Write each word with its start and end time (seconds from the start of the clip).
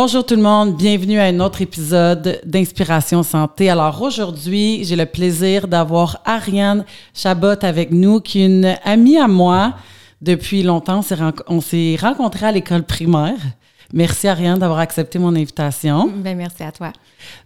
Bonjour 0.00 0.24
tout 0.24 0.36
le 0.36 0.42
monde, 0.42 0.76
bienvenue 0.76 1.18
à 1.18 1.24
un 1.24 1.40
autre 1.40 1.60
épisode 1.60 2.40
d'Inspiration 2.46 3.24
Santé. 3.24 3.68
Alors 3.68 4.00
aujourd'hui, 4.00 4.84
j'ai 4.84 4.94
le 4.94 5.06
plaisir 5.06 5.66
d'avoir 5.66 6.20
Ariane 6.24 6.84
Chabot 7.12 7.58
avec 7.62 7.90
nous, 7.90 8.20
qui 8.20 8.42
est 8.42 8.46
une 8.46 8.76
amie 8.84 9.18
à 9.18 9.26
moi 9.26 9.74
depuis 10.22 10.62
longtemps. 10.62 11.00
On 11.48 11.60
s'est 11.60 11.96
rencontrés 11.96 12.46
à 12.46 12.52
l'école 12.52 12.84
primaire. 12.84 13.40
Merci 13.92 14.28
Ariane 14.28 14.60
d'avoir 14.60 14.78
accepté 14.78 15.18
mon 15.18 15.34
invitation. 15.34 16.08
Ben, 16.14 16.36
merci 16.36 16.62
à 16.62 16.70
toi. 16.70 16.92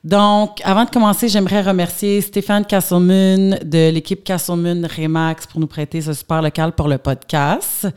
Donc, 0.05 0.61
avant 0.63 0.85
de 0.85 0.91
commencer, 0.91 1.29
j'aimerais 1.29 1.63
remercier 1.63 2.21
Stéphane 2.21 2.67
Castleman 2.67 3.61
de 3.65 3.89
l'équipe 3.89 4.23
Castleman 4.23 4.87
Remax 4.95 5.47
pour 5.47 5.59
nous 5.59 5.67
prêter 5.67 6.03
ce 6.03 6.13
super 6.13 6.43
local 6.43 6.73
pour 6.73 6.89
le 6.89 6.99
podcast. 6.99 7.89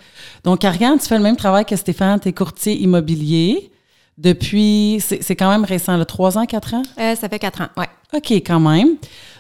Donc, 0.46 0.64
Ariane, 0.64 0.98
tu 0.98 1.08
fais 1.08 1.18
le 1.18 1.24
même 1.24 1.36
travail 1.36 1.66
que 1.66 1.76
Stéphane, 1.76 2.22
tu 2.22 2.30
es 2.30 2.32
courtier 2.32 2.82
immobilier 2.82 3.70
depuis, 4.18 5.02
c'est 5.02 5.36
quand 5.36 5.50
même 5.50 5.66
récent, 5.66 5.98
le 5.98 6.06
3 6.06 6.38
ans, 6.38 6.46
4 6.46 6.74
ans? 6.74 6.84
Euh, 7.00 7.16
ça 7.16 7.28
fait 7.28 7.40
4 7.40 7.62
ans, 7.62 7.68
oui. 7.78 7.86
OK, 8.14 8.32
quand 8.32 8.60
même. 8.60 8.96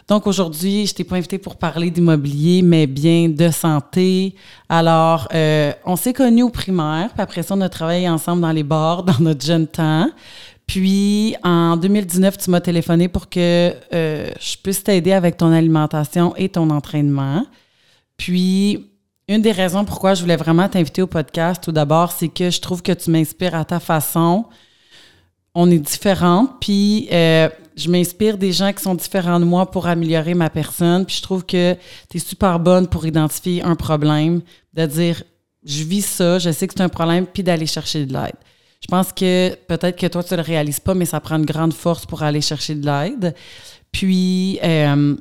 Donc 0.07 0.27
aujourd'hui, 0.27 0.85
je 0.85 0.93
t'ai 0.93 1.03
pas 1.03 1.15
invité 1.15 1.38
pour 1.38 1.55
parler 1.55 1.89
d'immobilier, 1.89 2.61
mais 2.61 2.85
bien 2.85 3.29
de 3.29 3.49
santé. 3.49 4.35
Alors, 4.70 5.27
euh, 5.34 5.71
on 5.85 5.95
s'est 5.95 6.13
connus 6.13 6.43
au 6.43 6.49
primaire, 6.49 7.09
puis 7.13 7.21
après 7.21 7.41
ça, 7.41 7.55
on 7.55 7.61
a 7.61 7.70
travaillé 7.70 8.07
ensemble 8.07 8.41
dans 8.41 8.51
les 8.51 8.63
bars 8.63 9.03
dans 9.03 9.20
notre 9.20 9.45
jeune 9.45 9.67
temps. 9.67 10.09
Puis 10.67 11.35
en 11.43 11.77
2019, 11.77 12.37
tu 12.37 12.49
m'as 12.51 12.59
téléphoné 12.59 13.07
pour 13.07 13.29
que 13.29 13.73
euh, 13.93 14.31
je 14.39 14.57
puisse 14.57 14.84
t'aider 14.84 15.13
avec 15.13 15.37
ton 15.37 15.51
alimentation 15.51 16.35
et 16.35 16.49
ton 16.49 16.70
entraînement. 16.70 17.45
Puis 18.17 18.89
une 19.27 19.41
des 19.41 19.51
raisons 19.51 19.85
pourquoi 19.85 20.13
je 20.13 20.21
voulais 20.21 20.35
vraiment 20.35 20.67
t'inviter 20.70 21.01
au 21.01 21.07
podcast, 21.07 21.63
tout 21.63 21.71
d'abord, 21.71 22.12
c'est 22.12 22.27
que 22.27 22.49
je 22.49 22.62
trouve 22.62 22.81
que 22.81 22.91
tu 22.91 23.09
m'inspires 23.09 23.55
à 23.55 23.65
ta 23.65 23.79
façon. 23.79 24.45
On 25.55 25.71
est 25.71 25.79
différentes, 25.79 26.59
puis 26.59 27.07
euh, 27.11 27.49
je 27.75 27.89
m'inspire 27.89 28.37
des 28.37 28.51
gens 28.51 28.73
qui 28.73 28.84
sont 28.84 28.95
différents 28.95 29.39
de 29.39 29.45
moi 29.45 29.71
pour 29.71 29.87
améliorer 29.87 30.34
ma 30.34 30.49
personne. 30.49 31.05
Puis 31.05 31.15
je 31.17 31.21
trouve 31.21 31.45
que 31.45 31.75
tu 32.09 32.17
es 32.17 32.20
super 32.20 32.59
bonne 32.59 32.87
pour 32.87 33.05
identifier 33.05 33.63
un 33.63 33.75
problème, 33.75 34.41
de 34.73 34.85
dire 34.85 35.23
je 35.65 35.84
vis 35.84 36.05
ça, 36.05 36.37
je 36.39 36.51
sais 36.51 36.67
que 36.67 36.73
c'est 36.75 36.84
un 36.84 36.89
problème, 36.89 37.25
puis 37.25 37.41
d'aller 37.41 37.65
chercher 37.65 38.05
de 38.05 38.13
l'aide. 38.13 38.35
Je 38.81 38.87
pense 38.87 39.12
que 39.12 39.55
peut-être 39.67 39.97
que 39.97 40.05
toi, 40.07 40.23
tu 40.23 40.35
le 40.35 40.41
réalises 40.41 40.79
pas, 40.79 40.93
mais 40.93 41.05
ça 41.05 41.20
prend 41.20 41.37
une 41.37 41.45
grande 41.45 41.73
force 41.73 42.05
pour 42.05 42.21
aller 42.21 42.41
chercher 42.41 42.75
de 42.75 42.85
l'aide. 42.85 43.34
Puis, 43.91 44.59
euh, 44.63 45.15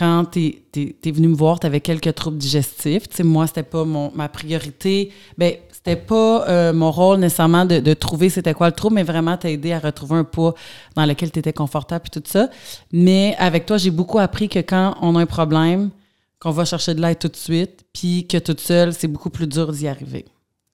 quand 0.00 0.24
tu 0.32 0.62
es, 0.76 1.10
venu 1.12 1.28
me 1.28 1.34
voir, 1.34 1.60
tu 1.60 1.66
avais 1.66 1.82
quelques 1.82 2.14
troubles 2.14 2.38
digestifs. 2.38 3.06
Tu 3.06 3.16
sais, 3.16 3.22
moi, 3.22 3.46
c'était 3.46 3.62
pas 3.62 3.84
mon, 3.84 4.10
ma 4.14 4.30
priorité. 4.30 5.12
Ben, 5.36 5.52
c'était 5.70 5.96
pas 5.96 6.48
euh, 6.48 6.72
mon 6.72 6.90
rôle 6.90 7.18
nécessairement 7.18 7.66
de, 7.66 7.80
de 7.80 7.92
trouver 7.92 8.30
c'était 8.30 8.54
quoi 8.54 8.68
le 8.68 8.74
trouble, 8.74 8.94
mais 8.94 9.02
vraiment 9.02 9.36
t'aider 9.36 9.72
à 9.74 9.78
retrouver 9.78 10.16
un 10.16 10.24
poids 10.24 10.54
dans 10.96 11.04
lequel 11.04 11.30
tu 11.30 11.40
étais 11.40 11.52
confortable 11.52 12.06
et 12.06 12.18
tout 12.18 12.26
ça. 12.26 12.48
Mais 12.92 13.36
avec 13.38 13.66
toi, 13.66 13.76
j'ai 13.76 13.90
beaucoup 13.90 14.18
appris 14.18 14.48
que 14.48 14.60
quand 14.60 14.96
on 15.02 15.16
a 15.16 15.20
un 15.20 15.26
problème, 15.26 15.90
qu'on 16.38 16.50
va 16.50 16.64
chercher 16.64 16.94
de 16.94 17.02
l'aide 17.02 17.18
tout 17.18 17.28
de 17.28 17.36
suite, 17.36 17.84
puis 17.92 18.26
que 18.26 18.38
toute 18.38 18.60
seule, 18.60 18.94
c'est 18.94 19.08
beaucoup 19.08 19.28
plus 19.28 19.46
dur 19.46 19.70
d'y 19.70 19.86
arriver. 19.86 20.24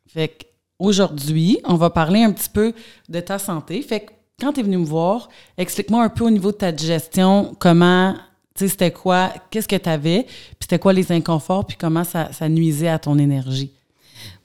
Fait 0.06 0.28
qu'aujourd'hui, 0.78 1.58
on 1.64 1.74
va 1.74 1.91
parler 1.91 2.22
un 2.22 2.30
petit 2.30 2.48
peu 2.48 2.74
de 3.08 3.19
ta 3.19 3.41
santé. 3.41 3.82
Fait 3.82 4.00
que 4.00 4.12
quand 4.41 4.52
tu 4.52 4.60
es 4.60 4.62
venu 4.62 4.77
me 4.77 4.84
voir, 4.84 5.28
explique-moi 5.58 6.04
un 6.04 6.10
peu 6.10 6.22
au 6.22 6.30
niveau 6.30 6.52
de 6.52 6.58
ta 6.58 6.70
digestion, 6.70 7.56
comment 7.58 8.14
sais, 8.61 8.69
c'était 8.69 8.91
quoi, 8.91 9.31
qu'est-ce 9.51 9.69
que 9.69 9.77
tu 9.77 9.89
avais, 9.89 10.25
puis 10.25 10.57
c'était 10.62 10.79
quoi 10.79 10.93
les 10.93 11.11
inconforts, 11.12 11.67
puis 11.67 11.77
comment 11.77 12.05
ça, 12.05 12.31
nuisait 12.49 12.89
à 12.89 12.99
ton 12.99 13.19
énergie? 13.19 13.73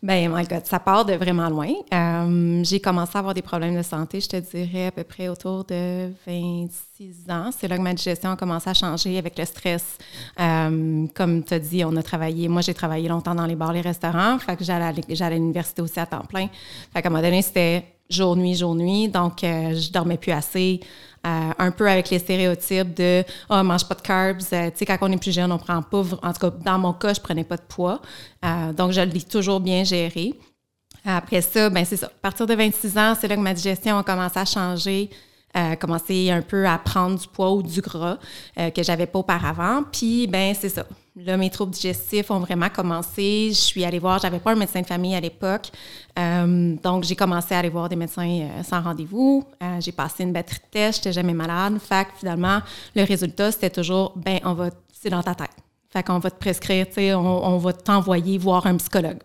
Ben, 0.03 0.31
my 0.33 0.43
God, 0.45 0.65
ça 0.65 0.79
part 0.79 1.05
de 1.05 1.13
vraiment 1.13 1.47
loin. 1.47 1.69
Euh, 1.93 2.63
j'ai 2.63 2.79
commencé 2.79 3.11
à 3.15 3.19
avoir 3.19 3.33
des 3.33 3.43
problèmes 3.43 3.77
de 3.77 3.83
santé, 3.83 4.19
je 4.19 4.27
te 4.27 4.37
dirais, 4.37 4.87
à 4.87 4.91
peu 4.91 5.03
près 5.03 5.27
autour 5.27 5.63
de 5.63 6.11
26 6.25 7.29
ans. 7.29 7.51
C'est 7.55 7.67
là 7.67 7.77
que 7.77 7.83
ma 7.83 7.93
digestion 7.93 8.31
a 8.31 8.35
commencé 8.35 8.69
à 8.69 8.73
changer 8.73 9.17
avec 9.17 9.37
le 9.37 9.45
stress. 9.45 9.97
Euh, 10.39 11.05
comme 11.13 11.43
tu 11.43 11.53
as 11.53 11.59
dit, 11.59 11.85
on 11.85 11.95
a 11.95 12.03
travaillé, 12.03 12.47
moi 12.47 12.61
j'ai 12.61 12.73
travaillé 12.73 13.07
longtemps 13.07 13.35
dans 13.35 13.45
les 13.45 13.55
bars, 13.55 13.73
les 13.73 13.81
restaurants, 13.81 14.39
fait 14.39 14.55
que 14.55 14.63
j'allais 14.63 14.85
à 14.85 15.29
l'université 15.29 15.81
aussi 15.83 15.99
à 15.99 16.07
temps 16.07 16.25
plein. 16.27 16.47
Fait 16.93 17.01
qu'à 17.01 17.09
un 17.09 17.11
moment 17.11 17.23
donné, 17.23 17.43
c'était 17.43 17.85
jour, 18.11 18.35
nuit, 18.35 18.55
jour, 18.55 18.75
nuit. 18.75 19.07
Donc, 19.07 19.43
euh, 19.43 19.73
je 19.73 19.91
dormais 19.91 20.17
plus 20.17 20.31
assez. 20.31 20.79
Euh, 21.25 21.51
un 21.59 21.69
peu 21.69 21.87
avec 21.87 22.09
les 22.09 22.17
stéréotypes 22.17 22.95
de 22.95 23.23
oh, 23.49 23.53
on 23.53 23.63
mange 23.63 23.87
pas 23.87 23.93
de 23.93 24.01
carbs. 24.01 24.41
Euh, 24.53 24.71
tu 24.71 24.77
sais, 24.77 24.85
quand 24.87 24.97
on 25.01 25.11
est 25.11 25.17
plus 25.17 25.31
jeune, 25.31 25.51
on 25.51 25.59
prend 25.59 25.81
pas. 25.83 26.03
En 26.23 26.33
tout 26.33 26.39
cas, 26.39 26.49
dans 26.49 26.79
mon 26.79 26.93
cas, 26.93 27.13
je 27.13 27.21
prenais 27.21 27.43
pas 27.43 27.57
de 27.57 27.61
poids. 27.61 28.01
Euh, 28.43 28.73
donc, 28.73 28.91
je 28.91 29.01
l'ai 29.01 29.21
toujours 29.21 29.59
bien 29.59 29.83
géré. 29.83 30.33
Après 31.05 31.41
ça, 31.41 31.69
ben 31.69 31.85
c'est 31.85 31.97
ça. 31.97 32.07
À 32.07 32.21
partir 32.21 32.47
de 32.47 32.55
26 32.55 32.97
ans, 32.97 33.13
c'est 33.19 33.27
là 33.27 33.35
que 33.35 33.41
ma 33.41 33.53
digestion 33.53 33.97
a 33.99 34.03
commencé 34.03 34.39
à 34.39 34.45
changer. 34.45 35.09
Euh, 35.57 35.75
commencé 35.75 36.31
un 36.31 36.41
peu 36.41 36.65
à 36.65 36.77
prendre 36.77 37.19
du 37.19 37.27
poids 37.27 37.51
ou 37.51 37.61
du 37.61 37.81
gras 37.81 38.17
euh, 38.57 38.69
que 38.69 38.83
j'avais 38.83 39.05
pas 39.05 39.19
auparavant. 39.19 39.83
Puis, 39.91 40.27
ben 40.27 40.55
c'est 40.57 40.69
ça. 40.69 40.85
Là, 41.17 41.35
mes 41.35 41.49
troubles 41.49 41.73
digestifs 41.73 42.31
ont 42.31 42.39
vraiment 42.39 42.69
commencé. 42.69 43.49
Je 43.49 43.59
suis 43.59 43.83
allée 43.83 43.99
voir, 43.99 44.19
j'avais 44.19 44.39
pas 44.39 44.53
un 44.53 44.55
médecin 44.55 44.81
de 44.81 44.85
famille 44.85 45.13
à 45.13 45.19
l'époque. 45.19 45.69
Euh, 46.17 46.75
donc, 46.81 47.03
j'ai 47.03 47.17
commencé 47.17 47.53
à 47.53 47.59
aller 47.59 47.69
voir 47.69 47.89
des 47.89 47.97
médecins 47.97 48.47
sans 48.63 48.81
rendez-vous. 48.81 49.45
j'ai 49.79 49.91
passé 49.91 50.23
une 50.23 50.31
batterie 50.31 50.59
de 50.59 50.71
tests, 50.71 50.99
j'étais 50.99 51.13
jamais 51.13 51.33
malade. 51.33 51.77
Fait 51.79 52.05
que 52.05 52.11
finalement, 52.19 52.59
le 52.95 53.03
résultat, 53.03 53.51
c'était 53.51 53.69
toujours, 53.69 54.13
ben 54.15 54.39
on 54.45 54.53
va, 54.53 54.69
c'est 54.93 55.09
dans 55.09 55.23
ta 55.23 55.35
tête. 55.35 55.51
Fait 55.89 56.03
qu'on 56.03 56.19
va 56.19 56.31
te 56.31 56.39
prescrire, 56.39 56.87
tu 56.87 56.93
sais, 56.93 57.13
on, 57.13 57.45
on 57.45 57.57
va 57.57 57.73
t'envoyer 57.73 58.37
voir 58.37 58.65
un 58.65 58.77
psychologue. 58.77 59.19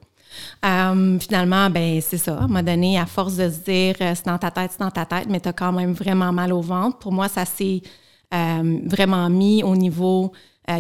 Euh, 0.65 1.19
finalement, 1.19 1.71
ben 1.71 2.01
c'est 2.01 2.19
ça. 2.19 2.39
À 2.39 2.45
un 2.45 2.63
donné, 2.63 2.99
à 2.99 3.07
force 3.07 3.37
de 3.37 3.49
se 3.49 3.59
dire 3.59 3.95
euh, 4.01 4.13
c'est 4.15 4.27
dans 4.27 4.39
ta 4.39 4.51
tête, 4.51 4.71
c'est 4.73 4.81
dans 4.81 4.91
ta 4.91 5.05
tête, 5.05 5.27
mais 5.29 5.41
tu 5.41 5.49
as 5.49 5.53
quand 5.53 5.73
même 5.73 5.93
vraiment 5.93 6.33
mal 6.33 6.53
au 6.53 6.61
ventre. 6.61 6.99
Pour 6.99 7.13
moi, 7.13 7.29
ça 7.29 7.45
s'est 7.45 7.83
euh, 8.35 8.79
vraiment 8.85 9.29
mis 9.29 9.63
au 9.63 9.77
niveau 9.77 10.33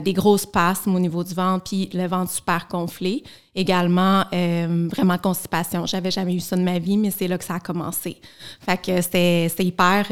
des 0.02 0.14
grosses 0.14 0.46
passes 0.46 0.82
au 0.88 0.98
niveau 0.98 1.22
du 1.22 1.32
ventre, 1.32 1.62
puis 1.62 1.88
le 1.94 2.08
ventre 2.08 2.32
super 2.32 2.66
gonflé. 2.68 3.22
Également, 3.54 4.24
vraiment 4.90 5.16
constipation. 5.16 5.86
J'avais 5.86 6.10
jamais 6.10 6.34
eu 6.34 6.40
ça 6.40 6.56
de 6.56 6.62
ma 6.62 6.80
vie, 6.80 6.96
mais 6.96 7.12
c'est 7.12 7.28
là 7.28 7.38
que 7.38 7.44
ça 7.44 7.54
a 7.54 7.60
commencé. 7.60 8.16
Fait 8.58 8.76
que 8.78 9.00
c'était 9.00 9.48
hyper 9.60 10.10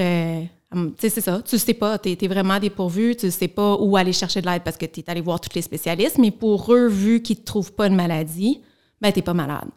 tu 0.75 0.93
sais, 0.99 1.09
c'est 1.09 1.21
ça. 1.21 1.41
Tu 1.43 1.59
sais 1.59 1.75
pas, 1.75 1.99
tu 1.99 2.11
es, 2.11 2.29
vraiment 2.29 2.59
dépourvu, 2.59 3.15
tu 3.17 3.31
sais 3.31 3.49
pas 3.49 3.77
où 3.77 3.97
aller 3.97 4.13
chercher 4.13 4.41
de 4.41 4.47
l'aide 4.47 4.63
parce 4.63 4.77
que 4.77 4.87
tu 4.87 5.01
es 5.01 5.05
allé 5.11 5.21
voir 5.21 5.41
tous 5.41 5.55
les 5.55 5.63
spécialistes, 5.63 6.19
mais 6.19 6.31
pour 6.31 6.73
eux, 6.73 6.89
vu 6.89 7.23
qu'ils 7.23 7.39
ne 7.39 7.45
trouvent 7.45 7.73
pas 7.73 7.89
de 7.89 7.95
maladie, 7.95 8.61
ben, 9.05 9.13
t'es 9.13 9.23
pas 9.23 9.35
malade. 9.35 9.69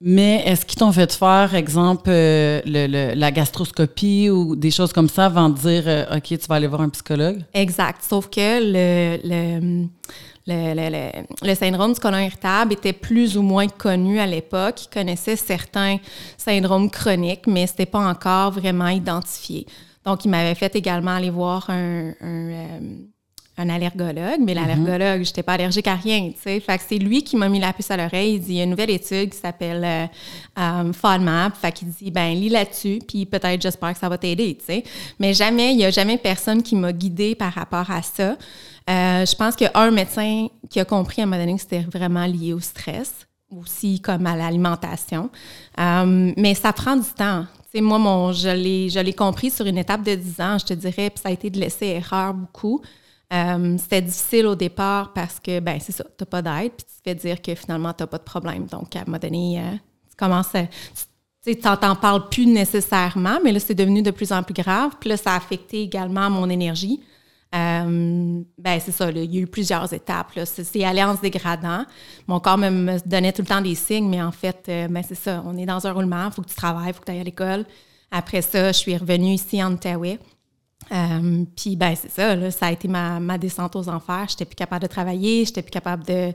Mais 0.00 0.42
est-ce 0.44 0.66
qu'ils 0.66 0.78
t'ont 0.78 0.92
fait 0.92 1.10
faire, 1.10 1.54
exemple, 1.54 2.10
euh, 2.10 2.60
la 3.14 3.30
gastroscopie 3.30 4.28
ou 4.28 4.54
des 4.54 4.70
choses 4.70 4.92
comme 4.92 5.08
ça 5.08 5.26
avant 5.26 5.48
de 5.48 5.56
dire 5.56 5.84
euh, 5.86 6.16
OK, 6.16 6.24
tu 6.24 6.46
vas 6.48 6.56
aller 6.56 6.66
voir 6.66 6.82
un 6.82 6.90
psychologue? 6.90 7.42
Exact. 7.54 8.02
Sauf 8.02 8.28
que 8.28 8.60
le, 8.60 9.18
le, 9.24 9.86
le, 10.46 11.22
le 11.42 11.54
syndrome 11.54 11.94
du 11.94 12.00
côlon 12.00 12.18
irritable 12.18 12.74
était 12.74 12.92
plus 12.92 13.38
ou 13.38 13.42
moins 13.42 13.68
connu 13.68 14.20
à 14.20 14.26
l'époque. 14.26 14.84
Ils 14.84 14.92
connaissaient 14.92 15.36
certains 15.36 15.96
syndromes 16.36 16.90
chroniques, 16.90 17.46
mais 17.46 17.66
c'était 17.66 17.86
pas 17.86 18.06
encore 18.06 18.50
vraiment 18.50 18.88
identifié. 18.88 19.66
Donc, 20.04 20.26
il 20.26 20.28
m'avait 20.30 20.54
fait 20.54 20.76
également 20.76 21.12
aller 21.16 21.30
voir 21.30 21.70
un, 21.70 22.12
euh, 22.22 22.78
un 23.58 23.68
allergologue, 23.68 24.40
mais 24.40 24.54
mhm. 24.54 24.60
l'allergologue, 24.60 25.22
je 25.22 25.30
n'étais 25.30 25.42
pas 25.42 25.54
allergique 25.54 25.86
à 25.86 25.94
rien, 25.94 26.30
tu 26.30 26.42
sais. 26.42 26.60
Fait 26.60 26.76
que 26.76 26.84
c'est 26.86 26.98
lui 26.98 27.22
qui 27.22 27.36
m'a 27.36 27.48
mis 27.48 27.60
la 27.60 27.72
puce 27.72 27.90
à 27.90 27.96
l'oreille. 27.96 28.34
Il 28.34 28.40
dit, 28.40 28.52
il 28.52 28.56
y 28.56 28.60
a 28.60 28.64
une 28.64 28.70
nouvelle 28.70 28.90
étude 28.90 29.30
qui 29.30 29.38
s'appelle 29.38 29.82
euh, 29.84 30.06
um, 30.60 30.92
FODMAP. 30.92 31.56
Fait 31.56 31.72
qu'il 31.72 31.88
dit, 31.88 32.10
ben 32.10 32.34
lis 32.34 32.50
là-dessus, 32.50 32.98
puis 33.06 33.24
peut-être, 33.24 33.62
j'espère 33.62 33.92
que 33.94 33.98
ça 33.98 34.08
va 34.08 34.18
t'aider, 34.18 34.56
tu 34.58 34.64
sais. 34.66 34.84
Mais 35.18 35.32
jamais, 35.32 35.72
il 35.72 35.78
n'y 35.78 35.84
a 35.84 35.90
jamais 35.90 36.18
personne 36.18 36.62
qui 36.62 36.76
m'a 36.76 36.92
guidée 36.92 37.34
par 37.34 37.52
rapport 37.52 37.90
à 37.90 38.02
ça. 38.02 38.36
Euh, 38.88 39.26
je 39.26 39.34
pense 39.34 39.56
qu'il 39.56 39.66
y 39.66 39.70
a 39.76 39.80
un 39.80 39.90
médecin 39.90 40.48
qui 40.70 40.78
a 40.78 40.84
compris 40.84 41.22
à 41.22 41.24
un 41.24 41.26
moment 41.26 41.40
donné 41.40 41.54
que 41.54 41.60
c'était 41.60 41.80
vraiment 41.80 42.26
lié 42.26 42.52
au 42.52 42.60
stress, 42.60 43.26
aussi 43.50 44.00
comme 44.00 44.26
à 44.26 44.36
l'alimentation. 44.36 45.30
Um, 45.78 46.34
mais 46.36 46.54
ça 46.54 46.72
prend 46.72 46.96
du 46.96 47.08
temps. 47.16 47.46
sais, 47.72 47.80
moi, 47.80 47.98
mon, 47.98 48.32
je 48.32 49.00
l'ai 49.00 49.14
compris 49.14 49.50
sur 49.50 49.66
une 49.66 49.78
étape 49.78 50.02
de 50.02 50.14
10 50.14 50.40
ans, 50.40 50.58
je 50.58 50.66
te 50.66 50.74
dirais, 50.74 51.10
puis 51.10 51.20
ça 51.22 51.30
a 51.30 51.32
été 51.32 51.50
de 51.50 51.58
laisser 51.58 51.86
erreur 51.86 52.34
beaucoup. 52.34 52.82
Euh, 53.32 53.76
c'était 53.78 54.02
difficile 54.02 54.46
au 54.46 54.54
départ 54.54 55.12
parce 55.12 55.40
que, 55.40 55.58
ben 55.58 55.78
c'est 55.80 55.92
ça, 55.92 56.04
tu 56.04 56.10
n'as 56.20 56.26
pas 56.26 56.42
d'aide, 56.42 56.72
puis 56.72 56.86
tu 56.86 56.94
te 56.96 57.02
fais 57.04 57.14
dire 57.14 57.42
que 57.42 57.54
finalement, 57.54 57.92
tu 57.92 58.02
n'as 58.02 58.06
pas 58.06 58.18
de 58.18 58.22
problème. 58.22 58.66
Donc, 58.66 58.94
à 58.94 59.00
un 59.00 59.04
moment 59.06 59.18
donné, 59.18 59.60
euh, 59.60 59.72
tu 60.08 60.16
commences 60.16 60.54
à. 60.54 60.66
Tu 61.44 61.56
t'en 61.56 61.76
parles 61.76 62.28
plus 62.28 62.46
nécessairement, 62.46 63.38
mais 63.42 63.52
là, 63.52 63.60
c'est 63.60 63.74
devenu 63.74 64.02
de 64.02 64.10
plus 64.10 64.32
en 64.32 64.42
plus 64.42 64.54
grave. 64.54 64.92
Puis 65.00 65.08
là, 65.10 65.16
ça 65.16 65.32
a 65.32 65.36
affecté 65.36 65.82
également 65.82 66.28
mon 66.28 66.50
énergie. 66.50 67.00
Euh, 67.54 68.42
ben 68.58 68.80
c'est 68.80 68.90
ça, 68.90 69.10
il 69.10 69.32
y 69.32 69.38
a 69.38 69.40
eu 69.42 69.46
plusieurs 69.46 69.92
étapes. 69.92 70.32
C'est 70.44 70.84
aller 70.84 71.04
en 71.04 71.16
se 71.16 71.20
dégradant. 71.20 71.84
Mon 72.26 72.40
corps 72.40 72.58
me, 72.58 72.98
donnait 73.08 73.32
tout 73.32 73.42
le 73.42 73.46
temps 73.46 73.60
des 73.60 73.76
signes, 73.76 74.08
mais 74.08 74.20
en 74.20 74.32
fait, 74.32 74.64
ben 74.66 75.02
c'est 75.06 75.14
ça, 75.14 75.42
on 75.46 75.56
est 75.56 75.66
dans 75.66 75.86
un 75.86 75.92
roulement, 75.92 76.26
il 76.26 76.32
faut 76.32 76.42
que 76.42 76.48
tu 76.48 76.56
travailles, 76.56 76.88
il 76.88 76.92
faut 76.94 77.00
que 77.00 77.06
tu 77.06 77.12
ailles 77.12 77.20
à 77.20 77.24
l'école. 77.24 77.64
Après 78.10 78.42
ça, 78.42 78.72
je 78.72 78.78
suis 78.78 78.96
revenue 78.96 79.34
ici 79.34 79.62
en 79.62 79.72
Outaouais. 79.72 80.18
Euh, 80.92 81.44
puis 81.56 81.76
ben 81.76 81.94
c'est 82.00 82.10
ça, 82.10 82.36
là, 82.36 82.50
ça 82.50 82.66
a 82.66 82.72
été 82.72 82.86
ma, 82.86 83.18
ma 83.18 83.38
descente 83.38 83.74
aux 83.76 83.88
enfers. 83.88 84.26
J'étais 84.28 84.44
plus 84.44 84.54
capable 84.54 84.82
de 84.82 84.88
travailler, 84.88 85.44
j'étais 85.44 85.62
plus 85.62 85.70
capable 85.70 86.04
de, 86.04 86.32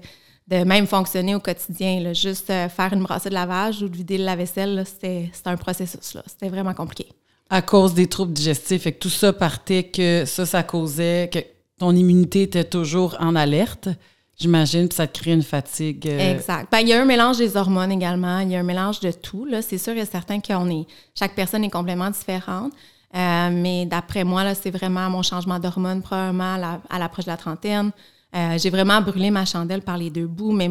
de 0.47 0.63
même 0.63 0.87
fonctionner 0.87 1.35
au 1.35 1.39
quotidien. 1.39 2.01
Là. 2.01 2.13
Juste 2.13 2.49
euh, 2.49 2.67
faire 2.67 2.91
une 2.93 3.03
brassée 3.03 3.29
de 3.29 3.33
lavage 3.33 3.81
ou 3.81 3.87
de 3.89 3.95
vider 3.95 4.17
le 4.17 4.25
lave-vaisselle, 4.25 4.83
c'était 4.85 5.31
un 5.45 5.57
processus. 5.57 6.17
C'était 6.25 6.49
vraiment 6.49 6.73
compliqué. 6.73 7.07
À 7.49 7.61
cause 7.61 7.93
des 7.93 8.07
troubles 8.07 8.33
digestifs, 8.33 8.87
et 8.87 8.93
que 8.93 8.99
tout 8.99 9.09
ça 9.09 9.33
partait 9.33 9.83
que 9.83 10.25
ça, 10.25 10.45
ça 10.45 10.63
causait 10.63 11.29
que 11.31 11.39
ton 11.77 11.95
immunité 11.95 12.43
était 12.43 12.63
toujours 12.63 13.17
en 13.19 13.35
alerte. 13.35 13.89
J'imagine 14.37 14.89
que 14.89 14.95
ça 14.95 15.05
te 15.05 15.19
crée 15.19 15.33
une 15.33 15.43
fatigue. 15.43 16.07
Euh, 16.07 16.33
exact. 16.33 16.71
Ben, 16.71 16.79
il 16.79 16.87
y 16.87 16.93
a 16.93 17.01
un 17.01 17.05
mélange 17.05 17.37
des 17.37 17.55
hormones 17.55 17.91
également. 17.91 18.39
Il 18.39 18.49
y 18.51 18.55
a 18.55 18.59
un 18.59 18.63
mélange 18.63 18.99
de 18.99 19.11
tout. 19.11 19.47
C'est 19.61 19.77
sûr 19.77 19.95
et 19.95 20.05
certain 20.05 20.39
qu'on 20.39 20.69
est. 20.69 20.87
Chaque 21.13 21.35
personne 21.35 21.63
est 21.63 21.69
complètement 21.69 22.09
différente. 22.09 22.71
Euh, 23.13 23.49
mais 23.51 23.85
d'après 23.85 24.23
moi, 24.23 24.53
c'est 24.55 24.71
vraiment 24.71 25.09
mon 25.09 25.21
changement 25.21 25.59
d'hormones, 25.59 26.01
probablement 26.01 26.79
à 26.89 26.99
l'approche 26.99 27.25
de 27.25 27.31
la 27.31 27.37
trentaine. 27.37 27.91
Euh, 28.35 28.57
j'ai 28.57 28.69
vraiment 28.69 29.01
brûlé 29.01 29.31
ma 29.31 29.45
chandelle 29.45 29.81
par 29.81 29.97
les 29.97 30.09
deux 30.09 30.27
bouts, 30.27 30.53
mais 30.53 30.69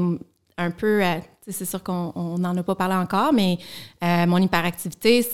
un 0.57 0.71
peu, 0.71 1.05
euh, 1.05 1.19
c'est 1.47 1.67
sûr 1.67 1.83
qu'on 1.83 2.39
n'en 2.39 2.57
a 2.57 2.63
pas 2.63 2.75
parlé 2.75 2.95
encore, 2.95 3.33
mais 3.33 3.59
mon 4.03 4.39
hyperactivité, 4.39 5.27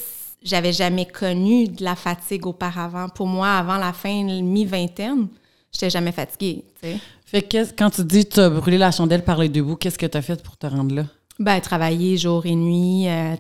j'avais 0.43 0.73
jamais 0.73 1.06
connu 1.06 1.69
de 1.69 1.85
la 1.85 1.94
fatigue 1.94 2.47
auparavant. 2.47 3.09
Pour 3.09 3.26
moi, 3.26 3.50
avant 3.50 3.76
la 3.76 3.93
fin 3.93 4.25
mi-vingtaine, 4.25 5.29
j'étais 5.73 5.91
jamais 5.91 6.12
fatiguée. 6.12 6.64
Que 7.32 7.76
quand 7.76 7.91
tu 7.91 8.05
dis 8.05 8.25
que 8.25 8.35
tu 8.35 8.41
as 8.41 8.50
brûlé 8.50 8.79
la 8.79 8.91
chandelle 8.91 9.25
par 9.25 9.38
les 9.38 9.49
deux 9.49 9.62
bouts, 9.62 9.76
qu'est-ce 9.76 9.99
que 9.99 10.06
tu 10.06 10.17
as 10.17 10.23
fait 10.23 10.43
pour 10.43 10.56
te 10.56 10.67
rendre 10.67 10.94
là? 10.94 11.05
Ben, 11.38 11.61
travailler 11.61 12.17
jour 12.17 12.47
et 12.47 12.55
nuit, 12.55 13.06
euh, 13.09 13.37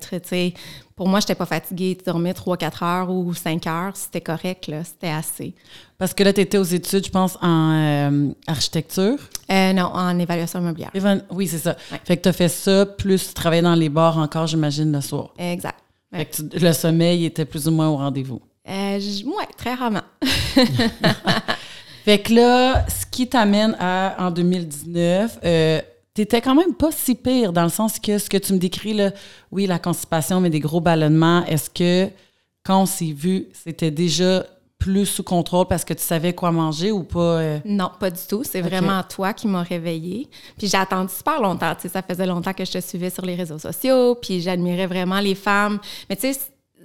pour 0.96 1.08
moi, 1.08 1.20
je 1.20 1.24
n'étais 1.24 1.34
pas 1.34 1.46
fatiguée. 1.46 1.96
Dormir 2.04 2.34
3-4 2.34 2.84
heures 2.84 3.10
ou 3.10 3.32
5 3.32 3.66
heures, 3.66 3.96
c'était 3.96 4.20
correct, 4.20 4.66
là, 4.66 4.84
c'était 4.84 5.08
assez. 5.08 5.54
Parce 5.96 6.12
que 6.12 6.22
là, 6.22 6.32
tu 6.32 6.42
étais 6.42 6.58
aux 6.58 6.64
études, 6.64 7.06
je 7.06 7.10
pense, 7.10 7.38
en 7.40 7.72
euh, 7.72 8.28
architecture? 8.46 9.16
Euh, 9.50 9.72
non, 9.72 9.90
en 9.94 10.18
évaluation 10.18 10.60
immobilière. 10.60 10.90
oui, 11.30 11.48
c'est 11.48 11.58
ça. 11.58 11.74
Fait 12.04 12.16
que 12.16 12.22
tu 12.22 12.28
as 12.28 12.32
fait 12.34 12.48
ça, 12.48 12.84
plus 12.84 13.32
travailler 13.32 13.62
dans 13.62 13.74
les 13.74 13.88
bars 13.88 14.18
encore, 14.18 14.46
j'imagine, 14.46 14.92
le 14.92 15.00
soir. 15.00 15.30
Exact. 15.38 15.78
Fait 16.14 16.26
que 16.26 16.58
le 16.58 16.72
sommeil 16.72 17.24
était 17.24 17.44
plus 17.44 17.66
ou 17.66 17.70
moins 17.70 17.88
au 17.88 17.96
rendez-vous. 17.96 18.40
Euh, 18.68 18.98
oui, 18.98 19.44
très 19.56 19.74
rarement. 19.74 20.02
fait 22.04 22.18
que 22.18 22.34
là, 22.34 22.86
ce 22.88 23.06
qui 23.06 23.28
t'amène 23.28 23.76
à, 23.78 24.16
en 24.18 24.30
2019, 24.30 25.38
T'étais 26.16 26.40
quand 26.40 26.54
même 26.54 26.72
pas 26.72 26.90
si 26.90 27.14
pire 27.14 27.52
dans 27.52 27.64
le 27.64 27.68
sens 27.68 27.98
que 27.98 28.16
ce 28.16 28.30
que 28.30 28.38
tu 28.38 28.54
me 28.54 28.58
décris, 28.58 28.94
là, 28.94 29.10
oui, 29.52 29.66
la 29.66 29.78
constipation, 29.78 30.40
mais 30.40 30.48
des 30.48 30.60
gros 30.60 30.80
ballonnements, 30.80 31.44
est-ce 31.44 31.68
que 31.68 32.10
quand 32.64 32.80
on 32.80 32.86
s'est 32.86 33.12
vu, 33.12 33.48
c'était 33.52 33.90
déjà 33.90 34.46
plus 34.78 35.04
sous 35.04 35.22
contrôle 35.22 35.66
parce 35.66 35.84
que 35.84 35.92
tu 35.92 36.02
savais 36.02 36.32
quoi 36.32 36.52
manger 36.52 36.90
ou 36.90 37.02
pas? 37.02 37.40
Euh? 37.40 37.58
Non, 37.66 37.90
pas 38.00 38.10
du 38.10 38.20
tout. 38.26 38.44
C'est 38.44 38.62
vraiment 38.62 39.02
toi 39.02 39.34
qui 39.34 39.46
m'as 39.46 39.62
réveillée. 39.62 40.30
Puis 40.56 40.68
j'ai 40.68 40.78
attendu 40.78 41.12
super 41.12 41.38
longtemps. 41.42 41.74
Tu 41.74 41.82
sais, 41.82 41.88
ça 41.90 42.00
faisait 42.00 42.24
longtemps 42.24 42.54
que 42.54 42.64
je 42.64 42.72
te 42.72 42.80
suivais 42.80 43.10
sur 43.10 43.26
les 43.26 43.34
réseaux 43.34 43.58
sociaux, 43.58 44.14
puis 44.14 44.40
j'admirais 44.40 44.86
vraiment 44.86 45.20
les 45.20 45.34
femmes. 45.34 45.78
Mais 46.08 46.16
tu 46.16 46.32
sais, 46.32 46.40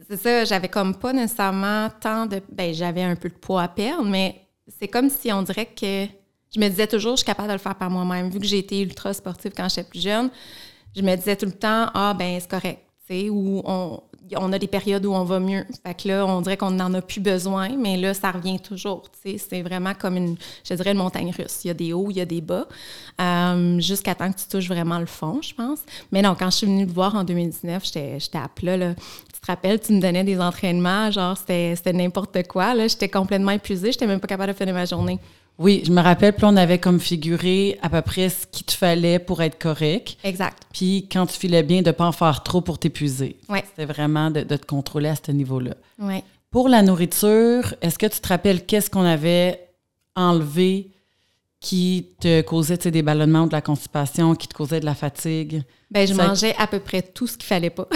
c'est 0.10 0.18
ça, 0.18 0.44
j'avais 0.44 0.68
comme 0.68 0.94
pas 0.94 1.14
nécessairement 1.14 1.88
tant 2.02 2.26
de... 2.26 2.42
Ben, 2.52 2.74
j'avais 2.74 3.04
un 3.04 3.16
peu 3.16 3.30
de 3.30 3.36
poids 3.36 3.62
à 3.62 3.70
perdre, 3.70 4.10
mais 4.10 4.42
c'est 4.78 4.90
comme 4.90 5.10
si 5.10 5.32
on 5.32 5.42
dirait 5.42 5.68
que 5.68 6.08
je 6.54 6.60
me 6.60 6.68
disais 6.68 6.88
toujours, 6.88 7.14
je 7.14 7.18
suis 7.18 7.26
capable 7.26 7.48
de 7.48 7.54
le 7.54 7.60
faire 7.60 7.76
par 7.76 7.90
moi-même. 7.90 8.30
Vu 8.30 8.40
que 8.40 8.46
j'ai 8.46 8.60
été 8.60 8.82
ultra 8.82 9.14
sportive 9.14 9.52
quand 9.56 9.70
j'étais 9.70 9.84
plus 9.84 10.02
jeune, 10.02 10.30
je 10.96 11.02
me 11.02 11.16
disais 11.16 11.36
tout 11.36 11.46
le 11.46 11.54
temps, 11.54 11.88
ah, 11.94 12.14
ben 12.18 12.38
c'est 12.40 12.50
correct. 12.50 12.80
Ou 13.30 13.62
on, 13.66 14.00
on 14.38 14.54
a 14.54 14.60
des 14.60 14.68
périodes 14.68 15.06
où 15.06 15.14
on 15.14 15.24
va 15.24 15.40
mieux. 15.40 15.66
Fait 15.86 15.94
que 15.94 16.08
là, 16.08 16.26
on 16.26 16.42
dirait 16.42 16.58
qu'on 16.58 16.72
n'en 16.72 16.94
a 16.94 17.02
plus 17.02 17.20
besoin, 17.20 17.76
mais 17.78 17.98
là, 17.98 18.14
ça 18.14 18.32
revient 18.32 18.60
toujours. 18.60 19.04
C'est 19.24 19.62
vraiment 19.62 19.94
comme 19.94 20.18
une, 20.18 20.38
je 20.64 20.74
dirais, 20.74 20.92
une 20.92 20.98
montagne 20.98 21.32
russe. 21.38 21.62
Il 21.64 21.68
y 21.68 21.72
a 21.72 21.74
des 21.74 21.94
hauts, 21.94 22.08
il 22.10 22.18
y 22.18 22.22
a 22.22 22.26
des 22.26 22.42
bas, 22.42 22.68
euh, 23.20 23.80
jusqu'à 23.80 24.16
temps 24.16 24.32
que 24.32 24.40
tu 24.40 24.48
touches 24.48 24.68
vraiment 24.68 25.00
le 25.00 25.06
fond, 25.06 25.42
je 25.42 25.54
pense. 25.54 25.80
Mais 26.12 26.22
non, 26.22 26.36
quand 26.38 26.50
je 26.50 26.58
suis 26.58 26.68
venue 26.68 26.88
te 26.88 26.94
voir 26.94 27.16
en 27.16 27.24
2019, 27.24 27.84
j'étais 27.86 28.20
à 28.34 28.48
plat. 28.48 28.78
Là. 28.78 28.94
Tu 28.96 29.42
te 29.42 29.48
rappelles, 29.48 29.80
tu 29.80 29.94
me 29.94 30.00
donnais 30.00 30.24
des 30.24 30.40
entraînements, 30.40 31.12
genre, 31.12 31.38
c'était 31.38 31.94
n'importe 31.94 32.48
quoi. 32.48 32.76
J'étais 32.88 33.10
complètement 33.10 33.52
épuisée, 33.52 33.92
j'étais 33.92 34.08
même 34.08 34.20
pas 34.20 34.28
capable 34.28 34.54
de 34.54 34.58
finir 34.58 34.74
ma 34.74 34.86
journée. 34.86 35.20
Oui, 35.58 35.84
je 35.86 35.92
me 35.92 36.02
rappelle, 36.02 36.34
puis 36.34 36.46
on 36.46 36.56
avait 36.58 36.80
comme 36.80 37.00
figuré 37.00 37.78
à 37.82 37.90
peu 37.90 38.02
près 38.02 38.30
ce 38.30 38.48
qu'il 38.48 38.66
te 38.66 38.72
fallait 38.72 39.20
pour 39.20 39.42
être 39.42 39.60
correct. 39.60 40.18
Exact. 40.24 40.64
Puis 40.74 41.08
quand 41.12 41.28
tu 41.28 41.38
filais 41.38 41.64
bien, 41.64 41.82
de 41.82 41.88
ne 41.88 41.92
pas 41.92 42.06
en 42.06 42.12
faire 42.12 42.42
trop 42.44 42.62
pour 42.62 42.80
t'épuiser. 42.80 43.38
Oui. 43.50 43.60
C'était 43.70 43.86
vraiment 43.86 44.32
de, 44.32 44.42
te 44.42 44.66
contrôler 44.66 45.10
à 45.10 45.16
ce 45.16 45.32
niveau-là. 45.32 45.76
Oui. 46.00 46.24
Pour 46.50 46.68
la 46.68 46.82
nourriture, 46.82 47.76
est-ce 47.82 47.98
que 47.98 48.08
tu 48.08 48.20
te 48.20 48.28
rappelles 48.28 48.66
qu'est-ce 48.66 48.90
qu'on 48.90 49.06
avait 49.06 49.70
enlevé 50.16 50.92
qui 51.62 52.08
te 52.20 52.42
causait 52.42 52.76
des 52.78 53.04
ballonnements 53.04 53.44
ou 53.44 53.48
de 53.48 53.52
la 53.54 53.62
constipation, 53.62 54.34
qui 54.34 54.48
te 54.48 54.54
causait 54.56 54.80
de 54.80 54.86
la 54.86 54.96
fatigue? 54.96 55.64
Ben, 55.92 56.08
je 56.08 56.14
mangeais 56.16 56.56
à 56.58 56.66
peu 56.66 56.80
près 56.80 57.04
tout 57.04 57.28
ce 57.28 57.38
qu'il 57.38 57.46
fallait 57.46 57.70
pas. 57.70 57.88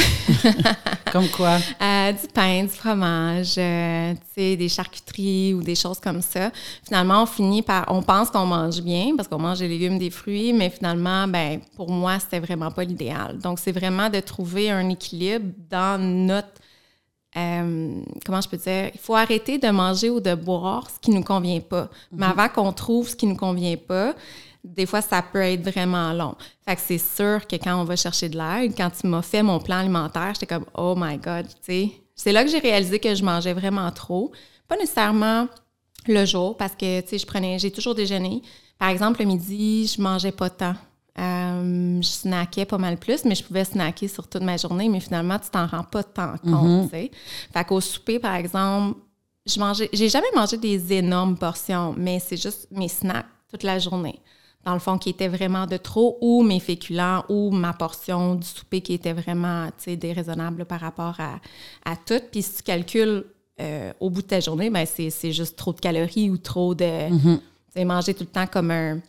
comme 1.12 1.28
quoi? 1.30 1.58
Euh, 1.82 2.12
du 2.12 2.28
pain, 2.32 2.64
du 2.64 2.70
fromage, 2.70 3.56
euh, 3.58 4.14
des 4.36 4.70
charcuteries 4.70 5.56
ou 5.56 5.64
des 5.64 5.74
choses 5.74 6.00
comme 6.00 6.22
ça. 6.22 6.52
Finalement, 6.84 7.24
on 7.24 7.26
finit 7.26 7.64
par... 7.64 7.86
On 7.88 8.04
pense 8.04 8.30
qu'on 8.30 8.46
mange 8.46 8.82
bien 8.82 9.16
parce 9.18 9.28
qu'on 9.28 9.40
mange 9.40 9.60
des 9.60 9.68
légumes, 9.68 9.98
des 9.98 10.12
fruits, 10.12 10.54
mais 10.54 10.70
finalement, 10.70 11.28
ben, 11.28 11.60
pour 11.76 11.90
moi, 11.90 12.20
c'était 12.20 12.42
vraiment 12.42 12.70
pas 12.70 12.84
l'idéal. 12.84 13.40
Donc, 13.40 13.58
c'est 13.58 13.72
vraiment 13.72 14.12
de 14.12 14.20
trouver 14.20 14.70
un 14.70 14.90
équilibre 14.90 15.48
dans 15.72 16.00
notre 16.00 16.62
euh, 17.38 18.02
comment 18.26 18.42
je 18.42 18.48
peux 18.48 18.58
dire, 18.58 18.92
il 18.94 19.00
faut 19.00 19.16
arrêter 19.16 19.58
de 19.58 19.68
manger 19.70 20.10
ou 20.10 20.20
de 20.20 20.34
boire 20.36 20.90
ce 20.90 21.00
qui 21.00 21.12
nous 21.12 21.24
convient 21.24 21.60
pas. 21.60 21.90
Mais 22.12 22.26
mhm. 22.26 22.32
avant 22.32 22.50
qu'on 22.50 22.72
trouve 22.72 23.10
ce 23.10 23.16
qui 23.16 23.28
nous 23.28 23.36
convient 23.36 23.76
pas, 23.76 24.14
des 24.64 24.86
fois, 24.86 25.02
ça 25.02 25.22
peut 25.22 25.42
être 25.42 25.62
vraiment 25.62 26.12
long. 26.14 26.36
Fait 26.68 26.76
que 26.76 26.82
c'est 26.82 26.98
sûr 26.98 27.46
que 27.46 27.56
quand 27.58 27.80
on 27.80 27.84
va 27.84 27.96
chercher 27.96 28.30
de 28.30 28.38
l'aide, 28.38 28.74
quand 28.76 28.90
tu 28.90 29.08
m'as 29.08 29.22
fait 29.22 29.44
mon 29.44 29.60
plan 29.60 29.78
alimentaire, 29.78 30.32
j'étais 30.34 30.48
comme, 30.48 30.66
oh 30.76 30.96
my 30.98 31.18
God, 31.18 31.48
tu 31.48 31.56
sais. 31.62 31.92
C'est 32.16 32.32
là 32.32 32.44
que 32.44 32.50
j'ai 32.50 32.60
réalisé 32.60 33.00
que 33.00 33.14
je 33.14 33.24
mangeais 33.24 33.54
vraiment 33.54 33.92
trop. 33.92 34.32
Pas 34.68 34.78
nécessairement 34.78 35.48
le 36.08 36.26
jour, 36.26 36.56
parce 36.56 36.74
que, 36.74 37.02
tu 37.02 37.10
sais, 37.10 37.18
je 37.18 37.26
prenais, 37.26 37.60
j'ai 37.60 37.72
toujours 37.72 37.94
déjeuné. 37.94 38.42
Par 38.80 38.90
exemple, 38.90 39.20
le 39.20 39.28
midi, 39.28 39.88
je 39.88 40.02
mangeais 40.02 40.32
pas 40.32 40.50
tant. 40.50 40.76
Euh, 41.18 42.02
je 42.02 42.08
snackais 42.08 42.66
pas 42.66 42.78
mal 42.78 42.98
plus, 42.98 43.24
mais 43.24 43.36
je 43.36 43.44
pouvais 43.44 43.64
snacker 43.64 44.08
sur 44.10 44.28
toute 44.28 44.42
ma 44.42 44.58
journée, 44.58 44.90
mais 44.90 45.00
finalement, 45.00 45.40
tu 45.40 45.50
t'en 45.50 45.66
rends 45.66 45.84
pas 45.84 46.04
tant 46.04 46.38
compte, 46.38 46.64
mhm. 46.64 46.84
tu 46.84 46.90
sais. 46.90 47.12
Fait 47.54 47.64
qu'au 47.64 47.80
souper, 47.80 48.20
par 48.20 48.36
exemple, 48.36 49.00
je 49.46 49.60
mangeais, 49.60 49.90
j'ai 49.94 50.10
jamais 50.10 50.28
mangé 50.36 50.58
des 50.58 50.94
énormes 50.94 51.38
portions, 51.38 51.96
mais 51.98 52.20
c'est 52.20 52.36
juste 52.36 52.68
mes 52.72 52.90
snacks 52.90 53.26
toute 53.50 53.64
la 53.64 53.80
journée. 53.80 54.20
Dans 54.66 54.74
le 54.74 54.80
fond, 54.80 54.98
qui 54.98 55.10
était 55.10 55.28
vraiment 55.28 55.68
de 55.68 55.78
trop, 55.78 56.18
ou 56.22 56.42
mes 56.44 56.60
féculents, 56.60 57.24
ou 57.30 57.52
ma 57.52 57.72
portion 57.72 58.36
du 58.36 58.48
souper 58.48 58.82
qui 58.82 58.94
était 58.94 59.14
vraiment, 59.14 59.68
tu 59.68 59.84
sais, 59.84 59.96
déraisonnable 59.96 60.66
par 60.66 60.82
rapport 60.82 61.16
à, 61.20 61.40
à 61.86 61.96
tout. 61.96 62.20
Puis 62.32 62.42
si 62.42 62.56
tu 62.56 62.64
calcules 62.64 63.26
euh, 63.62 63.94
au 64.00 64.10
bout 64.10 64.24
de 64.24 64.28
ta 64.28 64.40
journée, 64.40 64.70
ben 64.70 64.86
c'est 64.86 65.32
juste 65.32 65.56
trop 65.56 65.72
de 65.72 65.80
calories 65.80 66.30
ou 66.30 66.38
trop 66.38 66.76
de... 66.76 67.10
Mhm. 67.10 67.38
Tu 67.38 67.42
sais, 67.74 67.86
manger 67.86 68.14
tout 68.14 68.24
le 68.24 68.30
temps 68.30 68.48
comme 68.48 68.72
un... 68.72 69.00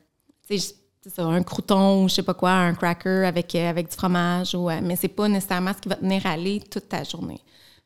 Tu 0.49 0.59
sais, 0.59 0.75
ça, 1.07 1.25
un 1.25 1.43
crouton 1.43 2.05
ou 2.05 2.09
je 2.09 2.15
sais 2.15 2.23
pas 2.23 2.35
quoi, 2.35 2.50
un 2.50 2.75
cracker 2.75 3.26
avec, 3.26 3.55
euh, 3.55 3.71
avec 3.71 3.88
du 3.88 3.97
fromage. 3.97 4.55
Ou, 4.55 4.69
euh, 4.69 4.81
mais 4.83 4.97
c'est 4.97 5.09
pas 5.09 5.29
nécessairement 5.29 5.73
ce 5.73 5.81
qui 5.81 5.88
va 5.88 5.97
tenir 5.97 6.25
à 6.26 6.37
l'aller 6.37 6.61
toute 6.61 6.88
ta 6.88 7.05
journée. 7.05 7.41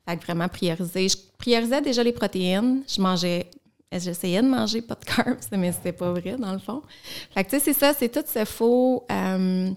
Fait 0.08 0.16
que 0.16 0.22
vraiment 0.24 0.48
prioriser. 0.48 1.08
Je 1.08 1.16
priorisais 1.38 1.82
déjà 1.82 2.02
les 2.02 2.12
protéines. 2.12 2.82
Je 2.88 3.00
mangeais, 3.00 3.50
j'essayais 3.92 4.42
de 4.42 4.48
manger 4.48 4.82
pas 4.82 4.94
de 4.94 5.04
carbs, 5.04 5.38
mais 5.52 5.72
c'était 5.72 5.92
pas 5.92 6.10
vrai 6.12 6.36
dans 6.38 6.52
le 6.52 6.58
fond. 6.58 6.82
Fait 7.34 7.44
que 7.44 7.50
tu 7.50 7.58
sais, 7.58 7.72
c'est 7.72 7.78
ça, 7.78 7.92
c'est 7.92 8.08
tout 8.08 9.02
euh, 9.10 9.70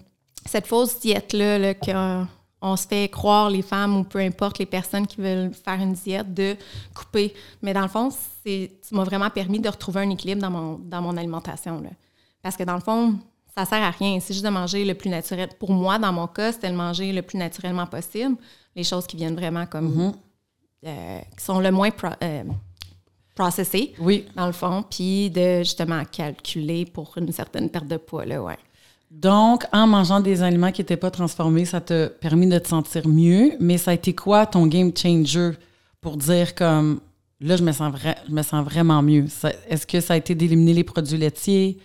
cette 0.46 0.66
fausse 0.66 1.00
diète-là 1.00 1.58
là, 1.58 1.74
qu'on 1.74 2.76
se 2.76 2.86
fait 2.86 3.08
croire 3.08 3.50
les 3.50 3.62
femmes 3.62 3.98
ou 3.98 4.04
peu 4.04 4.18
importe 4.20 4.58
les 4.58 4.66
personnes 4.66 5.06
qui 5.06 5.20
veulent 5.20 5.52
faire 5.52 5.80
une 5.80 5.92
diète 5.92 6.32
de 6.32 6.56
couper. 6.94 7.34
Mais 7.62 7.74
dans 7.74 7.82
le 7.82 7.88
fond, 7.88 8.08
tu 8.44 8.70
m'as 8.92 9.04
vraiment 9.04 9.30
permis 9.30 9.60
de 9.60 9.68
retrouver 9.68 10.02
un 10.02 10.10
équilibre 10.10 10.40
dans 10.40 10.50
mon, 10.50 10.78
dans 10.78 11.02
mon 11.02 11.16
alimentation. 11.16 11.82
Parce 12.44 12.56
que 12.56 12.62
dans 12.62 12.74
le 12.74 12.80
fond, 12.80 13.18
ça 13.56 13.64
sert 13.64 13.82
à 13.82 13.90
rien. 13.90 14.20
C'est 14.20 14.34
juste 14.34 14.44
de 14.44 14.50
manger 14.50 14.84
le 14.84 14.94
plus 14.94 15.08
naturel. 15.08 15.48
Pour 15.58 15.72
moi, 15.72 15.98
dans 15.98 16.12
mon 16.12 16.26
cas, 16.26 16.52
c'était 16.52 16.70
de 16.70 16.76
manger 16.76 17.10
le 17.10 17.22
plus 17.22 17.38
naturellement 17.38 17.86
possible. 17.86 18.36
Les 18.76 18.84
choses 18.84 19.06
qui 19.06 19.16
viennent 19.16 19.34
vraiment 19.34 19.64
comme. 19.64 19.88
Mm-hmm. 19.88 20.14
Euh, 20.86 21.20
qui 21.38 21.42
sont 21.42 21.60
le 21.60 21.70
moins 21.70 21.88
euh, 22.22 22.44
processées, 23.34 23.94
oui. 23.98 24.26
dans 24.36 24.44
le 24.44 24.52
fond, 24.52 24.84
puis 24.88 25.30
de 25.30 25.60
justement 25.60 26.02
calculer 26.04 26.84
pour 26.84 27.14
une 27.16 27.32
certaine 27.32 27.70
perte 27.70 27.88
de 27.88 27.96
poids, 27.96 28.26
là, 28.26 28.42
ouais. 28.42 28.58
Donc, 29.10 29.64
en 29.72 29.86
mangeant 29.86 30.20
des 30.20 30.42
aliments 30.42 30.72
qui 30.72 30.82
n'étaient 30.82 30.98
pas 30.98 31.10
transformés, 31.10 31.64
ça 31.64 31.80
t'a 31.80 32.10
permis 32.10 32.46
de 32.48 32.58
te 32.58 32.68
sentir 32.68 33.08
mieux, 33.08 33.52
mais 33.60 33.78
ça 33.78 33.92
a 33.92 33.94
été 33.94 34.14
quoi 34.14 34.44
ton 34.44 34.66
game 34.66 34.92
changer 34.94 35.52
pour 36.02 36.18
dire 36.18 36.54
comme 36.54 37.00
là, 37.40 37.56
je 37.56 37.62
me 37.62 37.72
sens, 37.72 37.94
je 38.28 38.32
me 38.32 38.42
sens 38.42 38.62
vraiment 38.62 39.00
mieux? 39.00 39.24
Est-ce 39.70 39.86
que 39.86 40.02
ça 40.02 40.12
a 40.12 40.16
été 40.18 40.34
d'éliminer 40.34 40.74
les 40.74 40.84
produits 40.84 41.16
laitiers? 41.16 41.78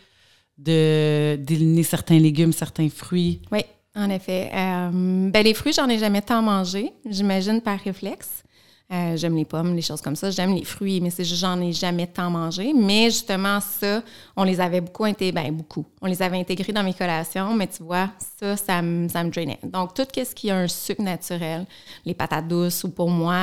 De 0.59 1.37
d'éliminer 1.37 1.83
certains 1.83 2.19
légumes, 2.19 2.53
certains 2.53 2.89
fruits. 2.89 3.41
Oui, 3.51 3.61
en 3.95 4.09
effet. 4.09 4.49
Euh, 4.53 5.29
ben, 5.29 5.43
les 5.43 5.53
fruits, 5.53 5.73
j'en 5.73 5.87
ai 5.87 5.97
jamais 5.97 6.21
tant 6.21 6.41
mangé, 6.41 6.91
j'imagine 7.05 7.61
par 7.61 7.79
réflexe. 7.79 8.43
Euh, 8.91 9.15
j'aime 9.17 9.35
les 9.35 9.45
pommes, 9.45 9.75
les 9.75 9.83
choses 9.83 10.01
comme 10.01 10.15
ça. 10.15 10.31
J'aime 10.31 10.55
les 10.55 10.63
fruits, 10.63 10.99
mais 10.99 11.11
c'est 11.11 11.23
j'en 11.23 11.61
ai 11.61 11.71
jamais 11.71 12.07
tant 12.07 12.31
mangé. 12.31 12.73
Mais 12.73 13.05
justement, 13.05 13.59
ça, 13.59 14.01
on 14.35 14.43
les 14.43 14.59
avait 14.59 14.81
beaucoup 14.81 15.03
intégrés, 15.03 15.31
ben 15.31 15.55
beaucoup. 15.55 15.85
On 16.01 16.07
les 16.07 16.19
avait 16.23 16.39
intégrés 16.39 16.73
dans 16.73 16.83
mes 16.83 16.95
collations, 16.95 17.53
mais 17.53 17.67
tu 17.67 17.83
vois, 17.83 18.09
ça, 18.39 18.57
ça 18.57 18.81
me, 18.81 19.07
ça 19.07 19.23
me 19.23 19.29
drainait. 19.29 19.59
Donc, 19.61 19.93
tout 19.93 20.07
ce 20.15 20.33
qui 20.33 20.49
a 20.49 20.57
un 20.57 20.67
sucre 20.67 21.03
naturel, 21.03 21.67
les 22.03 22.15
patates 22.15 22.47
douces 22.47 22.83
ou 22.83 22.89
pour 22.89 23.11
moi, 23.11 23.35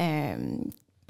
euh, 0.00 0.56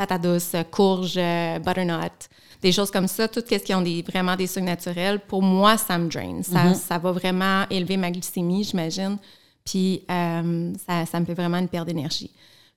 euh, 0.01 0.07
patates 0.07 0.23
douces, 0.23 0.57
courges, 0.71 1.19
butternut, 1.65 2.29
des 2.61 2.73
choses 2.73 2.91
comme 2.91 3.09
ça, 3.09 3.29
tout 3.29 3.43
ce 3.49 3.57
qui 3.57 3.75
ont 3.75 3.83
des, 3.83 4.03
vraiment 4.03 4.37
des 4.37 4.47
sucres 4.47 4.67
naturels, 4.67 5.21
pour 5.21 5.43
moi, 5.43 5.77
ça 5.77 5.99
me 5.99 6.09
draine. 6.09 6.43
Ça, 6.43 6.67
mm-hmm. 6.67 6.75
ça 6.75 6.99
va 6.99 7.13
vraiment 7.13 7.65
élever 7.71 7.97
ma 7.97 8.11
glycémie, 8.11 8.65
j'imagine. 8.65 9.17
Puis, 9.65 10.03
ça, 10.09 11.07
ça 11.07 11.21
me 11.21 11.25
fait 11.25 11.35
vraiment 11.35 11.59
une 11.59 11.69
perte 11.69 11.87
d'énergie. 11.87 12.31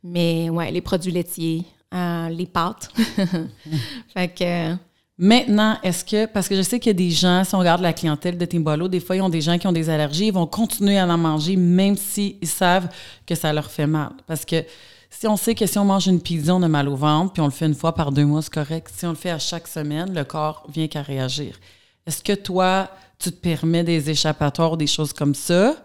Mais 0.04 0.50
ouais, 0.50 0.72
les 0.72 0.82
produits 0.82 1.12
laitiers, 1.12 1.66
euh, 1.94 2.30
les 2.30 2.46
pâtes. 2.46 2.90
fait 4.14 4.30
que. 4.30 4.76
Maintenant, 5.18 5.78
est-ce 5.84 6.04
que, 6.04 6.26
parce 6.26 6.48
que 6.48 6.56
je 6.56 6.64
sais 6.64 6.80
qu'il 6.80 6.90
y 6.90 6.96
a 6.96 6.98
des 6.98 7.12
gens, 7.12 7.44
si 7.44 7.54
on 7.54 7.60
regarde 7.60 7.82
la 7.82 7.94
clientèle 7.94 8.40
de 8.40 8.46
Timbolo, 8.46 8.88
des 8.88 9.00
fois, 9.00 9.16
ils 9.16 9.22
ont 9.22 9.30
des 9.30 9.42
gens 9.42 9.60
qui 9.60 9.68
ont 9.68 9.72
des 9.72 9.88
allergies, 9.88 10.28
ils 10.28 10.34
vont 10.34 10.48
continuer 10.48 10.98
à 10.98 11.06
en 11.06 11.18
manger 11.18 11.58
même 11.58 11.96
s'ils 11.96 12.48
savent 12.48 12.90
que 13.28 13.36
ça 13.36 13.54
leur 13.54 13.70
fait 13.70 13.86
mal. 13.86 14.14
Parce 14.26 14.46
que 14.46 14.64
si 15.12 15.28
on 15.28 15.38
sait 15.38 15.54
que 15.54 15.68
si 15.68 15.78
on 15.78 15.86
mange 15.86 16.08
une 16.08 16.22
pizza, 16.22 16.56
on 16.56 16.64
a 16.64 16.68
mal 16.68 16.90
au 16.90 16.96
ventre, 16.96 17.34
puis 17.34 17.42
on 17.42 17.46
le 17.46 17.52
fait 17.52 17.68
une 17.68 17.76
fois 17.76 17.94
par 17.94 18.12
deux 18.12 18.26
mois, 18.26 18.42
c'est 18.42 18.54
correct. 18.54 18.92
Si 18.96 19.06
on 19.06 19.10
le 19.10 19.16
fait 19.16 19.30
à 19.30 19.40
chaque 19.40 19.68
semaine, 19.68 20.14
le 20.14 20.24
corps 20.24 20.66
vient 20.68 20.88
qu'à 20.88 21.04
réagir. 21.04 21.60
Est-ce 22.08 22.24
que 22.24 22.34
toi, 22.34 22.90
tu 23.20 23.32
te 23.32 23.38
permets 23.38 23.84
des 23.84 24.10
échappatoires, 24.10 24.78
des 24.78 24.88
choses 24.88 25.14
comme 25.14 25.36
ça? 25.36 25.76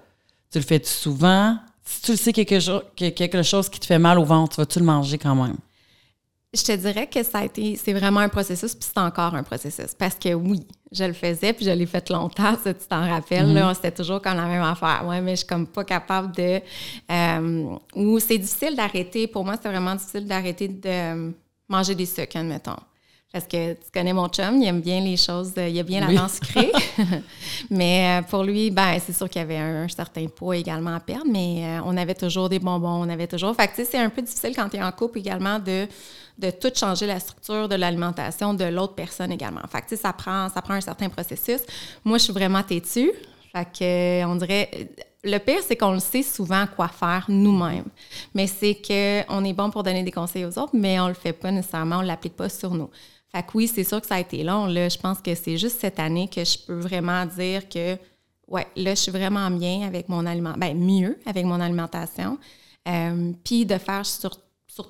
Tu 0.50 0.59
le 0.59 0.64
fais 0.64 0.78
-tu 0.78 0.87
souvent? 0.87 1.59
si 1.87 2.02
tu 2.02 2.11
le 2.11 2.16
sais 2.16 2.33
quelque, 2.33 2.59
chose, 2.59 2.83
quelque 2.97 3.42
chose 3.42 3.68
qui 3.68 3.78
te 3.78 3.87
fait 3.87 3.99
mal 3.99 4.18
au 4.18 4.25
ventre, 4.25 4.56
vas-tu 4.56 4.80
le 4.80 4.85
manger 4.85 5.18
quand 5.18 5.35
même? 5.35 5.56
Je 6.52 6.62
te 6.62 6.73
dirais 6.73 7.06
que 7.06 7.23
ça 7.23 7.38
a 7.38 7.45
été, 7.45 7.76
c'est 7.76 7.92
vraiment 7.92 8.21
un 8.21 8.28
processus, 8.28 8.75
puis 8.75 8.88
c'est 8.92 9.00
encore 9.00 9.35
un 9.35 9.42
processus. 9.42 9.95
Parce 9.97 10.16
que 10.16 10.35
oui, 10.35 10.66
je 10.93 11.05
le 11.05 11.12
faisais, 11.12 11.52
puis 11.52 11.64
je 11.64 11.71
l'ai 11.71 11.87
fait 11.87 12.09
longtemps, 12.11 12.57
ça, 12.62 12.73
tu 12.73 12.87
t'en 12.87 13.09
rappelles, 13.09 13.52
là, 13.52 13.71
mm-hmm. 13.71 13.75
c'était 13.75 13.90
toujours 13.90 14.23
comme 14.23 14.37
la 14.37 14.47
même 14.47 14.62
affaire. 14.62 15.05
Ouais, 15.07 15.21
mais 15.21 15.33
je 15.33 15.37
suis 15.37 15.47
comme 15.47 15.66
pas 15.66 15.85
capable 15.85 16.35
de. 16.35 16.61
Euh, 17.11 17.76
ou 17.95 18.19
c'est 18.19 18.38
difficile 18.38 18.76
d'arrêter, 18.76 19.26
pour 19.26 19.45
moi, 19.45 19.55
c'est 19.61 19.69
vraiment 19.69 19.95
difficile 19.95 20.26
d'arrêter 20.26 20.69
de 20.69 21.33
manger 21.69 21.95
des 21.95 22.07
sucres, 22.07 22.37
admettons. 22.37 22.76
Parce 23.37 23.49
que 23.49 23.75
tu 23.75 23.90
connais 23.93 24.14
mon 24.14 24.28
chum, 24.28 24.62
il 24.62 24.66
aime 24.66 24.81
bien 24.81 24.99
les 24.99 25.19
choses, 25.19 25.52
il 25.59 25.78
a 25.78 25.83
bien 25.83 26.00
la 26.00 26.14
dent 26.14 26.26
sucrée. 26.26 26.73
mais 27.71 28.19
euh, 28.19 28.23
pour 28.23 28.45
lui, 28.45 28.71
ben, 28.71 28.99
c'est 28.99 29.12
sûr 29.12 29.28
qu'il 29.28 29.43
y 29.43 29.45
avait 29.45 29.59
un, 29.59 29.87
certain 29.88 30.26
poids 30.26 30.57
également 30.57 30.95
à 30.95 31.00
perdre, 31.00 31.26
mais 31.31 31.61
euh, 31.62 31.81
on 31.85 31.99
avait 31.99 32.14
toujours 32.14 32.49
des 32.49 32.59
bonbons, 32.59 33.05
on 33.05 33.11
avait 33.11 33.26
toujours. 33.26 33.55
Fait 33.55 33.69
que 33.69 33.85
c'est 33.85 33.99
un 33.99 34.09
peu 34.09 34.23
difficile 34.23 34.55
quand 34.57 34.71
tu 34.71 34.78
es 34.78 34.83
en 34.83 34.90
couple 34.90 35.19
également 35.19 35.59
de, 35.59 35.87
de 36.38 36.50
tout 36.50 36.71
changer 36.75 37.07
la 37.07 37.21
structure 37.21 37.69
de 37.69 37.75
l'alimentation 37.75 38.55
de 38.55 38.64
l'autre 38.64 38.95
personne 38.95 39.31
également. 39.31 39.61
Fait 39.71 39.83
que 39.83 39.95
ça 39.97 40.14
prend, 40.14 40.49
ça 40.49 40.62
prend 40.62 40.73
un 40.73 40.81
certain 40.81 41.11
processus. 41.11 41.61
Moi, 42.07 42.16
je 42.16 42.25
suis 42.25 42.33
vraiment 42.33 42.62
têtue. 42.62 43.12
Fait 43.52 43.69
que, 43.78 44.25
on 44.25 44.37
dirait. 44.37 44.71
Le 45.25 45.38
pire, 45.38 45.61
c'est 45.66 45.76
qu'on 45.76 45.93
le 45.93 45.99
sait 45.99 46.23
souvent 46.23 46.66
quoi 46.75 46.87
faire 46.87 47.25
nous-mêmes. 47.28 47.88
Mais 48.33 48.47
c'est 48.47 48.76
qu'on 48.76 49.45
est 49.45 49.52
bon 49.52 49.71
pour 49.71 49.83
donner 49.83 50.05
des 50.05 50.12
conseils 50.12 50.45
aux 50.45 50.57
autres, 50.57 50.73
mais 50.73 51.00
on 51.00 51.09
le 51.09 51.14
fait 51.14 51.33
pas 51.33 51.50
nécessairement, 51.50 51.99
on 51.99 52.02
l'applique 52.02 52.37
pas 52.37 52.49
sur 52.49 52.71
nous. 52.71 52.88
Fait 53.33 53.42
que 53.42 53.49
oui, 53.54 53.68
c'est 53.68 53.85
sûr 53.85 54.00
que 54.00 54.06
ça 54.06 54.16
a 54.16 54.21
été 54.21 54.42
long. 54.42 54.66
Là, 54.66 54.88
je 54.88 54.99
pense 54.99 55.21
que 55.21 55.35
c'est 55.35 55.56
juste 55.56 55.80
cette 55.80 55.99
année 55.99 56.28
que 56.28 56.45
je 56.45 56.59
peux 56.59 56.78
vraiment 56.78 57.26
dire 57.26 57.68
que, 57.68 57.97
ouais, 58.49 58.66
là, 58.76 58.95
je 58.95 59.00
suis 59.00 59.12
vraiment 59.12 59.50
bien 59.50 59.87
avec 59.87 60.09
mon 60.09 60.25
aliment, 60.26 60.54
ben 60.56 60.76
mieux 60.78 61.18
avec 61.26 61.45
mon 61.45 61.61
alimentation. 61.61 62.38
Euh, 62.88 63.33
puis 63.45 63.66
de 63.66 63.78
faire 63.78 64.06
sur, 64.06 64.38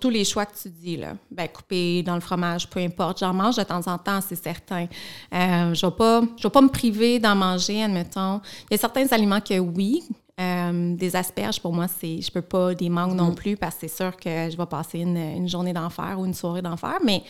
tous 0.01 0.11
les 0.11 0.25
choix 0.25 0.45
que 0.45 0.59
tu 0.61 0.69
dis, 0.69 0.97
là. 0.97 1.15
Ben, 1.31 1.49
couper 1.49 2.03
dans 2.03 2.17
le 2.17 2.21
fromage, 2.21 2.69
peu 2.69 2.81
importe. 2.81 3.21
J'en 3.21 3.33
mange 3.33 3.57
de 3.57 3.63
temps 3.63 3.87
en 3.87 3.97
temps, 3.99 4.21
c'est 4.21 4.37
certain. 4.37 4.87
Euh, 5.33 5.75
je 5.75 5.87
ne 5.87 5.91
vais, 5.91 5.97
pas, 5.97 6.21
vais 6.21 6.51
pas 6.51 6.61
me 6.61 6.69
priver 6.69 7.19
d'en 7.19 7.37
manger, 7.37 7.83
admettons. 7.83 8.41
Il 8.69 8.73
y 8.73 8.75
a 8.75 8.79
certains 8.79 9.07
aliments 9.13 9.41
que 9.41 9.59
oui, 9.59 10.03
euh, 10.39 10.95
des 10.97 11.17
asperges, 11.17 11.61
pour 11.61 11.73
moi, 11.73 11.87
c'est 11.89 12.21
je 12.21 12.31
peux 12.31 12.43
pas 12.43 12.75
des 12.75 12.91
mangues 12.91 13.15
non 13.15 13.31
mm. 13.31 13.35
plus 13.37 13.57
parce 13.57 13.77
que 13.77 13.83
c'est 13.83 13.97
sûr 13.97 14.15
que 14.17 14.51
je 14.51 14.57
vais 14.57 14.67
passer 14.67 14.99
une, 14.99 15.17
une 15.17 15.49
journée 15.49 15.73
d'enfer 15.73 16.17
ou 16.19 16.27
une 16.27 16.35
soirée 16.35 16.63
d'enfer. 16.63 16.99
Mais 17.05 17.23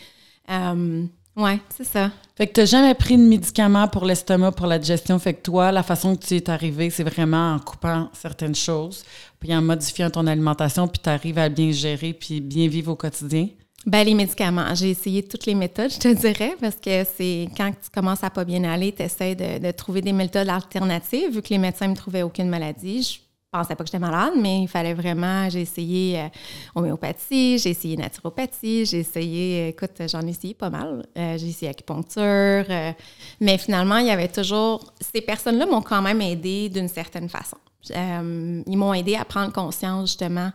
euh, 0.49 1.05
ouais, 1.35 1.59
c'est 1.75 1.83
ça. 1.83 2.11
Fait 2.35 2.47
que 2.47 2.53
tu 2.53 2.59
n'as 2.59 2.65
jamais 2.65 2.93
pris 2.93 3.17
de 3.17 3.23
médicaments 3.23 3.87
pour 3.87 4.05
l'estomac, 4.05 4.51
pour 4.51 4.67
la 4.67 4.77
digestion. 4.77 5.17
Fait 5.17 5.33
que 5.33 5.41
toi, 5.41 5.71
la 5.71 5.83
façon 5.83 6.15
que 6.15 6.25
tu 6.25 6.35
es 6.35 6.49
arrivé, 6.49 6.89
c'est 6.89 7.03
vraiment 7.03 7.53
en 7.53 7.59
coupant 7.59 8.09
certaines 8.13 8.55
choses, 8.55 9.03
puis 9.39 9.55
en 9.55 9.61
modifiant 9.61 10.09
ton 10.09 10.27
alimentation, 10.27 10.87
puis 10.87 11.01
tu 11.03 11.09
arrives 11.09 11.39
à 11.39 11.49
bien 11.49 11.71
gérer, 11.71 12.13
puis 12.13 12.41
bien 12.41 12.67
vivre 12.67 12.91
au 12.91 12.95
quotidien? 12.95 13.49
Ben, 13.85 14.03
les 14.03 14.13
médicaments, 14.13 14.75
j'ai 14.75 14.89
essayé 14.89 15.23
toutes 15.23 15.45
les 15.45 15.55
méthodes, 15.55 15.91
je 15.91 15.99
te 15.99 16.13
dirais, 16.13 16.55
parce 16.59 16.75
que 16.75 17.05
c'est 17.05 17.47
quand 17.55 17.71
tu 17.71 17.89
commences 17.93 18.23
à 18.23 18.29
pas 18.29 18.43
bien 18.43 18.63
aller, 18.65 18.91
tu 18.91 19.01
essaies 19.01 19.33
de, 19.33 19.65
de, 19.65 19.71
trouver 19.71 20.01
des 20.01 20.11
méthodes 20.11 20.49
alternatives. 20.49 21.33
Vu 21.33 21.41
que 21.41 21.49
les 21.49 21.57
médecins 21.57 21.85
ne 21.85 21.91
me 21.91 21.95
trouvaient 21.95 22.23
aucune 22.23 22.49
maladie, 22.49 23.21
pensais 23.57 23.75
pas 23.75 23.83
que 23.83 23.87
j'étais 23.87 23.99
malade, 23.99 24.33
mais 24.37 24.63
il 24.63 24.67
fallait 24.67 24.93
vraiment. 24.93 25.49
J'ai 25.49 25.61
essayé 25.61 26.19
euh, 26.19 26.27
homéopathie, 26.75 27.57
j'ai 27.57 27.71
essayé 27.71 27.97
naturopathie, 27.97 28.85
j'ai 28.85 28.99
essayé, 28.99 29.69
écoute, 29.69 30.01
j'en 30.07 30.21
ai 30.21 30.29
essayé 30.29 30.53
pas 30.53 30.69
mal. 30.69 31.05
Euh, 31.17 31.37
j'ai 31.37 31.47
essayé 31.47 31.71
acupuncture. 31.71 32.21
Euh, 32.69 32.91
mais 33.39 33.57
finalement, 33.57 33.97
il 33.97 34.07
y 34.07 34.11
avait 34.11 34.27
toujours. 34.27 34.83
Ces 34.99 35.21
personnes-là 35.21 35.65
m'ont 35.65 35.81
quand 35.81 36.01
même 36.01 36.21
aidé 36.21 36.69
d'une 36.69 36.87
certaine 36.87 37.29
façon. 37.29 37.57
ils 37.89 38.77
m'ont 38.77 38.93
aidé 38.93 39.15
à 39.15 39.25
prendre 39.25 39.51
conscience, 39.51 40.09
justement, 40.09 40.51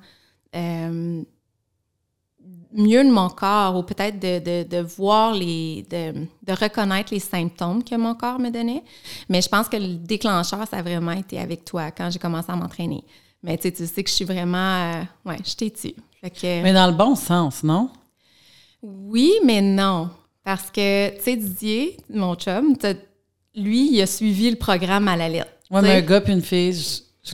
mieux 2.75 3.05
de 3.05 3.11
mon 3.11 3.29
corps 3.29 3.77
ou 3.77 3.83
peut-être 3.83 4.19
de, 4.19 4.65
de, 4.65 4.81
voir 4.81 5.35
les, 5.35 5.87
de, 5.91 6.27
de, 6.43 6.53
reconnaître 6.53 7.13
les 7.13 7.21
symptômes 7.21 7.85
que 7.85 7.95
mon 7.97 8.15
corps 8.15 8.39
me 8.39 8.51
donnait. 8.51 8.83
Mais 9.29 9.43
je 9.43 9.49
pense 9.49 9.69
que 9.69 9.77
le 9.77 9.97
déclencheur, 9.97 10.67
ça 10.69 10.79
a 10.79 10.83
vraiment 10.83 11.13
été 11.13 11.39
avec 11.39 11.65
toi 11.65 11.91
quand 11.91 12.11
j'ai 12.11 12.19
commencé 12.19 12.51
à 12.51 12.57
m'entraîner. 12.57 13.05
Mais 13.43 13.57
tu 13.57 13.65
sais, 13.65 13.73
tu 13.73 13.87
sais 13.87 14.03
que 14.03 14.11
je 14.11 14.15
suis 14.15 14.25
vraiment, 14.25 14.57
euh, 14.59 15.03
ouais, 15.25 15.39
je 15.45 15.55
t'ai 15.55 15.71
tu. 15.71 15.95
Mais 16.45 16.73
dans 16.73 16.87
le 16.87 16.93
bon 16.93 17.17
sens, 17.17 17.65
non? 17.65 17.91
Oui, 18.81 19.33
mais 19.45 19.61
non. 19.61 20.11
Parce 20.45 20.71
que, 20.71 21.17
tu 21.17 21.23
sais, 21.23 21.37
Didier, 21.37 21.97
mon 22.11 22.35
chum, 22.35 22.77
lui, 23.55 23.93
il 23.93 24.01
a 24.01 24.07
suivi 24.07 24.51
le 24.51 24.57
programme 24.57 25.09
à 25.09 25.17
la 25.17 25.29
lettre. 25.29 25.51
Oui, 25.71 25.81
mais 25.83 25.97
un 25.97 26.01
gars 26.01 26.23
et 26.25 26.31
une 26.31 26.43
fille, 26.43 26.77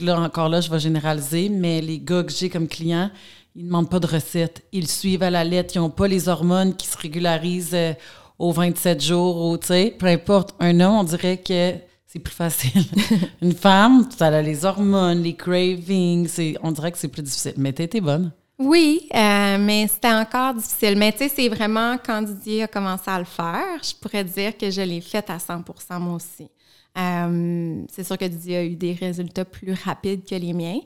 là, 0.00 0.20
encore 0.20 0.48
là, 0.48 0.60
je 0.60 0.70
vais 0.70 0.78
généraliser, 0.78 1.48
mais 1.48 1.80
les 1.80 1.98
gars 1.98 2.22
que 2.22 2.32
j'ai 2.32 2.48
comme 2.48 2.68
clients, 2.68 3.10
ils 3.58 3.64
ne 3.64 3.70
demandent 3.70 3.90
pas 3.90 3.98
de 3.98 4.06
recettes. 4.06 4.62
Ils 4.70 4.86
suivent 4.86 5.24
à 5.24 5.30
la 5.30 5.42
lettre. 5.42 5.74
Ils 5.74 5.80
n'ont 5.80 5.90
pas 5.90 6.06
les 6.06 6.28
hormones 6.28 6.76
qui 6.76 6.86
se 6.86 6.96
régularisent 6.96 7.74
euh, 7.74 7.92
aux 8.38 8.52
27 8.52 9.02
jours 9.02 9.50
ou, 9.50 9.58
peu 9.58 10.06
importe. 10.06 10.54
Un 10.60 10.78
homme, 10.78 10.94
on 10.94 11.02
dirait 11.02 11.38
que 11.38 11.74
c'est 12.06 12.20
plus 12.20 12.34
facile. 12.34 12.84
Une 13.42 13.54
femme, 13.54 14.08
tu 14.16 14.22
as 14.22 14.42
les 14.42 14.64
hormones, 14.64 15.24
les 15.24 15.34
cravings, 15.34 16.28
on 16.62 16.70
dirait 16.70 16.92
que 16.92 16.98
c'est 16.98 17.08
plus 17.08 17.22
difficile. 17.22 17.54
Mais 17.56 17.72
tu 17.72 17.82
étais 17.82 18.00
bonne. 18.00 18.30
Oui, 18.60 19.08
euh, 19.12 19.58
mais 19.58 19.88
c'était 19.88 20.12
encore 20.12 20.54
difficile. 20.54 20.96
Mais 20.96 21.10
tu 21.10 21.18
sais, 21.18 21.28
c'est 21.28 21.48
vraiment 21.48 21.96
quand 21.98 22.22
Didier 22.22 22.62
a 22.62 22.68
commencé 22.68 23.10
à 23.10 23.18
le 23.18 23.24
faire, 23.24 23.82
je 23.82 23.92
pourrais 24.00 24.22
dire 24.22 24.56
que 24.56 24.70
je 24.70 24.82
l'ai 24.82 25.00
fait 25.00 25.28
à 25.30 25.38
100% 25.38 25.98
moi 25.98 26.14
aussi. 26.14 26.48
Euh, 26.96 27.82
c'est 27.90 28.04
sûr 28.04 28.16
que 28.16 28.24
Didier 28.24 28.56
a 28.56 28.64
eu 28.64 28.76
des 28.76 28.92
résultats 28.92 29.44
plus 29.44 29.72
rapides 29.72 30.24
que 30.24 30.36
les 30.36 30.52
miens. 30.52 30.78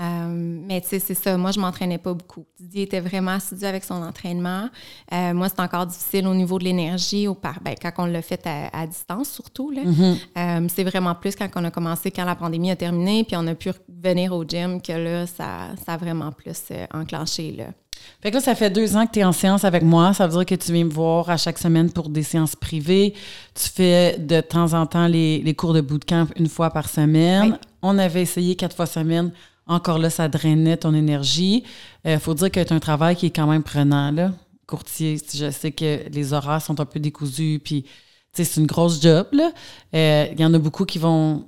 Euh, 0.00 0.26
mais 0.66 0.80
tu 0.80 0.88
sais, 0.88 0.98
c'est 0.98 1.14
ça. 1.14 1.36
Moi, 1.36 1.50
je 1.50 1.60
m'entraînais 1.60 1.98
pas 1.98 2.14
beaucoup. 2.14 2.46
Didier 2.58 2.82
était 2.82 3.00
vraiment 3.00 3.32
assidu 3.32 3.64
avec 3.64 3.84
son 3.84 4.02
entraînement. 4.02 4.68
Euh, 5.12 5.34
moi, 5.34 5.48
c'est 5.48 5.60
encore 5.60 5.86
difficile 5.86 6.26
au 6.26 6.34
niveau 6.34 6.58
de 6.58 6.64
l'énergie, 6.64 7.28
au 7.28 7.34
par, 7.34 7.60
ben, 7.60 7.74
quand 7.80 7.92
on 7.98 8.06
l'a 8.06 8.22
fait 8.22 8.46
à, 8.46 8.86
distance 8.86 9.30
surtout. 9.30 9.72
Mm-hmm. 9.72 10.16
Euh, 10.38 10.68
c'est 10.74 10.84
vraiment 10.84 11.14
plus 11.14 11.36
quand 11.36 11.48
on 11.56 11.64
a 11.64 11.70
commencé, 11.70 12.10
quand 12.10 12.24
la 12.24 12.34
pandémie 12.34 12.70
a 12.70 12.76
terminé, 12.76 13.24
puis 13.24 13.36
on 13.36 13.46
a 13.46 13.54
pu 13.54 13.70
venir 13.88 14.32
au 14.32 14.44
gym, 14.44 14.80
que 14.80 14.92
là, 14.92 15.26
ça, 15.26 15.68
ça 15.84 15.92
a 15.92 15.96
vraiment 15.96 16.32
plus 16.32 16.72
enclenché. 16.94 17.52
Là. 17.52 17.66
Fait 18.22 18.30
que 18.30 18.36
là, 18.36 18.40
ça 18.40 18.54
fait 18.54 18.70
deux 18.70 18.96
ans 18.96 19.06
que 19.06 19.12
tu 19.12 19.20
es 19.20 19.24
en 19.24 19.32
séance 19.32 19.64
avec 19.64 19.82
moi. 19.82 20.14
Ça 20.14 20.26
veut 20.26 20.32
dire 20.32 20.46
que 20.46 20.54
tu 20.54 20.72
viens 20.72 20.84
me 20.84 20.90
voir 20.90 21.28
à 21.28 21.36
chaque 21.36 21.58
semaine 21.58 21.90
pour 21.92 22.08
des 22.08 22.22
séances 22.22 22.56
privées. 22.56 23.14
Tu 23.54 23.68
fais 23.68 24.18
de 24.18 24.40
temps 24.40 24.72
en 24.72 24.86
temps 24.86 25.06
les, 25.06 25.42
les 25.42 25.54
cours 25.54 25.74
de 25.74 25.82
bootcamp 25.82 26.28
une 26.36 26.48
fois 26.48 26.70
par 26.70 26.88
semaine. 26.88 27.58
On 27.82 27.98
avait 27.98 28.22
essayé 28.22 28.56
quatre 28.56 28.76
fois 28.76 28.86
semaine 28.86 29.32
encore 29.70 29.98
là, 29.98 30.10
ça 30.10 30.28
drainait 30.28 30.76
ton 30.76 30.94
énergie. 30.94 31.64
Il 32.04 32.10
euh, 32.10 32.18
faut 32.18 32.34
dire 32.34 32.50
que 32.50 32.62
tu 32.62 32.72
un 32.72 32.80
travail 32.80 33.16
qui 33.16 33.26
est 33.26 33.30
quand 33.30 33.46
même 33.46 33.62
prenant, 33.62 34.10
là. 34.10 34.32
Courtier, 34.66 35.18
je 35.34 35.50
sais 35.50 35.72
que 35.72 36.08
les 36.10 36.32
horaires 36.32 36.62
sont 36.62 36.78
un 36.80 36.84
peu 36.84 37.00
décousus, 37.00 37.60
puis 37.64 37.84
c'est 38.32 38.56
une 38.56 38.66
grosse 38.66 39.00
job. 39.00 39.26
Euh, 39.94 40.26
il 40.32 40.40
y 40.40 40.44
en 40.44 40.54
a 40.54 40.58
beaucoup 40.58 40.84
qui 40.84 40.98
vont, 40.98 41.44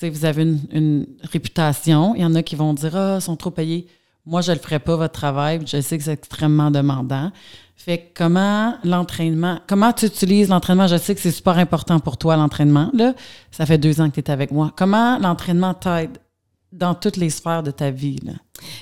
vous 0.00 0.24
avez 0.24 0.42
une, 0.42 1.06
réputation. 1.22 2.14
Il 2.14 2.22
y 2.22 2.24
en 2.24 2.34
a 2.34 2.42
qui 2.42 2.56
vont 2.56 2.72
dire, 2.74 2.96
ah, 2.96 3.16
ils 3.18 3.22
sont 3.22 3.36
trop 3.36 3.50
payés. 3.50 3.86
Moi, 4.24 4.40
je 4.40 4.52
ne 4.52 4.56
le 4.56 4.62
ferai 4.62 4.78
pas, 4.78 4.94
votre 4.96 5.14
travail. 5.14 5.60
Je 5.66 5.80
sais 5.80 5.98
que 5.98 6.04
c'est 6.04 6.12
extrêmement 6.12 6.70
demandant. 6.70 7.32
Fait 7.74 8.12
comment 8.14 8.76
l'entraînement, 8.84 9.58
comment 9.66 9.92
tu 9.92 10.06
utilises 10.06 10.48
l'entraînement? 10.48 10.86
Je 10.86 10.96
sais 10.96 11.16
que 11.16 11.20
c'est 11.20 11.32
super 11.32 11.58
important 11.58 11.98
pour 11.98 12.16
toi, 12.16 12.36
l'entraînement. 12.36 12.92
Ça 13.50 13.66
fait 13.66 13.78
deux 13.78 14.00
ans 14.00 14.08
que 14.08 14.20
tu 14.20 14.20
es 14.20 14.30
avec 14.30 14.52
moi. 14.52 14.72
Comment 14.76 15.18
l'entraînement 15.18 15.74
t'aide 15.74 16.18
dans 16.72 16.94
toutes 16.94 17.16
les 17.16 17.30
sphères 17.30 17.62
de 17.62 17.70
ta 17.70 17.90
vie? 17.90 18.18
Là? 18.24 18.32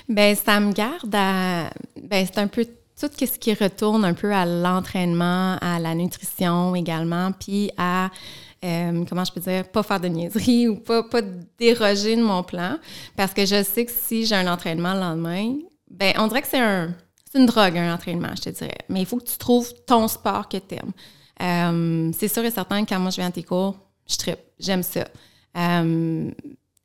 Bien, 0.07 0.33
ça 0.35 0.59
me 0.59 0.71
garde 0.73 1.13
à. 1.13 1.69
Bien, 2.01 2.25
c'est 2.25 2.39
un 2.39 2.47
peu 2.47 2.65
tout 2.65 3.09
ce 3.19 3.39
qui 3.39 3.53
retourne 3.53 4.05
un 4.05 4.13
peu 4.13 4.33
à 4.33 4.45
l'entraînement, 4.45 5.57
à 5.59 5.79
la 5.79 5.95
nutrition 5.95 6.75
également, 6.75 7.31
puis 7.31 7.71
à, 7.77 8.11
euh, 8.63 9.03
comment 9.09 9.25
je 9.25 9.31
peux 9.31 9.39
dire, 9.39 9.67
pas 9.69 9.83
faire 9.83 9.99
de 9.99 10.07
niaiserie 10.07 10.67
ou 10.67 10.75
pas, 10.75 11.03
déroger 11.57 12.15
de 12.15 12.21
mon 12.21 12.43
plan. 12.43 12.77
Parce 13.15 13.33
que 13.33 13.45
je 13.45 13.63
sais 13.63 13.85
que 13.85 13.91
si 13.91 14.25
j'ai 14.25 14.35
un 14.35 14.51
entraînement 14.51 14.93
le 14.93 14.99
lendemain, 14.99 15.55
ben 15.89 16.13
on 16.17 16.27
dirait 16.27 16.41
que 16.41 16.47
c'est 16.47 16.59
un, 16.59 16.93
une 17.33 17.45
drogue, 17.45 17.77
un 17.77 17.93
entraînement, 17.93 18.35
je 18.35 18.43
te 18.43 18.49
dirais. 18.49 18.77
Mais 18.89 19.01
il 19.01 19.05
faut 19.05 19.17
que 19.17 19.29
tu 19.29 19.37
trouves 19.37 19.71
ton 19.85 20.07
sport 20.07 20.47
que 20.47 20.57
tu 20.57 20.75
aimes. 20.75 20.91
Euh, 21.41 22.11
c'est 22.17 22.27
sûr 22.27 22.43
et 22.43 22.51
certain 22.51 22.85
que 22.85 22.89
quand 22.89 22.99
moi 22.99 23.09
je 23.09 23.15
viens 23.15 23.27
à 23.27 23.31
tes 23.31 23.43
cours, 23.43 23.75
je 24.07 24.15
tripe, 24.17 24.39
j'aime 24.59 24.83
ça. 24.83 25.07
Euh, 25.57 26.31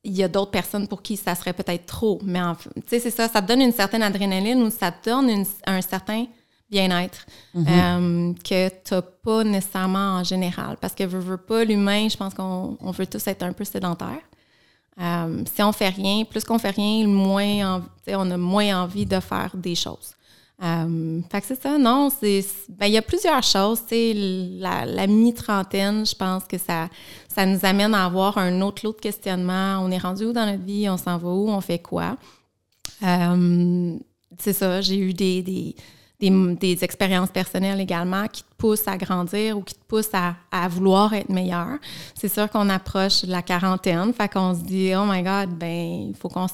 il 0.07 0.17
y 0.17 0.23
a 0.23 0.29
d'autres 0.29 0.53
personnes 0.53 0.87
pour 0.87 1.03
qui 1.03 1.17
ça 1.17 1.35
serait 1.35 1.53
peut-être 1.53 1.87
trop. 1.87 2.21
Mais 2.23 2.41
tu 2.61 2.81
sais, 2.87 3.01
c'est 3.01 3.11
ça, 3.11 3.29
ça 3.29 3.43
te 3.43 3.49
donne 3.49 3.61
une 3.61 3.73
certaine 3.73 4.03
adrénaline 4.03 4.63
ou 4.63 4.71
ça 4.71 4.93
te 4.93 5.11
donne 5.11 5.45
un 5.67 5.81
certain 5.81 6.27
bien-être 6.71 7.27
mm-hmm. 7.55 7.67
euh, 7.69 8.35
que 8.35 8.69
tu 8.69 8.95
n'as 8.95 9.03
pas 9.03 9.45
nécessairement 9.45 10.19
en 10.19 10.25
général. 10.25 10.77
Parce 10.81 10.95
que 10.95 11.05
veux, 11.05 11.19
veux 11.19 11.37
pas, 11.37 11.65
l'humain, 11.65 12.09
je 12.09 12.17
pense 12.17 12.35
qu'on 12.35 12.77
veut 12.93 13.07
tous 13.07 13.27
être 13.27 13.43
un 13.43 13.53
peu 13.53 13.65
sédentaire. 13.65 14.21
Euh, 15.01 15.43
si 15.55 15.63
on 15.63 15.73
fait 15.73 15.91
rien, 15.91 16.25
plus 16.25 16.45
qu'on 16.45 16.59
fait 16.59 16.71
rien, 16.71 17.07
moins 17.07 17.83
on 18.09 18.31
a 18.31 18.37
moins 18.37 18.83
envie 18.83 19.05
de 19.05 19.21
faire 19.21 19.51
des 19.55 19.75
choses. 19.75 20.16
Euh, 20.63 21.21
fait 21.31 21.41
que 21.43 21.47
c'est 21.49 21.61
ça, 21.61 21.77
non, 21.77 22.09
c'est. 22.09 22.45
Ben, 22.71 22.87
il 22.87 22.93
y 22.93 22.97
a 22.97 23.03
plusieurs 23.03 23.43
choses. 23.43 23.83
La, 23.91 24.87
la 24.87 25.07
mi-trentaine, 25.07 26.07
je 26.07 26.15
pense 26.15 26.45
que 26.45 26.57
ça, 26.57 26.89
ça 27.29 27.45
nous 27.45 27.59
amène 27.63 27.95
à 27.95 28.07
avoir 28.07 28.39
un 28.39 28.63
autre 28.63 28.85
lot 28.85 28.93
de 28.93 29.01
questionnement. 29.01 29.81
On 29.83 29.91
est 29.91 29.99
rendu 29.99 30.25
où 30.25 30.33
dans 30.33 30.47
notre 30.47 30.65
vie? 30.65 30.89
On 30.89 30.97
s'en 30.97 31.19
va 31.19 31.29
où? 31.29 31.49
On 31.49 31.61
fait 31.61 31.79
quoi? 31.79 32.17
Euh, 33.03 33.99
c'est 34.39 34.53
ça, 34.55 34.81
j'ai 34.81 34.99
eu 34.99 35.13
des, 35.13 35.43
des, 35.43 35.75
des, 36.21 36.85
expériences 36.85 37.31
personnelles 37.31 37.81
également 37.81 38.27
qui 38.29 38.43
te 38.43 38.55
poussent 38.57 38.89
à 38.89 38.97
grandir 38.97 39.59
ou 39.59 39.63
qui 39.63 39.75
te 39.75 39.85
poussent 39.87 40.15
à, 40.15 40.37
à 40.51 40.69
vouloir 40.69 41.13
être 41.13 41.29
meilleur. 41.29 41.79
C'est 42.15 42.29
sûr 42.29 42.49
qu'on 42.51 42.69
approche 42.69 43.25
la 43.25 43.43
quarantaine, 43.43 44.13
fait 44.13 44.33
qu'on 44.33 44.55
se 44.55 44.63
dit, 44.63 44.93
oh 44.97 45.05
my 45.07 45.23
God, 45.23 45.51
ben, 45.59 46.09
il 46.09 46.17
faut 46.17 46.29
qu'on 46.29 46.49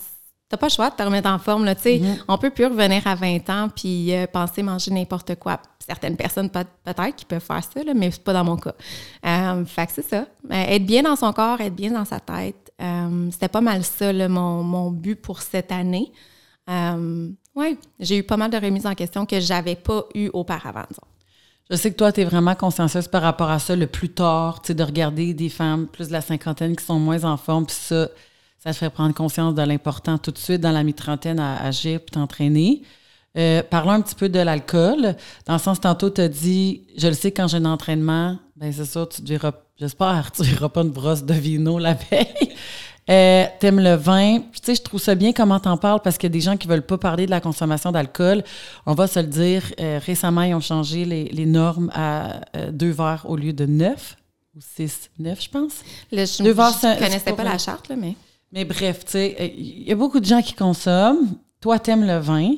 T'as 0.53 0.59
pas 0.59 0.67
le 0.67 0.73
choix 0.73 0.91
de 0.91 0.95
te 0.95 1.03
remettre 1.03 1.31
en 1.31 1.39
forme. 1.39 1.65
Là, 1.65 1.73
mm-hmm. 1.73 2.25
On 2.29 2.37
peut 2.37 2.51
plus 2.51 2.67
revenir 2.67 3.07
à 3.07 3.15
20 3.15 3.49
ans 3.49 3.69
puis 3.75 4.15
euh, 4.15 4.27
penser 4.27 4.63
manger 4.63 4.91
n'importe 4.91 5.37
quoi. 5.37 5.59
Certaines 5.79 6.15
personnes, 6.15 6.51
peut-être, 6.51 7.17
qui 7.17 7.25
peuvent 7.25 7.41
faire 7.41 7.65
ça, 7.65 7.83
là, 7.83 7.95
mais 7.95 8.11
c'est 8.11 8.23
pas 8.23 8.35
dans 8.35 8.45
mon 8.45 8.57
cas. 8.57 8.75
Euh, 9.25 9.65
fait 9.65 9.87
que 9.87 9.93
c'est 9.93 10.07
ça. 10.07 10.27
Euh, 10.51 10.51
être 10.51 10.85
bien 10.85 11.05
dans 11.05 11.17
son 11.17 11.33
corps, 11.33 11.59
être 11.63 11.75
bien 11.75 11.93
dans 11.93 12.05
sa 12.05 12.21
tête. 12.21 12.71
C'était 13.31 13.49
pas 13.49 13.63
mal 13.63 13.83
ça, 13.83 14.13
mon, 14.29 14.63
mon, 14.63 14.91
but 14.91 15.17
pour 15.17 15.41
cette 15.41 15.73
année. 15.73 16.13
oui, 16.69 17.79
j'ai 17.99 18.19
eu 18.19 18.23
pas 18.23 18.37
mal 18.37 18.51
de 18.51 18.59
remises 18.59 18.87
en 18.87 18.95
question 18.95 19.25
que 19.25 19.41
j'avais 19.41 19.77
pas 19.77 20.05
eu 20.15 20.29
auparavant, 20.35 20.85
Je 21.71 21.77
sais 21.77 21.91
que 21.91 21.97
toi, 21.97 22.13
tu 22.13 22.21
es 22.21 22.25
vraiment 22.25 22.55
consciencieuse 22.57 23.09
par 23.09 23.23
rapport 23.23 23.49
à 23.49 23.59
ça, 23.59 23.75
le 23.75 23.87
plus 23.87 24.11
tard, 24.11 24.61
de 24.69 24.83
regarder 24.83 25.33
des 25.33 25.49
femmes 25.49 25.87
plus 25.87 26.09
de 26.09 26.13
la 26.13 26.21
cinquantaine 26.21 26.77
qui 26.77 26.85
sont 26.85 26.99
moins 26.99 27.25
en 27.25 27.39
forme, 27.39 27.65
puis 27.65 27.77
ça, 27.77 28.09
ça 28.63 28.71
te 28.73 28.77
fait 28.77 28.91
prendre 28.91 29.13
conscience 29.13 29.55
de 29.57 29.63
l'important 29.63 30.19
tout 30.19 30.31
de 30.31 30.39
suite 30.39 30.61
dans 30.61 30.71
la 30.71 30.85
mi-trentaine 30.85 31.41
à 31.41 31.61
agir 31.65 31.99
puis 32.01 32.13
t'entraîner. 32.13 32.83
Euh, 33.37 33.61
parlons 33.69 33.93
un 33.93 34.01
petit 34.01 34.15
peu 34.15 34.29
de 34.29 34.39
l'alcool. 34.39 35.17
Dans 35.47 35.55
le 35.55 35.59
sens, 35.59 35.81
tantôt, 35.81 36.11
tu 36.11 36.21
as 36.21 36.29
dit, 36.29 36.83
je 36.97 37.09
le 37.09 37.15
sais, 37.15 37.33
quand 37.33 37.49
j'ai 37.49 37.57
un 37.57 37.65
entraînement, 37.65 38.39
ben 38.55 38.73
c'est 38.73 38.85
ça, 38.85 39.05
tu 39.07 39.23
diras, 39.23 39.53
j'espère, 39.81 40.31
tu 40.37 40.43
ne 40.43 40.67
pas 40.69 40.83
une 40.83 40.91
brosse 40.91 41.25
de 41.25 41.35
vino 41.35 41.79
la 41.81 41.95
veille. 41.95 42.55
Euh, 43.11 43.47
T'aimes 43.59 43.81
le 43.81 43.95
vin. 43.95 44.39
Tu 44.39 44.61
sais, 44.63 44.75
je 44.77 44.83
trouve 44.83 45.01
ça 45.01 45.17
bien 45.17 45.33
comment 45.33 45.59
t'en 45.59 45.77
parles 45.77 46.01
parce 46.01 46.17
qu'il 46.17 46.29
y 46.29 46.33
a 46.33 46.35
des 46.35 46.41
gens 46.41 46.57
qui 46.57 46.69
veulent 46.69 46.87
pas 46.87 46.99
parler 46.99 47.27
de 47.27 47.33
la 47.33 47.41
consommation 47.41 47.91
d'alcool. 47.91 48.45
On 48.87 48.95
va 48.95 49.09
se 49.09 49.19
le 49.19 49.27
dire, 49.27 49.65
euh, 49.81 49.99
récemment, 50.07 50.43
ils 50.43 50.55
ont 50.55 50.61
changé 50.61 51.05
les, 51.05 51.47
normes 51.47 51.91
à 51.95 52.43
euh, 52.57 52.71
deux 52.71 52.91
verres 52.91 53.27
au 53.29 53.35
lieu 53.35 53.53
de 53.53 53.67
neuf 53.67 54.17
ou 54.55 54.61
six, 54.61 55.11
neuf, 55.19 55.43
je 55.43 55.49
pense? 55.49 55.83
je 56.13 56.43
ne 56.45 56.99
connaissais 56.99 57.33
pas 57.33 57.43
la 57.43 57.59
charte, 57.59 57.89
là, 57.89 57.97
mais... 57.99 58.15
Mais 58.53 58.65
bref, 58.65 59.05
tu 59.05 59.13
sais, 59.13 59.55
il 59.57 59.89
y 59.89 59.93
a 59.93 59.97
beaucoup 59.97 60.21
de 60.21 60.27
gens 60.27 60.43
qui 60.43 60.53
consomment. 60.55 61.37
Toi, 61.61 61.79
tu 61.79 61.91
aimes 61.91 62.07
le 62.07 62.19
vin. 62.19 62.55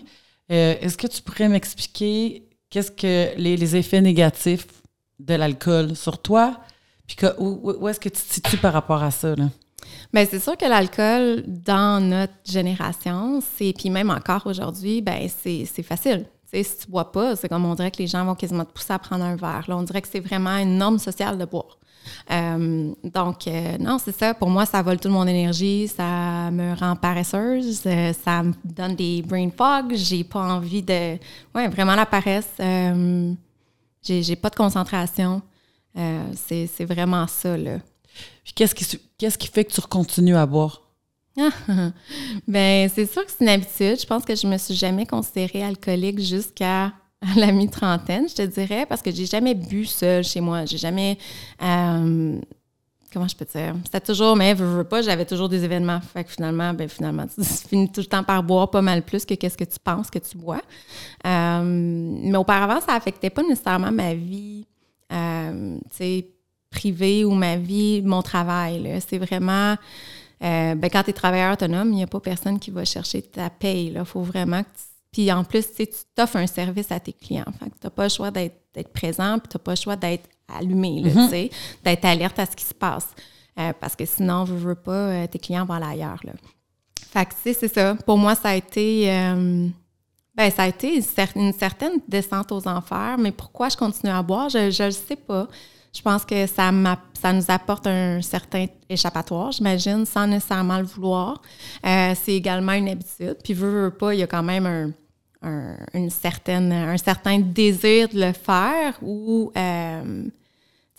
Euh, 0.51 0.75
est-ce 0.81 0.99
que 0.99 1.07
tu 1.07 1.23
pourrais 1.23 1.49
m'expliquer 1.49 2.49
qu'est-ce 2.69 2.91
que 2.91 3.37
les, 3.39 3.77
effets 3.77 4.01
négatifs 4.01 4.67
de 5.21 5.35
l'alcool 5.35 5.95
sur 5.95 6.21
toi? 6.21 6.59
Puis 7.07 7.17
où, 7.39 7.89
est-ce 7.89 8.01
que 8.01 8.09
tu 8.09 8.21
te 8.21 8.35
situes 8.35 8.57
par 8.57 8.73
rapport 8.73 9.03
à 9.03 9.11
ça? 9.11 9.37
Là? 9.37 9.45
Bien, 10.13 10.27
c'est 10.27 10.41
sûr 10.41 10.57
que 10.57 10.65
l'alcool, 10.65 11.45
dans 11.47 12.03
notre 12.03 12.33
génération, 12.45 13.41
c'est 13.57 13.73
puis 13.77 13.91
même 13.91 14.11
encore 14.11 14.47
aujourd'hui, 14.47 15.01
ben 15.01 15.29
c'est 15.29 15.83
facile. 15.83 16.27
sais, 16.47 16.63
si 16.63 16.79
tu 16.79 16.91
bois 16.91 17.13
pas, 17.13 17.37
c'est 17.37 17.49
comme 17.49 17.65
on 17.65 17.75
dirait 17.75 17.91
que 17.91 17.99
les 17.99 18.07
gens 18.07 18.25
vont 18.25 18.35
quasiment 18.35 18.65
te 18.65 18.73
pousser 18.73 18.93
à 18.93 18.99
prendre 18.99 19.25
un 19.25 19.37
verre. 19.37 19.65
Là, 19.69 19.77
on 19.77 19.83
dirait 19.83 20.03
que 20.03 20.09
c'est 20.11 20.21
vraiment 20.21 20.57
une 20.57 20.79
norme 20.79 20.99
sociale 20.99 21.39
de 21.39 21.45
boire. 21.45 21.79
Euh, 22.31 22.93
donc, 23.03 23.47
euh, 23.47 23.79
non, 23.79 23.99
c'est 23.99 24.17
ça. 24.17 24.35
Pour 24.35 24.51
moi, 24.51 24.67
ça 24.67 24.83
vole 24.83 24.99
toute 24.99 25.11
mon 25.11 25.27
énergie, 25.27 25.89
ça 25.89 26.51
me 26.51 26.75
rend 26.75 26.97
paresseuse, 26.97 27.83
euh, 27.87 28.13
ça 28.13 28.43
me 28.43 28.53
donne 28.65 28.95
des 28.95 29.23
brain 29.23 29.51
fog. 29.51 29.95
J'ai 29.95 30.25
pas 30.25 30.41
envie 30.41 30.83
de. 30.83 31.19
Ouais, 31.55 31.69
vraiment 31.69 31.95
la 31.95 32.07
paresse. 32.07 32.51
j'ai 34.03 34.37
pas 34.37 34.51
de 34.51 34.57
concentration. 34.57 35.43
c'est 35.95 36.85
vraiment 36.85 37.27
ça, 37.27 37.57
là. 37.57 37.79
qu'est-ce 38.55 38.75
qui, 38.75 39.01
qu'est-ce 39.19 39.39
qui 39.39 39.49
fait 39.49 39.65
que 39.65 39.73
tu 39.73 39.81
continues 39.83 40.37
à 40.37 40.47
boire? 40.47 40.81
ben, 42.47 42.89
c'est 42.95 43.07
sûr 43.11 43.25
que 43.25 43.31
c'est 43.31 43.45
une 43.45 43.51
habitude. 43.51 44.01
Je 44.01 44.07
pense 44.07 44.25
que 44.25 44.37
je 44.37 44.47
me 44.47 44.57
suis 44.57 44.75
jamais 44.75 45.05
considérée 45.05 45.65
alcoolique 45.65 46.21
jusqu'à 46.21 46.93
la 47.37 47.53
mi-trentaine, 47.53 48.29
je 48.29 48.35
te 48.35 48.43
dirais, 48.43 48.87
parce 48.87 49.03
que 49.03 49.11
j'ai 49.11 49.27
jamais 49.27 49.55
bu 49.55 49.87
seul 49.87 50.25
chez 50.25 50.41
moi. 50.41 50.65
J'ai 50.65 50.79
jamais. 50.79 51.19
Euh, 51.63 52.39
comment 53.13 53.29
je 53.29 53.37
peux 53.37 53.45
dire? 53.45 53.75
C'était 53.85 54.01
toujours, 54.01 54.37
mais 54.37 54.57
je 54.57 54.65
veux 54.65 54.85
pas, 54.85 55.03
j'avais 55.03 55.25
toujours 55.25 55.49
des 55.49 55.65
événements. 55.65 56.01
Fait 56.01 56.25
que 56.25 56.31
finalement, 56.31 56.75
ben 56.75 56.89
finalement, 56.89 57.27
tu 57.27 57.43
finis 57.69 57.91
tout 57.91 58.01
le 58.01 58.07
temps 58.07 58.25
par 58.25 58.43
boire 58.43 58.71
pas 58.71 58.83
mal 58.83 59.03
plus 59.03 59.25
que 59.25 59.35
qu'est-ce 59.35 59.57
que 59.57 59.65
tu 59.65 59.79
penses 59.83 60.11
que 60.11 60.19
tu 60.19 60.37
bois. 60.37 60.63
Euh, 61.27 61.63
mais 61.65 62.37
auparavant, 62.37 62.81
ça 62.81 62.95
affectait 62.95 63.31
pas 63.31 63.43
nécessairement 63.43 63.93
ma 63.93 64.15
vie, 64.15 64.67
euh, 65.13 65.79
privée 66.71 67.25
ou 67.25 67.33
ma 67.33 67.57
vie, 67.57 68.03
mon 68.03 68.23
travail. 68.23 69.01
C'est 69.09 69.19
vraiment. 69.19 69.77
ben, 70.41 70.91
quand 70.91 71.05
tu 71.05 71.11
es 71.11 71.13
travailleur 71.13 71.53
autonome, 71.53 71.89
il 71.93 71.97
n'y 71.97 72.03
a 72.03 72.09
pas 72.09 72.21
personne 72.21 72.59
qui 72.59 72.71
va 72.71 72.85
chercher 72.85 73.23
ta 73.23 73.49
paye. 73.49 73.95
Il 73.97 74.05
faut 74.05 74.23
vraiment 74.23 74.63
que 74.63 74.69
tu 74.69 74.94
puis 75.15 75.31
en 75.31 75.45
plus, 75.45 75.73
tu 75.73 75.87
t'offres 76.13 76.37
un 76.37 76.49
service 76.49 76.91
à 76.91 76.99
tes 76.99 77.13
clients. 77.13 77.45
Fait 77.61 77.67
tu 77.67 77.77
n'as 77.85 77.91
pas 77.91 78.03
le 78.03 78.09
choix 78.09 78.33
d'être 78.33 78.93
présent, 78.93 79.39
puis 79.39 79.49
tu 79.49 79.57
n'as 79.57 79.63
pas 79.63 79.71
le 79.71 79.77
choix 79.77 79.95
d'être 79.95 80.29
allumé, 80.49 81.03
mm-hmm. 81.03 81.53
d'être 81.85 82.05
alerte 82.05 82.37
à 82.41 82.47
ce 82.47 82.57
qui 82.57 82.65
se 82.65 82.75
passe. 82.75 83.07
Euh, 83.57 83.73
parce 83.81 83.95
que 83.95 84.05
sinon, 84.05 84.45
je 84.45 84.55
veux 84.55 84.75
pas, 84.75 84.91
euh, 84.91 85.27
tes 85.29 85.39
clients 85.39 85.65
vont 85.65 85.75
aller 85.75 86.03
ailleurs. 86.03 86.19
Là. 86.25 86.33
Fait 87.13 87.27
que, 87.27 87.35
c'est 87.41 87.73
ça. 87.73 87.95
Pour 88.05 88.19
moi, 88.19 88.35
ça 88.35 88.49
a 88.49 88.55
été... 88.57 89.09
Euh, 89.09 89.69
ben, 90.35 90.51
ça 90.51 90.65
a 90.65 90.67
été 90.67 91.01
une 91.37 91.53
certaine 91.53 92.01
descente 92.09 92.51
aux 92.51 92.67
enfers, 92.67 93.17
mais 93.17 93.31
pourquoi 93.31 93.69
je 93.69 93.77
continue 93.77 94.11
à 94.11 94.21
boire, 94.21 94.49
je 94.49 94.59
ne 94.59 94.87
le 94.87 94.91
sais 94.91 95.15
pas. 95.15 95.47
Je 95.97 96.03
pense 96.03 96.25
que 96.25 96.49
ça, 96.49 96.73
ça 97.13 97.33
nous 97.33 97.45
apporte 97.47 97.87
un 97.87 98.21
certain 98.21 98.67
échappatoire, 98.89 99.53
j'imagine, 99.53 100.05
sans 100.05 100.27
nécessairement 100.27 100.79
le 100.79 100.85
vouloir. 100.87 101.41
c'est 101.85 102.33
également 102.33 102.73
une 102.73 102.89
habitude. 102.89 103.37
Puis, 103.45 103.55
veux, 103.55 103.85
veux 103.85 103.91
pas, 103.93 104.13
il 104.13 104.19
y 104.19 104.23
a 104.25 104.27
quand 104.27 104.43
même 104.43 104.67
un, 104.67 104.91
un, 105.45 105.77
une 105.93 106.11
certaine, 106.11 106.73
un 106.73 106.97
certain 106.97 107.39
désir 107.39 108.09
de 108.09 108.21
le 108.21 108.33
faire 108.33 108.99
ou 109.03 109.53
euh, 109.57 110.25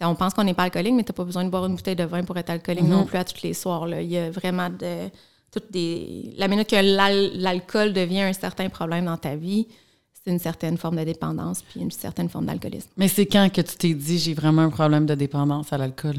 on 0.01 0.15
pense 0.15 0.33
qu'on 0.33 0.43
n'est 0.43 0.53
pas 0.53 0.63
alcoolique, 0.63 0.93
mais 0.93 1.03
tu 1.03 1.11
n'as 1.11 1.15
pas 1.15 1.23
besoin 1.23 1.43
de 1.43 1.49
boire 1.49 1.65
une 1.65 1.75
bouteille 1.75 1.95
de 1.95 2.03
vin 2.03 2.23
pour 2.23 2.37
être 2.37 2.49
alcoolique 2.49 2.83
non 2.83 3.01
mhm. 3.01 3.05
plus 3.05 3.17
à 3.17 3.23
tous 3.23 3.41
les 3.43 3.53
soirs. 3.53 3.87
Là. 3.87 4.01
Il 4.01 4.09
y 4.09 4.17
a 4.17 4.29
vraiment 4.29 4.69
de 4.69 5.09
toutes 5.51 5.71
des. 5.71 6.33
La 6.37 6.47
minute 6.47 6.69
que 6.69 7.37
l'alcool 7.37 7.93
devient 7.93 8.21
un 8.21 8.33
certain 8.33 8.69
problème 8.69 9.05
dans 9.05 9.17
ta 9.17 9.35
vie, 9.35 9.67
c'est 10.13 10.31
une 10.31 10.39
certaine 10.39 10.77
forme 10.77 10.97
de 10.97 11.03
dépendance 11.03 11.61
puis 11.61 11.79
une 11.79 11.91
certaine 11.91 12.29
forme 12.29 12.45
d'alcoolisme. 12.45 12.89
Mais 12.97 13.07
c'est 13.07 13.25
quand 13.25 13.49
que 13.51 13.61
tu 13.61 13.77
t'es 13.77 13.93
dit 13.93 14.19
j'ai 14.19 14.33
vraiment 14.33 14.63
un 14.63 14.69
problème 14.69 15.05
de 15.05 15.15
dépendance 15.15 15.71
à 15.71 15.77
l'alcool? 15.77 16.15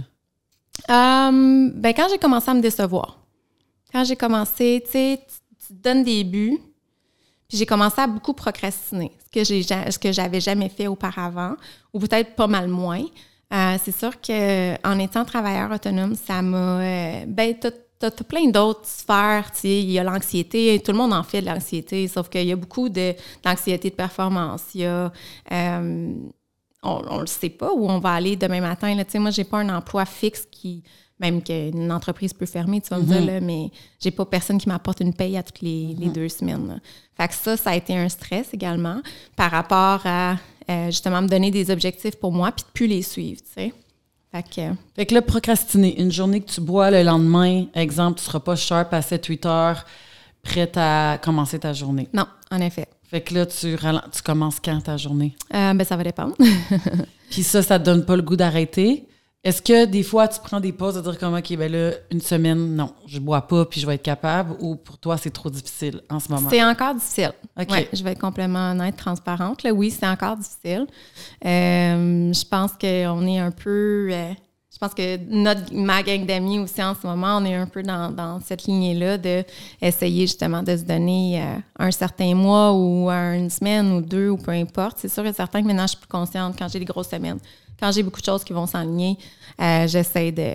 Um, 0.88 1.70
ben 1.74 1.92
quand 1.94 2.08
j'ai 2.10 2.18
commencé 2.18 2.50
à 2.50 2.54
me 2.54 2.60
décevoir. 2.60 3.18
Quand 3.92 4.04
j'ai 4.04 4.16
commencé, 4.16 4.82
tu 4.84 4.92
sais, 4.92 5.20
tu 5.66 5.72
donnes 5.72 6.04
des 6.04 6.22
buts, 6.24 6.58
puis 7.48 7.58
j'ai 7.58 7.66
commencé 7.66 8.00
à 8.00 8.06
beaucoup 8.06 8.32
procrastiner, 8.32 9.12
ce 9.24 9.30
que 9.30 9.44
j'ai 9.44 9.62
ce 9.62 9.98
que 9.98 10.12
j'avais 10.12 10.40
jamais 10.40 10.68
fait 10.68 10.86
auparavant, 10.86 11.54
ou 11.92 12.00
peut-être 12.00 12.34
pas 12.34 12.46
mal 12.46 12.68
moins. 12.68 13.04
Euh, 13.52 13.76
c'est 13.82 13.96
sûr 13.96 14.20
qu'en 14.20 14.98
étant 14.98 15.24
travailleur 15.24 15.70
autonome, 15.70 16.14
ça 16.16 16.42
m'a. 16.42 16.80
Euh, 16.80 17.24
ben, 17.28 17.54
t'as 17.58 17.70
as, 18.08 18.10
plein 18.24 18.48
d'autres 18.48 18.84
sphères. 18.84 19.50
Il 19.62 19.90
y 19.90 19.98
a 19.98 20.04
l'anxiété, 20.04 20.80
tout 20.84 20.92
le 20.92 20.98
monde 20.98 21.12
en 21.12 21.22
fait 21.22 21.40
de 21.42 21.46
l'anxiété, 21.46 22.08
sauf 22.08 22.28
qu'il 22.28 22.46
y 22.46 22.52
a 22.52 22.56
beaucoup 22.56 22.88
d'anxiété 22.88 23.90
de, 23.90 23.94
performance. 23.94 24.62
Il 24.74 24.80
y 24.80 24.86
a. 24.86 25.12
Euh, 25.52 26.14
on 26.82 27.16
ne 27.16 27.20
le 27.20 27.26
sait 27.26 27.50
pas 27.50 27.72
où 27.72 27.88
on 27.88 27.98
va 27.98 28.14
aller 28.14 28.36
demain 28.36 28.60
matin. 28.60 28.94
Là. 28.94 29.04
Moi, 29.14 29.30
je 29.30 29.40
n'ai 29.40 29.44
pas 29.44 29.58
un 29.58 29.68
emploi 29.76 30.04
fixe 30.04 30.46
qui 30.50 30.82
même 31.18 31.42
qu'une 31.42 31.90
entreprise 31.90 32.34
peut 32.34 32.46
fermer, 32.46 32.80
tu 32.80 32.90
vas 32.90 32.98
me 32.98 33.04
dire, 33.04 33.24
là, 33.24 33.40
mais 33.40 33.70
j'ai 34.00 34.10
pas 34.10 34.24
personne 34.26 34.58
qui 34.58 34.68
m'apporte 34.68 35.00
une 35.00 35.14
paye 35.14 35.36
à 35.36 35.42
toutes 35.42 35.62
les, 35.62 35.94
les 35.98 36.08
deux 36.08 36.28
semaines. 36.28 36.68
là. 36.68 36.74
Fait 37.16 37.28
que 37.28 37.34
ça, 37.34 37.56
ça 37.56 37.70
a 37.70 37.76
été 37.76 37.96
un 37.96 38.08
stress 38.08 38.48
également 38.52 39.00
par 39.34 39.50
rapport 39.50 40.02
à 40.04 40.36
euh, 40.68 40.86
justement 40.86 41.22
me 41.22 41.28
donner 41.28 41.50
des 41.50 41.70
objectifs 41.70 42.16
pour 42.16 42.32
moi 42.32 42.52
puis 42.52 42.64
de 42.64 42.70
plus 42.72 42.86
les 42.86 43.02
suivre, 43.02 43.40
tu 43.40 43.62
sais. 43.62 43.72
Fait 44.32 44.42
que, 44.42 44.76
Fait 44.94 45.06
que 45.06 45.14
là, 45.14 45.22
procrastiner, 45.22 45.98
une 46.00 46.12
journée 46.12 46.40
que 46.40 46.50
tu 46.50 46.60
bois 46.60 46.90
le 46.90 47.02
lendemain, 47.02 47.66
exemple, 47.74 48.18
tu 48.18 48.24
seras 48.26 48.40
pas 48.40 48.56
sharp 48.56 48.92
à 48.92 49.00
7-8 49.00 49.46
heures, 49.46 49.86
prête 50.42 50.76
à 50.76 51.18
commencer 51.22 51.58
ta 51.58 51.72
journée. 51.72 52.08
non, 52.12 52.26
en 52.50 52.60
effet. 52.60 52.88
Fait 53.08 53.20
que 53.20 53.34
là, 53.34 53.46
tu, 53.46 53.76
tu 54.12 54.22
commences 54.22 54.58
quand 54.58 54.80
ta 54.80 54.96
journée? 54.96 55.34
Euh, 55.54 55.72
ben, 55.72 55.84
ça 55.84 55.96
va 55.96 56.02
dépendre. 56.02 56.34
Puis 57.30 57.44
ça, 57.44 57.62
ça 57.62 57.78
te 57.78 57.84
donne 57.84 58.04
pas 58.04 58.16
le 58.16 58.22
goût 58.22 58.36
d'arrêter? 58.36 59.06
Est-ce 59.46 59.62
que 59.62 59.84
des 59.84 60.02
fois, 60.02 60.26
tu 60.26 60.40
prends 60.40 60.58
des 60.58 60.72
pauses 60.72 60.96
de 60.96 61.00
dire 61.00 61.16
comme, 61.20 61.32
OK, 61.34 61.56
ben 61.56 61.70
là, 61.70 61.92
une 62.10 62.20
semaine, 62.20 62.74
non, 62.74 62.92
je 63.06 63.20
bois 63.20 63.42
pas 63.42 63.64
puis 63.64 63.80
je 63.80 63.86
vais 63.86 63.94
être 63.94 64.02
capable 64.02 64.56
ou 64.58 64.74
pour 64.74 64.98
toi, 64.98 65.16
c'est 65.16 65.30
trop 65.30 65.48
difficile 65.48 66.00
en 66.10 66.18
ce 66.18 66.32
moment? 66.32 66.50
C'est 66.50 66.64
encore 66.64 66.94
difficile. 66.96 67.30
OK. 67.56 67.70
Ouais, 67.70 67.88
je 67.92 68.02
vais 68.02 68.10
être 68.10 68.20
complètement 68.20 68.72
honnête, 68.72 68.96
transparente. 68.96 69.62
Là, 69.62 69.70
oui, 69.70 69.92
c'est 69.92 70.08
encore 70.08 70.36
difficile. 70.36 70.88
Euh, 71.44 72.32
je 72.32 72.44
pense 72.44 72.72
qu'on 72.72 73.24
est 73.28 73.38
un 73.38 73.52
peu. 73.52 74.08
euh, 74.10 74.32
je 74.72 74.78
pense 74.78 74.94
que 74.94 75.16
notre, 75.30 75.72
ma 75.72 76.02
gang 76.02 76.26
d'amis 76.26 76.58
aussi 76.58 76.82
en 76.82 76.96
ce 77.00 77.06
moment, 77.06 77.38
on 77.40 77.44
est 77.44 77.54
un 77.54 77.68
peu 77.68 77.84
dans, 77.84 78.10
dans 78.10 78.40
cette 78.40 78.64
lignée-là 78.64 79.16
de 79.16 79.44
essayer 79.80 80.22
justement 80.22 80.64
de 80.64 80.76
se 80.76 80.82
donner 80.82 81.40
euh, 81.40 81.56
un 81.78 81.92
certain 81.92 82.34
mois 82.34 82.72
ou 82.72 83.08
une 83.08 83.48
semaine 83.48 83.92
ou 83.92 84.00
deux 84.00 84.28
ou 84.30 84.38
peu 84.38 84.50
importe. 84.50 84.98
C'est 84.98 85.08
sûr 85.08 85.24
et 85.24 85.32
certain 85.32 85.62
que 85.62 85.68
maintenant, 85.68 85.84
je 85.86 85.90
suis 85.92 85.98
plus 85.98 86.08
consciente 86.08 86.56
quand 86.58 86.66
j'ai 86.66 86.80
des 86.80 86.84
grosses 86.84 87.10
semaines. 87.10 87.38
Quand 87.78 87.92
j'ai 87.92 88.02
beaucoup 88.02 88.20
de 88.20 88.26
choses 88.26 88.44
qui 88.44 88.52
vont 88.52 88.66
s'enligner, 88.66 89.18
euh, 89.60 89.86
j'essaie 89.86 90.32
de, 90.32 90.50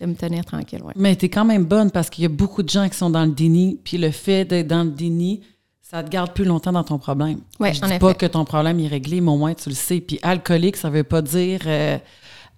de 0.00 0.06
me 0.06 0.14
tenir 0.14 0.44
tranquille. 0.44 0.82
Ouais. 0.82 0.92
Mais 0.96 1.16
t'es 1.16 1.28
quand 1.28 1.44
même 1.44 1.64
bonne 1.64 1.90
parce 1.90 2.08
qu'il 2.10 2.22
y 2.22 2.26
a 2.26 2.28
beaucoup 2.30 2.62
de 2.62 2.68
gens 2.70 2.88
qui 2.88 2.96
sont 2.96 3.10
dans 3.10 3.24
le 3.24 3.32
déni, 3.32 3.78
puis 3.82 3.98
le 3.98 4.10
fait 4.10 4.44
d'être 4.44 4.68
dans 4.68 4.84
le 4.84 4.90
déni, 4.90 5.40
ça 5.80 6.02
te 6.02 6.08
garde 6.08 6.32
plus 6.32 6.44
longtemps 6.44 6.72
dans 6.72 6.84
ton 6.84 6.98
problème. 6.98 7.40
Ouais, 7.60 7.74
Je 7.74 7.82
en 7.84 7.88
dis 7.88 7.98
pas 7.98 8.10
effet. 8.10 8.18
que 8.18 8.26
ton 8.26 8.44
problème 8.44 8.80
est 8.80 8.86
réglé, 8.88 9.20
mais 9.20 9.30
au 9.30 9.36
moins 9.36 9.54
tu 9.54 9.68
le 9.68 9.74
sais. 9.74 10.00
Puis 10.00 10.18
alcoolique, 10.22 10.76
ça 10.76 10.88
veut 10.88 11.04
pas 11.04 11.20
dire 11.20 11.60
euh, 11.66 11.98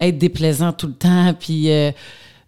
être 0.01 0.19
déplaisant 0.19 0.73
tout 0.73 0.87
le 0.87 0.95
temps, 0.95 1.35
puis 1.39 1.71
euh, 1.71 1.91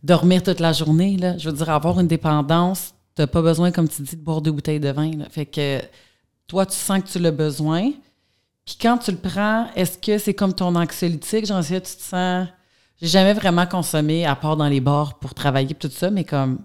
dormir 0.03 0.43
toute 0.43 0.61
la 0.61 0.73
journée. 0.73 1.17
Là. 1.17 1.37
Je 1.39 1.51
veux 1.51 1.57
dire, 1.57 1.71
avoir 1.71 1.99
une 1.99 2.07
dépendance, 2.07 2.95
t'as 3.17 3.27
pas 3.27 3.43
besoin, 3.43 3.73
comme 3.73 3.89
tu 3.89 4.03
dis, 4.03 4.15
de 4.15 4.21
boire 4.23 4.41
deux 4.41 4.53
bouteilles 4.53 4.79
de 4.79 4.91
vin. 4.91 5.11
là. 5.17 5.25
Fait 5.31 5.47
que 5.47 5.81
toi, 6.47 6.65
tu 6.67 6.77
sens 6.77 7.03
que 7.03 7.09
tu 7.09 7.19
l'as 7.19 7.33
besoin. 7.33 7.91
Puis 8.67 8.77
quand 8.83 8.99
tu 8.99 9.13
le 9.13 9.17
prends, 9.17 9.69
est-ce 9.77 9.97
que 9.97 10.19
c'est 10.19 10.35
comme 10.35 10.53
ton 10.53 10.75
anxiolytique? 10.75 11.47
J'en 11.47 11.63
sais, 11.63 11.81
tu 11.81 11.97
te 11.97 12.03
sens... 12.03 12.49
J'ai 13.01 13.09
jamais 13.09 13.35
vraiment 13.35 13.67
consommé, 13.67 14.27
à 14.27 14.35
part 14.35 14.57
dans 14.57 14.69
les 14.69 14.81
bars 14.81 15.19
pour 15.19 15.35
travailler 15.35 15.75
tout 15.75 15.91
ça, 15.91 16.11
mais 16.11 16.25
comme... 16.25 16.59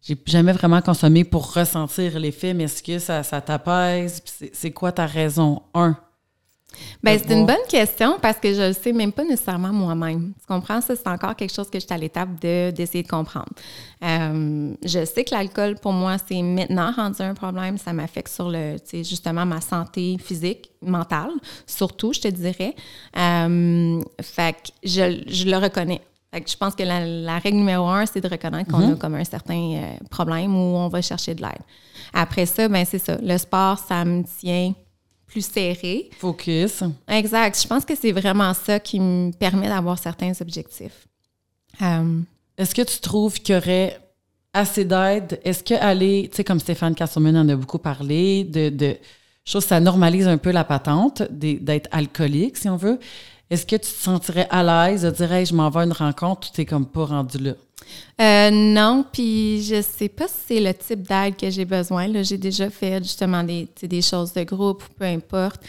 J'ai 0.00 0.16
jamais 0.26 0.52
vraiment 0.52 0.80
consommé 0.80 1.24
pour 1.24 1.52
ressentir 1.52 2.18
l'effet, 2.18 2.54
mais 2.54 2.64
est-ce 2.64 2.82
que 2.82 2.98
ça, 2.98 3.22
ça 3.22 3.40
t'apaise? 3.40 4.22
C'est 4.52 4.70
quoi 4.70 4.92
ta 4.92 5.04
raison? 5.04 5.62
Un? 5.74 5.98
Ben, 7.02 7.18
c'est 7.18 7.32
une 7.32 7.46
bonne 7.46 7.56
question 7.68 8.18
parce 8.20 8.38
que 8.38 8.52
je 8.52 8.68
le 8.68 8.72
sais 8.72 8.92
même 8.92 9.12
pas 9.12 9.24
nécessairement 9.24 9.72
moi-même. 9.72 10.32
Tu 10.38 10.46
comprends? 10.46 10.80
Ça, 10.80 10.94
c'est 10.96 11.08
encore 11.08 11.34
quelque 11.34 11.52
chose 11.52 11.70
que 11.70 11.78
je 11.80 11.84
suis 11.86 11.94
à 11.94 11.98
l'étape 11.98 12.40
de, 12.40 12.70
d'essayer 12.70 13.02
de 13.02 13.08
comprendre. 13.08 13.48
Euh, 14.04 14.74
je 14.84 15.04
sais 15.04 15.24
que 15.24 15.34
l'alcool, 15.34 15.76
pour 15.80 15.92
moi, 15.92 16.16
c'est 16.28 16.42
maintenant 16.42 16.92
rendu 16.92 17.22
un 17.22 17.34
problème. 17.34 17.78
Ça 17.78 17.92
m'affecte 17.92 18.28
sur 18.28 18.50
le, 18.50 18.76
justement, 18.92 19.46
ma 19.46 19.60
santé 19.60 20.16
physique, 20.22 20.70
mentale, 20.82 21.30
surtout, 21.66 22.12
je 22.12 22.20
te 22.20 22.28
dirais. 22.28 22.74
Euh, 23.16 24.00
fait 24.20 24.52
que 24.52 24.68
je, 24.84 25.22
je 25.26 25.44
le 25.48 25.56
reconnais. 25.56 26.02
Fait 26.32 26.42
que 26.42 26.50
je 26.50 26.56
pense 26.56 26.74
que 26.74 26.82
la, 26.82 27.04
la 27.06 27.38
règle 27.38 27.56
numéro 27.56 27.86
un, 27.88 28.04
c'est 28.04 28.20
de 28.20 28.28
reconnaître 28.28 28.70
qu'on 28.70 28.92
a 28.92 28.96
comme 28.96 29.14
un 29.14 29.24
certain 29.24 29.72
euh, 29.74 29.96
problème 30.10 30.54
où 30.54 30.76
on 30.76 30.88
va 30.88 31.00
chercher 31.00 31.34
de 31.34 31.40
l'aide. 31.40 31.62
Après 32.12 32.44
ça, 32.44 32.68
ben 32.68 32.84
c'est 32.84 32.98
ça. 32.98 33.16
Le 33.22 33.38
sport, 33.38 33.78
ça 33.78 34.04
me 34.04 34.22
tient 34.24 34.74
plus 35.28 35.46
serré. 35.46 36.10
Focus. 36.18 36.82
Exact. 37.06 37.60
Je 37.62 37.68
pense 37.68 37.84
que 37.84 37.94
c'est 37.94 38.12
vraiment 38.12 38.52
ça 38.54 38.80
qui 38.80 38.98
me 38.98 39.30
permet 39.30 39.68
d'avoir 39.68 39.98
certains 39.98 40.32
objectifs. 40.40 41.06
Euh, 41.82 42.20
Est-ce 42.56 42.74
que 42.74 42.82
tu 42.82 42.98
trouves 42.98 43.40
qu'il 43.40 43.54
y 43.54 43.58
aurait 43.58 44.00
assez 44.52 44.84
d'aide? 44.84 45.38
Est-ce 45.44 45.62
que 45.62 45.74
aller, 45.74 46.28
tu 46.30 46.36
sais, 46.36 46.44
comme 46.44 46.58
Stéphane 46.58 46.94
Casselman 46.94 47.36
en 47.36 47.48
a 47.48 47.54
beaucoup 47.54 47.78
parlé, 47.78 48.42
de, 48.44 48.70
de 48.70 48.96
ça 49.44 49.80
normalise 49.80 50.28
un 50.28 50.38
peu 50.38 50.50
la 50.50 50.64
patente 50.64 51.22
d'être 51.30 51.88
alcoolique, 51.92 52.56
si 52.56 52.68
on 52.68 52.76
veut. 52.76 52.98
Est-ce 53.50 53.64
que 53.64 53.76
tu 53.76 53.82
te 53.82 53.86
sentirais 53.86 54.46
à 54.50 54.62
l'aise 54.62 55.02
de 55.02 55.10
dire, 55.10 55.32
hey, 55.32 55.46
je 55.46 55.54
m'en 55.54 55.70
vais 55.70 55.80
à 55.80 55.84
une 55.84 55.92
rencontre, 55.92 56.52
tu 56.52 56.60
n'es 56.60 56.66
comme 56.66 56.86
pas 56.86 57.06
rendu 57.06 57.38
là? 57.38 57.52
Euh, 58.20 58.50
non, 58.50 59.04
puis 59.12 59.62
je 59.62 59.80
sais 59.80 60.08
pas 60.08 60.26
si 60.26 60.34
c'est 60.46 60.60
le 60.60 60.74
type 60.74 61.06
d'aide 61.06 61.36
que 61.36 61.48
j'ai 61.50 61.64
besoin. 61.64 62.08
Là, 62.08 62.22
j'ai 62.22 62.38
déjà 62.38 62.68
fait 62.68 63.02
justement 63.02 63.44
des, 63.44 63.68
des 63.82 64.02
choses 64.02 64.32
de 64.32 64.42
groupe 64.42 64.82
ou 64.82 64.92
peu 64.98 65.04
importe. 65.04 65.60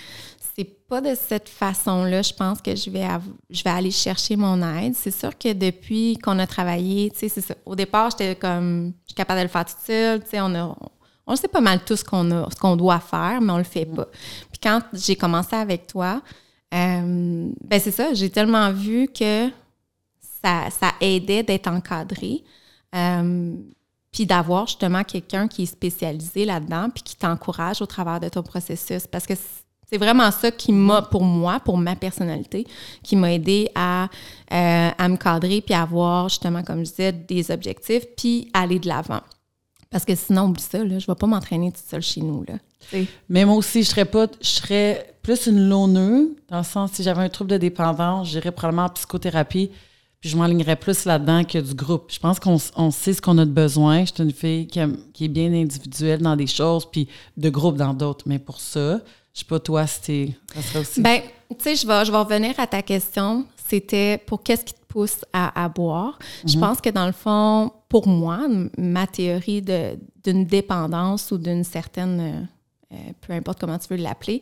C'est 0.55 0.65
pas 0.87 0.99
de 0.99 1.13
cette 1.15 1.47
façon-là, 1.47 2.21
je 2.23 2.33
pense 2.33 2.61
que 2.61 2.75
je 2.75 2.89
vais, 2.89 3.07
je 3.49 3.63
vais 3.63 3.69
aller 3.69 3.91
chercher 3.91 4.35
mon 4.35 4.61
aide. 4.77 4.95
C'est 4.95 5.11
sûr 5.11 5.37
que 5.37 5.53
depuis 5.53 6.17
qu'on 6.17 6.39
a 6.39 6.47
travaillé, 6.47 7.11
c'est 7.15 7.29
ça. 7.29 7.53
Au 7.65 7.75
départ, 7.75 8.09
j'étais 8.11 8.35
comme, 8.35 8.93
je 9.03 9.09
suis 9.09 9.15
capable 9.15 9.39
de 9.39 9.43
le 9.43 9.49
faire 9.49 9.65
toute 9.65 9.85
seule. 9.85 10.23
Tu 10.23 10.31
sais, 10.31 10.41
on 10.41 10.53
a, 10.55 10.75
on 11.27 11.35
sait 11.35 11.47
pas 11.47 11.61
mal 11.61 11.79
tout 11.85 11.95
ce 11.95 12.03
qu'on 12.03 12.31
a, 12.31 12.49
ce 12.49 12.55
qu'on 12.55 12.75
doit 12.75 12.99
faire, 12.99 13.39
mais 13.39 13.53
on 13.53 13.59
le 13.59 13.63
fait 13.63 13.85
pas. 13.85 14.07
Puis 14.51 14.59
quand 14.61 14.81
j'ai 14.93 15.15
commencé 15.15 15.55
avec 15.55 15.85
toi, 15.85 16.21
euh, 16.73 17.49
ben 17.63 17.79
c'est 17.79 17.91
ça, 17.91 18.13
j'ai 18.13 18.29
tellement 18.31 18.71
vu 18.71 19.07
que 19.07 19.49
ça, 20.43 20.93
aidait 21.01 21.43
d'être 21.43 21.67
encadré. 21.67 22.43
euh, 22.95 23.53
puis 24.11 24.25
d'avoir 24.25 24.67
justement 24.67 25.03
quelqu'un 25.03 25.47
qui 25.47 25.63
est 25.63 25.67
spécialisé 25.67 26.45
là-dedans, 26.45 26.89
puis 26.93 27.03
qui 27.03 27.15
t'encourage 27.15 27.81
au 27.81 27.85
travers 27.85 28.19
de 28.19 28.29
ton 28.29 28.41
processus. 28.41 29.05
Parce 29.05 29.27
que 29.27 29.33
c'est 29.87 29.97
vraiment 29.97 30.31
ça 30.31 30.51
qui 30.51 30.71
m'a, 30.71 31.01
pour 31.01 31.23
moi, 31.23 31.59
pour 31.59 31.77
ma 31.77 31.95
personnalité, 31.95 32.65
qui 33.03 33.15
m'a 33.15 33.33
aidé 33.33 33.69
à, 33.75 34.05
euh, 34.51 34.89
à 34.97 35.07
me 35.09 35.15
cadrer, 35.17 35.61
puis 35.61 35.75
avoir 35.75 36.29
justement, 36.29 36.63
comme 36.63 36.79
je 36.79 36.89
disais, 36.89 37.11
des 37.11 37.51
objectifs, 37.51 38.05
puis 38.17 38.49
aller 38.53 38.79
de 38.79 38.87
l'avant. 38.87 39.21
Parce 39.91 40.05
que 40.05 40.15
sinon, 40.15 40.45
oublie 40.45 40.61
ça, 40.61 40.79
je 40.79 40.93
ne 40.93 40.99
vais 40.99 41.15
pas 41.15 41.27
m'entraîner 41.27 41.71
toute 41.71 41.85
seule 41.85 42.01
chez 42.01 42.21
nous. 42.21 42.43
Là. 42.47 42.55
Mais 43.27 43.45
moi 43.45 43.55
aussi, 43.55 43.83
je 43.83 43.89
serais 43.89 44.05
pas, 44.05 44.27
je 44.41 44.47
serais 44.47 45.15
plus 45.23 45.47
une 45.47 45.67
loneuse, 45.67 46.29
dans 46.47 46.59
le 46.59 46.63
sens, 46.63 46.91
si 46.93 47.03
j'avais 47.03 47.21
un 47.21 47.29
trouble 47.29 47.51
de 47.51 47.57
dépendance, 47.57 48.29
j'irais 48.29 48.51
probablement 48.51 48.85
en 48.85 48.89
psychothérapie, 48.89 49.71
puis 50.19 50.29
je 50.29 50.37
m'alignerais 50.37 50.75
plus 50.75 51.05
là-dedans 51.05 51.43
que 51.43 51.57
du 51.59 51.73
groupe. 51.73 52.11
Je 52.11 52.19
pense 52.19 52.39
qu'on 52.39 52.57
on 52.75 52.91
sait 52.91 53.13
ce 53.13 53.21
qu'on 53.21 53.37
a 53.37 53.45
de 53.45 53.51
besoin. 53.51 54.05
Je 54.05 54.13
suis 54.13 54.23
une 54.23 54.33
fille 54.33 54.67
qui, 54.67 54.79
aime- 54.79 54.97
qui 55.13 55.25
est 55.25 55.29
bien 55.29 55.53
individuelle 55.53 56.21
dans 56.21 56.35
des 56.35 56.47
choses, 56.47 56.85
puis 56.91 57.07
de 57.37 57.49
groupe 57.49 57.77
dans 57.77 57.93
d'autres. 57.93 58.25
Mais 58.27 58.39
pour 58.39 58.59
ça, 58.59 58.97
je 59.33 59.39
sais 59.39 59.45
pas 59.45 59.59
toi 59.59 59.85
t'es- 60.05 60.35
ça 60.53 60.61
serait 60.61 60.79
aussi. 60.79 61.01
Ben, 61.01 61.21
tu 61.51 61.55
sais, 61.59 61.75
je 61.75 61.87
vais, 61.87 62.03
je 62.05 62.11
vais 62.11 62.17
revenir 62.17 62.59
à 62.59 62.67
ta 62.67 62.81
question. 62.81 63.45
C'était 63.69 64.17
pour 64.17 64.41
qu'est-ce 64.43 64.65
qui 64.65 64.73
te 64.73 64.85
pousse 64.87 65.23
à, 65.31 65.63
à 65.63 65.69
boire? 65.69 66.17
Je 66.45 66.57
pense 66.57 66.81
que 66.81 66.89
dans 66.89 67.05
le 67.05 67.11
fond, 67.11 67.71
pour 67.87 68.07
moi, 68.07 68.47
ma 68.77 69.05
théorie 69.07 69.61
d'une 69.61 70.45
dépendance 70.45 71.31
ou 71.31 71.37
d'une 71.37 71.63
certaine, 71.63 72.19
euh, 72.19 72.95
euh, 72.95 73.11
peu 73.21 73.33
importe 73.33 73.59
comment 73.59 73.77
tu 73.77 73.87
veux 73.91 74.01
l'appeler, 74.01 74.41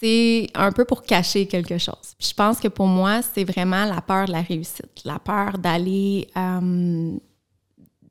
c'est 0.00 0.48
un 0.54 0.72
peu 0.72 0.84
pour 0.84 1.02
cacher 1.02 1.46
quelque 1.46 1.78
chose. 1.78 2.14
Puis 2.18 2.28
je 2.28 2.34
pense 2.34 2.60
que 2.60 2.68
pour 2.68 2.86
moi, 2.86 3.20
c'est 3.22 3.44
vraiment 3.44 3.84
la 3.84 4.00
peur 4.00 4.26
de 4.26 4.32
la 4.32 4.42
réussite, 4.42 5.02
la 5.04 5.18
peur 5.18 5.58
d'aller, 5.58 6.28
euh, 6.36 7.12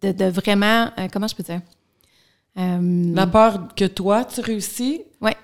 de, 0.01 0.11
de 0.11 0.25
vraiment, 0.25 0.89
euh, 0.97 1.07
comment 1.11 1.27
je 1.27 1.35
peux 1.35 1.43
dire? 1.43 1.61
Euh, 2.57 3.13
La 3.13 3.27
peur 3.27 3.67
que 3.75 3.85
toi, 3.85 4.23
tu 4.25 4.41
réussis, 4.41 5.01
ouais. 5.21 5.35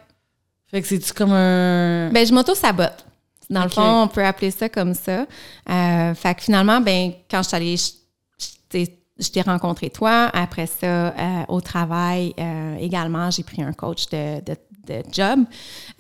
fait 0.68 0.82
que 0.82 0.88
c'est-tu 0.88 1.14
comme 1.14 1.34
un... 1.34 2.10
Ben, 2.12 2.26
je 2.26 2.34
m'auto-sabote. 2.34 3.06
Dans 3.50 3.64
le 3.64 3.70
fond, 3.70 4.04
on 4.04 4.08
peut 4.08 4.24
appeler 4.26 4.50
ça 4.52 4.70
comme 4.70 4.94
ça. 4.94 5.26
Fait 6.16 6.36
que 6.36 6.42
finalement, 6.42 6.80
ben, 6.80 7.12
quand 7.30 7.44
je 7.44 7.48
suis 7.50 7.56
allée, 7.58 7.76
je, 7.76 8.86
je 9.20 9.30
t'ai- 9.30 9.42
rencontré 9.42 9.90
toi. 9.90 10.30
Après 10.34 10.68
ça, 10.68 11.14
au 11.50 11.60
travail 11.60 12.34
également, 12.80 13.30
j'ai 13.30 13.44
pris 13.44 13.62
un 13.62 13.74
coach 13.74 14.08
de, 14.10 14.40
de, 14.40 14.56
de 14.88 15.04
job. 15.12 15.46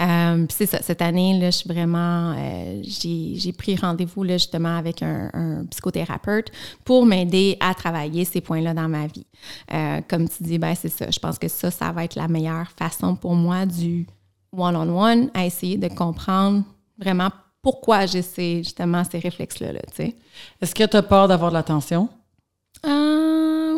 Euh, 0.01 0.45
Puis 0.45 0.55
c'est 0.57 0.65
ça, 0.65 0.81
cette 0.81 1.01
année, 1.01 1.39
là, 1.39 1.51
je 1.51 1.57
suis 1.57 1.69
vraiment, 1.69 2.33
euh, 2.37 2.81
j'ai 2.83 3.35
j'ai 3.35 3.53
pris 3.53 3.75
rendez-vous 3.75 4.23
là, 4.23 4.33
justement 4.33 4.75
avec 4.77 5.01
un, 5.03 5.29
un 5.33 5.65
psychothérapeute 5.65 6.51
pour 6.83 7.05
m'aider 7.05 7.57
à 7.59 7.73
travailler 7.73 8.25
ces 8.25 8.41
points-là 8.41 8.73
dans 8.73 8.89
ma 8.89 9.07
vie. 9.07 9.25
Euh, 9.73 10.01
comme 10.07 10.27
tu 10.27 10.43
dis, 10.43 10.57
ben 10.57 10.75
c'est 10.75 10.89
ça. 10.89 11.09
Je 11.09 11.19
pense 11.19 11.37
que 11.37 11.47
ça, 11.47 11.71
ça 11.71 11.91
va 11.91 12.03
être 12.03 12.15
la 12.15 12.27
meilleure 12.27 12.71
façon 12.77 13.15
pour 13.15 13.35
moi 13.35 13.65
du 13.65 14.07
one-on-one 14.55 15.29
à 15.33 15.45
essayer 15.45 15.77
de 15.77 15.87
comprendre 15.87 16.63
vraiment 16.97 17.29
pourquoi 17.61 18.05
j'ai 18.05 18.21
ces, 18.21 18.57
justement 18.63 19.03
ces 19.03 19.19
réflexes-là. 19.19 19.73
Là. 19.73 19.81
Est-ce 20.61 20.75
que 20.75 20.83
tu 20.83 20.97
as 20.97 21.03
peur 21.03 21.27
d'avoir 21.27 21.51
de 21.51 21.55
l'attention? 21.55 22.09
Euh, 22.85 23.20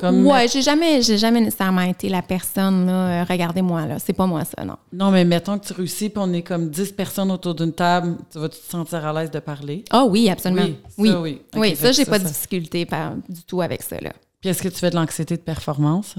Comme... 0.04 0.28
Ouais, 0.28 0.50
j'ai 0.50 0.62
jamais, 0.62 1.02
j'ai 1.02 1.18
jamais 1.18 1.40
nécessairement 1.40 1.84
été 1.84 2.10
la 2.10 2.22
personne, 2.22 2.88
là, 2.88 3.22
euh, 3.22 3.24
regardez-moi, 3.24 3.86
là. 3.86 4.00
C'est 4.00 4.12
pas 4.12 4.26
moi, 4.26 4.44
ça, 4.44 4.66
non. 4.66 4.76
Non, 4.92 5.12
mais 5.12 5.24
mettons 5.24 5.58
que 5.58 5.66
tu 5.66 5.72
réussis, 5.72 6.10
puis 6.10 6.18
on 6.22 6.34
est 6.34 6.42
comme 6.42 6.70
10 6.70 6.92
personnes 6.92 7.32
autour 7.32 7.56
d'une 7.56 7.72
table, 7.72 8.18
tu 8.30 8.38
vas 8.38 8.50
te 8.50 8.56
sentir 8.56 9.06
à 9.06 9.14
l'aise 9.14 9.32
de 9.32 9.40
parler? 9.40 9.86
Ah 9.92 10.04
oui, 10.04 10.30
absolument. 10.30 10.64
Oui, 10.98 11.10
oui. 11.22 11.42
ça, 11.54 11.60
oui. 11.62 11.76
Ça, 11.78 11.92
j'ai 11.94 12.04
pas 12.04 12.20
de 12.20 12.26
difficulté 12.26 12.86
par- 12.86 13.16
du 13.30 13.44
tout 13.44 13.62
avec 13.62 13.82
ça, 13.82 13.98
là. 14.02 14.12
Puis 14.42 14.50
est-ce 14.50 14.62
que 14.62 14.68
tu 14.68 14.76
fais 14.76 14.90
de 14.90 14.96
l'anxiété 14.96 15.38
de 15.38 15.42
performance? 15.42 16.16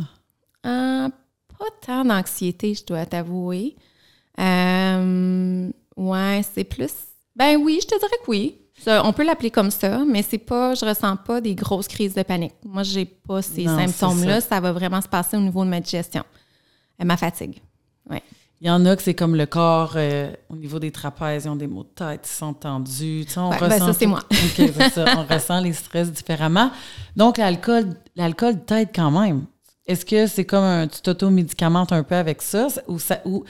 Euh, 0.64 1.08
pas 1.58 1.66
tant 1.84 2.06
d'anxiété, 2.06 2.72
je 2.74 2.86
dois 2.86 3.04
t'avouer. 3.04 3.76
Euh, 4.40 5.68
ouais, 5.98 6.40
c'est 6.54 6.64
plus. 6.64 6.90
Ben 7.36 7.58
oui, 7.58 7.80
je 7.82 7.86
te 7.86 7.98
dirais 7.98 8.16
que 8.24 8.30
oui. 8.30 8.56
Ça, 8.84 9.02
on 9.06 9.12
peut 9.12 9.24
l'appeler 9.24 9.50
comme 9.50 9.70
ça, 9.70 10.04
mais 10.06 10.22
c'est 10.22 10.38
pas, 10.38 10.74
je 10.74 10.84
ressens 10.84 11.16
pas 11.16 11.40
des 11.40 11.54
grosses 11.54 11.88
crises 11.88 12.14
de 12.14 12.22
panique. 12.22 12.54
Moi, 12.64 12.82
j'ai 12.82 13.04
pas 13.06 13.40
ces 13.42 13.64
symptômes-là. 13.64 14.40
ça. 14.40 14.48
Ça. 14.48 14.60
va 14.60 14.72
vraiment 14.72 15.00
se 15.00 15.08
passer 15.08 15.36
au 15.36 15.40
niveau 15.40 15.64
de 15.64 15.70
ma 15.70 15.80
digestion, 15.80 16.22
Euh, 17.00 17.04
ma 17.04 17.16
fatigue. 17.16 17.60
Ouais. 18.10 18.22
Il 18.60 18.68
y 18.68 18.70
en 18.70 18.84
a 18.86 18.94
que 18.96 19.02
c'est 19.02 19.14
comme 19.14 19.34
le 19.36 19.46
corps, 19.46 19.92
euh, 19.96 20.32
au 20.48 20.56
niveau 20.56 20.78
des 20.78 20.90
trapèzes, 20.90 21.44
ils 21.44 21.48
ont 21.48 21.56
des 21.56 21.66
maux 21.66 21.82
de 21.82 21.88
tête, 21.88 22.20
ils 22.30 22.36
sont 22.36 22.54
tendus. 22.54 23.24
Tu 23.26 23.32
sais, 23.32 23.38
on 23.40 23.50
Ouais, 23.50 23.58
ben 23.58 23.66
ressent 23.72 23.86
ça, 23.86 23.92
c'est 23.92 24.04
tout- 24.04 24.10
moi. 24.10 24.20
Ça. 24.94 25.04
On 25.18 25.24
ressent 25.34 25.60
les 25.60 25.72
stress 25.72 26.10
différemment. 26.12 26.70
Donc, 27.16 27.36
l'alcool, 27.38 27.94
l'alcool 28.16 28.64
t'aide 28.64 28.88
quand 28.94 29.10
même. 29.10 29.44
Est-ce 29.86 30.06
que 30.06 30.26
c'est 30.26 30.44
comme 30.44 30.64
un, 30.64 30.86
tu 30.86 31.00
t'auto-médicamentes 31.00 31.92
un 31.92 32.02
peu 32.02 32.14
avec 32.14 32.40
ça? 32.40 32.68
Ou 32.88 32.98
ça 32.98 33.20
ou, 33.24 33.44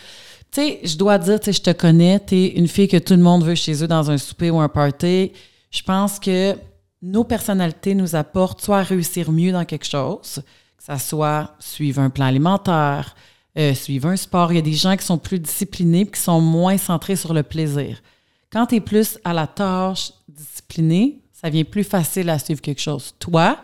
tu 0.51 0.61
sais, 0.61 0.81
je 0.83 0.97
dois 0.97 1.19
dire, 1.19 1.39
tu 1.39 1.47
sais, 1.47 1.53
je 1.53 1.63
te 1.63 1.71
connais, 1.71 2.21
tu 2.25 2.35
es 2.37 2.47
une 2.49 2.69
fille 2.69 2.89
que 2.89 2.97
tout 2.97 3.15
le 3.15 3.23
monde 3.23 3.45
veut 3.45 3.55
chez 3.55 3.83
eux 3.83 3.89
dans 3.89 4.11
un 4.11 4.19
souper 4.19 4.51
ou 4.51 4.59
un 4.59 4.69
party. 4.69 5.33
Je 5.71 5.83
pense 5.83 6.19
que 6.19 6.57
nos 7.03 7.25
personnalités 7.25 7.95
nous 7.95 8.17
apportent 8.17 8.61
soit 8.63 8.79
à 8.79 8.83
réussir 8.83 9.31
mieux 9.31 9.53
dans 9.53 9.65
quelque 9.65 9.87
chose, 9.87 10.43
que 10.77 10.85
ça 10.85 10.99
soit 10.99 11.55
suivre 11.61 12.01
un 12.01 12.11
plan 12.11 12.27
alimentaire, 12.27 13.15
euh, 13.57 13.75
suivre 13.75 14.09
un 14.09 14.17
sport. 14.17 14.53
Il 14.53 14.57
y 14.57 14.59
a 14.59 14.63
des 14.63 14.73
gens 14.73 14.97
qui 14.97 15.05
sont 15.05 15.19
plus 15.19 15.39
disciplinés 15.39 16.07
qui 16.07 16.21
sont 16.21 16.41
moins 16.41 16.79
centrés 16.79 17.17
sur 17.17 17.35
le 17.35 17.43
plaisir. 17.43 18.03
Quand 18.51 18.67
tu 18.67 18.77
es 18.77 18.81
plus 18.81 19.19
à 19.25 19.33
la 19.33 19.47
tâche 19.47 20.13
disciplinée, 20.29 21.21
ça 21.33 21.51
vient 21.51 21.65
plus 21.65 21.85
facile 21.85 22.31
à 22.31 22.39
suivre 22.39 22.61
quelque 22.61 22.81
chose. 22.81 23.15
Toi, 23.19 23.59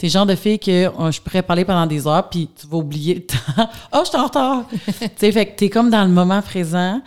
tu 0.00 0.06
es 0.06 0.08
le 0.08 0.12
genre 0.12 0.24
de 0.24 0.34
fille 0.34 0.58
que 0.58 0.70
euh, 0.86 1.10
je 1.10 1.20
pourrais 1.20 1.42
parler 1.42 1.66
pendant 1.66 1.86
des 1.86 2.06
heures 2.06 2.30
puis 2.30 2.48
tu 2.58 2.66
vas 2.66 2.78
oublier 2.78 3.16
le 3.16 3.26
temps. 3.26 3.36
oh, 3.92 4.00
je 4.02 4.08
suis 4.08 4.18
en 4.18 4.24
retard! 4.24 4.64
tu 4.70 5.08
sais, 5.14 5.30
fait 5.30 5.46
que 5.46 5.58
tu 5.58 5.64
es 5.66 5.68
comme 5.68 5.90
dans 5.90 6.04
le 6.04 6.10
moment 6.10 6.40
présent. 6.40 7.02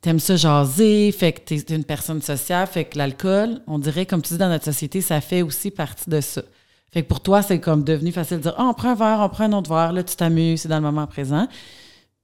T'aimes 0.00 0.20
ça 0.20 0.36
jaser, 0.36 1.10
fait 1.10 1.32
que 1.32 1.40
t'es 1.40 1.74
une 1.74 1.82
personne 1.82 2.22
sociale, 2.22 2.68
fait 2.68 2.84
que 2.84 2.98
l'alcool, 2.98 3.62
on 3.66 3.80
dirait, 3.80 4.06
comme 4.06 4.22
tu 4.22 4.34
dis, 4.34 4.38
dans 4.38 4.48
notre 4.48 4.64
société, 4.64 5.00
ça 5.00 5.20
fait 5.20 5.42
aussi 5.42 5.72
partie 5.72 6.08
de 6.08 6.20
ça. 6.20 6.42
Fait 6.92 7.02
que 7.02 7.08
pour 7.08 7.20
toi, 7.20 7.42
c'est 7.42 7.58
comme 7.58 7.82
devenu 7.82 8.12
facile 8.12 8.36
de 8.36 8.42
dire, 8.42 8.54
ah, 8.56 8.66
on 8.66 8.74
prend 8.74 8.90
un 8.90 8.94
verre, 8.94 9.18
on 9.20 9.28
prend 9.28 9.44
un 9.44 9.52
autre 9.54 9.68
verre, 9.68 9.92
là, 9.92 10.04
tu 10.04 10.14
t'amuses, 10.14 10.60
c'est 10.60 10.68
dans 10.68 10.76
le 10.76 10.82
moment 10.82 11.08
présent. 11.08 11.48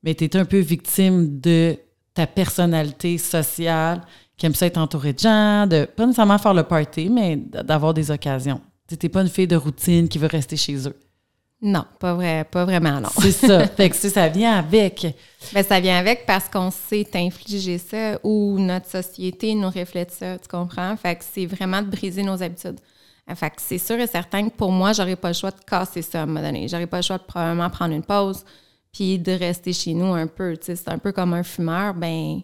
Mais 0.05 0.15
tu 0.15 0.23
es 0.23 0.37
un 0.37 0.45
peu 0.45 0.59
victime 0.59 1.41
de 1.41 1.77
ta 2.15 2.29
personnalité 2.29 3.19
sociale, 3.19 4.03
qui 4.37 4.47
aime 4.47 4.55
ça 4.55 4.67
être 4.67 4.79
entourée 4.79 5.15
de 5.15 5.19
gens, 5.19 5.67
de 5.67 5.85
pas 5.85 6.07
nécessairement 6.07 6.39
faire 6.39 6.55
le 6.55 6.63
party, 6.63 7.11
mais 7.11 7.35
d'avoir 7.37 7.95
des 7.95 8.13
occasions. 8.13 8.61
N'es 9.01 9.09
pas 9.09 9.23
une 9.23 9.29
fille 9.29 9.47
de 9.47 9.57
routine 9.57 10.09
qui 10.09 10.19
veut 10.19 10.29
rester 10.29 10.57
chez 10.57 10.89
eux. 10.89 10.97
Non, 11.65 11.85
pas 12.01 12.15
vrai, 12.15 12.45
pas 12.51 12.65
vraiment, 12.65 13.01
non. 13.01 13.09
C'est 13.21 13.31
ça. 13.31 13.67
fait 13.77 13.89
que 13.91 13.97
ça, 13.97 14.11
ça 14.11 14.29
vient 14.29 14.59
avec. 14.59 15.07
Ben, 15.53 15.63
ça 15.63 15.79
vient 15.79 15.97
avec 15.97 16.27
parce 16.27 16.49
qu'on 16.49 16.73
sait 16.73 17.07
infliger 17.15 17.79
ça 17.79 18.19
ou 18.25 18.59
notre 18.59 18.91
société 18.91 19.55
nous 19.55 19.71
reflète 19.71 20.11
ça, 20.11 20.39
tu 20.39 20.49
comprends? 20.49 20.97
Fait 20.97 21.15
que 21.15 21.25
c'est 21.25 21.47
vraiment 21.47 21.81
de 21.81 21.87
briser 21.87 22.25
nos 22.25 22.43
habitudes. 22.43 22.81
Fait 23.37 23.51
que 23.51 23.57
c'est 23.59 23.79
sûr 23.79 23.99
et 24.01 24.09
certain 24.09 24.49
que 24.49 24.55
pour 24.55 24.73
moi, 24.73 24.93
j'aurais 24.93 25.15
pas 25.15 25.29
le 25.29 25.35
choix 25.35 25.53
de 25.53 25.61
casser 25.65 26.03
ça 26.03 26.21
à 26.21 26.23
un 26.25 26.27
moment 26.27 26.43
donné. 26.43 26.67
J'aurais 26.67 26.89
pas 26.89 26.99
le 26.99 27.03
choix 27.03 27.19
de 27.19 27.23
probablement 27.23 27.71
prendre 27.71 27.95
une 27.95 28.03
pause 28.03 28.45
puis 28.93 29.19
de 29.19 29.33
rester 29.33 29.73
chez 29.73 29.95
nous 29.95 30.13
un 30.13 30.27
peu. 30.27 30.57
Tu 30.57 30.67
sais, 30.67 30.77
c'est 30.77 30.91
un 30.91 30.99
peu 30.99 31.13
comme 31.13 31.33
un 31.33 31.45
fumeur. 31.45 31.95
Ben, 31.95 32.41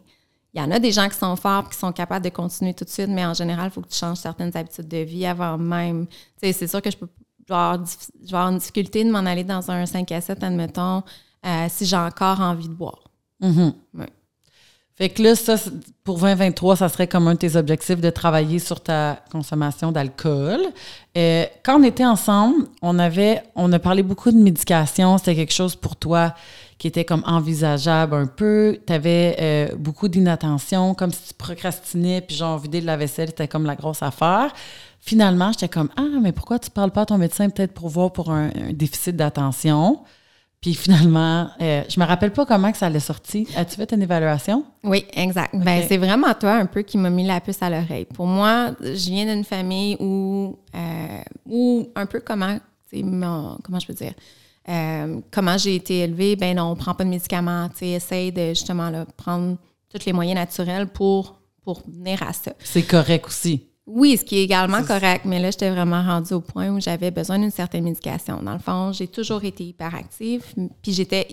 il 0.55 0.61
y 0.61 0.65
en 0.65 0.71
a 0.71 0.79
des 0.79 0.93
gens 0.93 1.09
qui 1.09 1.17
sont 1.17 1.37
forts 1.37 1.65
et 1.67 1.73
qui 1.73 1.79
sont 1.79 1.93
capables 1.93 2.25
de 2.25 2.31
continuer 2.31 2.75
tout 2.75 2.85
de 2.85 2.91
suite, 2.91 3.09
mais 3.09 3.25
en 3.25 3.35
général, 3.35 3.67
il 3.67 3.71
faut 3.71 3.83
que 3.83 3.89
tu 3.89 3.99
changes 3.99 4.19
certaines 4.19 4.57
habitudes 4.57 4.89
de 4.89 4.99
vie 4.99 5.27
avant 5.27 5.59
même. 5.59 6.07
Tu 6.07 6.15
sais, 6.43 6.53
c'est 6.53 6.67
sûr 6.67 6.81
que 6.81 6.91
je 6.91 6.97
peux 6.97 7.09
avoir, 7.51 7.85
je 7.85 8.31
vais 8.31 8.35
avoir 8.35 8.51
une 8.51 8.59
difficulté 8.59 9.05
de 9.05 9.11
m'en 9.11 9.19
aller 9.19 9.45
dans 9.45 9.71
un 9.71 9.85
5 9.87 10.11
à 10.13 10.21
7, 10.21 10.43
admettons, 10.43 11.03
euh, 11.47 11.67
si 11.69 11.85
j'ai 11.87 11.97
encore 11.97 12.41
envie 12.41 12.69
de 12.69 12.75
boire. 12.75 13.05
Mhm. 13.41 13.73
Ouais. 13.95 14.09
Fait 14.99 15.11
que 15.11 15.23
là, 15.23 15.37
ça, 15.37 15.55
pour 16.03 16.19
2023, 16.19 16.75
ça 16.75 16.89
serait 16.89 17.07
comme 17.07 17.29
un 17.29 17.35
de 17.35 17.39
tes 17.39 17.55
objectifs 17.55 18.01
de 18.01 18.11
travailler 18.11 18.59
sur 18.59 18.81
ta 18.81 19.21
consommation 19.31 19.93
d'alcool. 19.93 20.61
Euh, 21.17 21.45
quand 21.63 21.81
on 21.81 21.85
était 21.85 22.05
ensemble, 22.05 22.67
on 22.83 22.99
avait, 22.99 23.43
on 23.55 23.73
a 23.73 23.79
parlé 23.79 24.03
beaucoup 24.03 24.33
de 24.33 24.37
médication. 24.37 25.17
C'était 25.19 25.37
quelque 25.37 25.53
chose 25.53 25.77
pour 25.77 25.95
toi 25.95 26.35
qui 26.79 26.89
était 26.89 27.05
comme 27.05 27.23
envisageable 27.27 28.17
un 28.17 28.27
peu. 28.27 28.81
Tu 28.89 28.93
avais 28.93 29.73
beaucoup 29.79 30.09
d'inattention, 30.09 30.95
comme 30.95 31.13
si 31.13 31.29
tu 31.29 31.35
procrastinais, 31.35 32.21
puis 32.21 32.35
genre 32.35 32.59
vider 32.59 32.81
de 32.81 32.87
la 32.87 32.97
vaisselle, 32.97 33.29
c'était 33.29 33.49
comme 33.49 33.67
la 33.67 33.77
grosse 33.77 34.03
affaire. 34.03 34.53
Finalement, 35.01 35.53
j'étais 35.53 35.69
comme 35.69 35.91
Ah, 35.97 36.19
mais 36.21 36.33
pourquoi 36.33 36.59
tu 36.59 36.71
parles 36.71 36.91
pas 36.91 37.03
à 37.03 37.07
ton 37.07 37.19
médecin 37.19 37.49
peut-être 37.51 37.73
pour 37.73 37.89
voir 37.89 38.13
pour 38.13 38.33
un, 38.33 38.49
un 38.49 38.73
déficit 38.73 39.15
d'attention? 39.15 40.01
Puis 40.61 40.75
finalement, 40.75 41.49
euh, 41.61 41.83
je 41.89 42.01
me 42.01 42.05
rappelle 42.05 42.33
pas 42.33 42.45
comment 42.45 42.73
que 42.73 42.79
ça 42.79 42.87
allait 42.87 42.99
sorti. 42.99 43.47
As-tu 43.57 43.77
fait 43.77 43.93
une 43.93 44.03
évaluation? 44.03 44.65
Oui, 44.83 45.05
exact. 45.13 45.55
Ben, 45.55 45.85
c'est 45.87 45.97
vraiment 45.99 46.35
toi 46.35 46.55
un 46.55 46.67
peu 46.67 46.83
qui 46.83 46.99
m'a 46.99 47.11
mis 47.11 47.25
la 47.25 47.41
puce 47.41 47.63
à 47.63 47.71
l'oreille. 47.71 48.07
Pour 48.07 48.27
moi, 48.27 48.73
je 48.81 49.09
viens 49.11 49.25
d'une 49.33 49.45
famille 49.45 49.97
où, 50.01 50.59
euh, 50.75 51.21
où 51.47 51.89
un 51.95 52.07
peu 52.07 52.21
comment, 52.21 52.59
mon- 52.93 53.57
comment 53.63 53.79
je 53.79 53.87
peux 53.87 53.95
dire, 53.95 54.15
euh, 54.69 55.21
comment 55.31 55.57
j'ai 55.57 55.77
été 55.77 56.01
élevée, 56.01 56.35
ben 56.35 56.57
non, 56.57 56.73
on 56.73 56.77
prend 56.77 56.95
pas 56.95 57.05
de 57.05 57.11
médicaments, 57.11 57.69
tu 57.77 57.87
essaye 57.87 58.33
de 58.33 58.49
justement 58.49 58.91
là, 58.91 59.07
prendre 59.17 59.57
tous 59.89 60.05
les 60.07 60.13
moyens 60.13 60.35
naturels 60.39 60.89
pour, 60.89 61.41
pour 61.63 61.83
venir 61.89 62.21
à 62.23 62.33
ça. 62.33 62.53
C'est 62.65 62.83
correct 62.83 63.27
aussi. 63.29 63.68
Oui, 63.91 64.17
ce 64.19 64.25
qui 64.25 64.37
est 64.39 64.45
également 64.45 64.83
correct, 64.83 65.25
mais 65.25 65.41
là, 65.41 65.51
j'étais 65.51 65.71
vraiment 65.71 66.03
rendue 66.03 66.35
au 66.35 66.41
point 66.41 66.69
où 66.69 66.79
j'avais 66.81 67.11
besoin 67.11 67.39
d'une 67.39 67.51
certaine 67.51 67.85
médication. 67.85 68.43
Dans 68.43 68.53
le 68.53 68.59
fond, 68.59 68.93
j'ai 68.93 69.09
toujours 69.09 69.43
été 69.45 69.65
hyperactive, 69.65 70.45
puis 70.83 70.93
j'étais, 70.93 71.27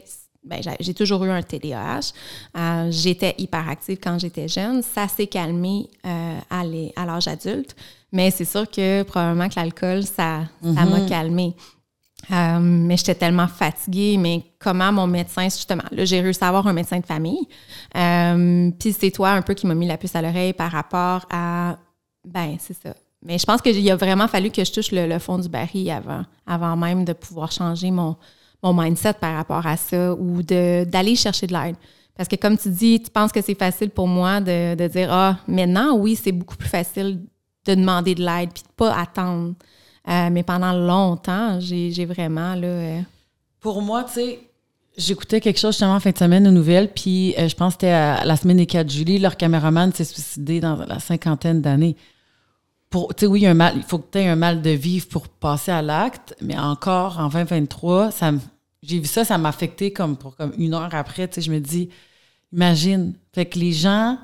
ben, 0.44 0.62
j'ai- 0.80 0.94
toujours 0.94 1.26
eu 1.26 1.30
un 1.32 1.41
TDAH. 1.41 2.13
Euh, 2.58 2.88
j'étais 2.91 3.36
hyperactive 3.39 3.98
quand 4.02 4.18
j'étais 4.20 4.48
jeune. 4.48 4.82
Ça 4.84 5.08
s'est 5.10 5.28
calmé 5.28 5.89
euh, 6.06 6.39
à 6.50 7.06
l'âge 7.06 7.28
adulte, 7.28 7.76
mais 8.13 8.32
c'est 8.32 8.46
sûr 8.46 8.70
que 8.72 9.04
probablement 9.04 9.50
que 9.50 9.56
l'alcool, 9.58 10.04
ça 10.04 10.44
ça 10.63 10.86
m'a 10.86 11.02
calmé. 11.02 11.56
Euh, 12.32 12.60
mais 12.60 12.96
j'étais 12.98 13.13
tellement 13.15 13.48
fatiguée, 13.48 14.18
mais 14.18 14.44
comment 14.60 14.91
mon 14.91 15.06
médecin, 15.06 15.44
justement, 15.44 15.84
là, 15.91 16.06
j'ai 16.06 16.22
réussi 16.22 16.44
à 16.44 16.48
avoir 16.48 16.65
un 16.65 16.74
médecin 16.74 17.00
de 17.00 17.06
famille. 17.06 17.46
Euh, 17.96 18.72
Puis 18.80 18.94
c'est 19.00 19.12
toi 19.12 19.32
un 19.32 19.41
peu 19.44 19.54
qui 19.54 19.68
m'a 19.68 19.76
mis 19.76 19.86
la 19.88 19.98
puce 19.98 20.15
à 20.15 20.22
l'oreille 20.24 20.54
par 20.54 20.72
rapport 20.72 21.26
à, 21.30 21.78
ben, 22.25 22.57
c'est 22.59 22.73
ça. 22.73 22.93
Mais 23.23 23.38
je 23.38 23.45
pense 23.45 23.61
qu'il 23.61 23.89
a 23.89 23.95
vraiment 23.95 24.27
fallu 24.27 24.51
que 24.51 24.63
je 24.63 24.71
touche 24.71 24.91
le, 24.91 25.17
fond 25.19 25.39
du 25.39 25.49
baril 25.49 25.89
avant, 25.89 26.23
avant 26.45 26.75
même 26.75 27.05
de 27.05 27.13
pouvoir 27.13 27.51
changer 27.51 27.89
mon, 27.89 28.15
mon 28.61 28.73
mindset 28.73 29.13
par 29.13 29.35
rapport 29.35 29.65
à 29.65 29.77
ça 29.77 30.13
ou 30.13 30.43
d'aller 30.43 31.15
chercher 31.15 31.47
de 31.47 31.53
l'aide. 31.53 31.75
Parce 32.15 32.29
que 32.29 32.35
comme 32.35 32.57
tu 32.57 32.69
dis, 32.69 33.01
tu 33.01 33.09
penses 33.09 33.31
que 33.31 33.41
c'est 33.41 33.57
facile 33.57 33.89
pour 33.89 34.07
moi 34.07 34.39
de, 34.39 34.75
de 34.75 34.88
dire, 34.88 35.11
ah, 35.11 35.38
maintenant, 35.47 35.97
oui, 35.97 36.15
c'est 36.15 36.31
beaucoup 36.31 36.55
plus 36.55 36.69
facile 36.69 37.21
de 37.65 37.75
demander 37.75 38.15
de 38.15 38.23
l'aide 38.23 38.51
puis 38.53 38.63
de 38.63 38.73
pas 38.75 38.95
attendre. 38.95 39.55
Euh, 40.07 40.29
mais 40.31 40.43
pendant 40.43 40.73
longtemps, 40.73 41.59
j'ai 41.59 42.05
vraiment, 42.05 42.53
là... 42.55 42.67
euh, 42.67 43.01
Pour 43.59 43.81
moi, 43.81 44.03
tu 44.03 44.13
sais, 44.13 44.39
j'écoutais 44.97 45.41
quelque 45.41 45.59
chose 45.59 45.73
justement 45.73 45.95
en 45.95 45.99
fin 45.99 46.11
de 46.11 46.17
semaine 46.17 46.47
aux 46.47 46.51
nouvelles, 46.51 46.91
puis 46.93 47.33
euh, 47.38 47.47
je 47.49 47.55
pense 47.55 47.73
que 47.75 47.81
c'était 47.81 48.23
la 48.23 48.38
semaine 48.38 48.57
des 48.57 48.67
4 48.67 48.89
juillet, 48.89 49.17
leur 49.17 49.35
caméraman 49.35 49.91
s'est 49.91 50.03
suicidé 50.05 50.59
dans 50.59 50.75
la 50.75 50.99
cinquantaine 50.99 51.61
d'années. 51.61 51.95
Oui, 53.23 53.45
un 53.45 53.53
mal, 53.53 53.73
il 53.75 53.84
faut 53.84 53.99
que 53.99 54.12
tu 54.12 54.19
aies 54.19 54.27
un 54.27 54.36
mal 54.36 54.62
de 54.62 54.69
vivre 54.69 55.08
pour 55.08 55.27
passer 55.27 55.71
à 55.71 55.81
l'acte, 55.81 56.36
mais 56.41 56.58
encore 56.58 57.19
en 57.19 57.27
2023, 57.27 58.12
ça 58.12 58.31
j'ai 58.84 58.99
vu 58.99 59.08
ça, 59.08 59.25
ça 59.25 59.38
m'a 59.38 59.49
affecté 59.49 59.91
comme 59.91 60.15
pour 60.15 60.36
comme 60.36 60.53
une 60.58 60.73
heure 60.73 60.93
après, 60.93 61.27
tu 61.27 61.41
je 61.41 61.51
me 61.51 61.60
dis, 61.60 61.89
imagine, 62.53 63.13
fait 63.34 63.45
que 63.45 63.58
les 63.60 63.71
gens, 63.71 64.17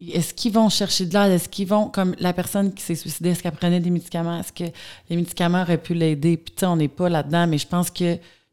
est-ce 0.00 0.34
qu'ils 0.34 0.52
vont 0.52 0.68
chercher 0.68 1.06
de 1.06 1.14
l'aide? 1.14 1.32
Est-ce 1.32 1.48
qu'ils 1.48 1.66
vont, 1.66 1.88
comme 1.88 2.14
la 2.18 2.32
personne 2.32 2.72
qui 2.72 2.82
s'est 2.82 2.94
suicidée, 2.94 3.30
est-ce 3.30 3.42
qu'elle 3.42 3.52
prenait 3.52 3.80
des 3.80 3.90
médicaments? 3.90 4.38
Est-ce 4.38 4.52
que 4.52 4.70
les 5.10 5.16
médicaments 5.16 5.62
auraient 5.62 5.78
pu 5.78 5.94
l'aider? 5.94 6.36
Puis, 6.36 6.54
tu 6.54 6.60
sais, 6.60 6.66
on 6.66 6.76
n'est 6.76 6.88
pas 6.88 7.08
là-dedans, 7.08 7.46
mais 7.46 7.58
je 7.58 7.66
pense 7.66 7.90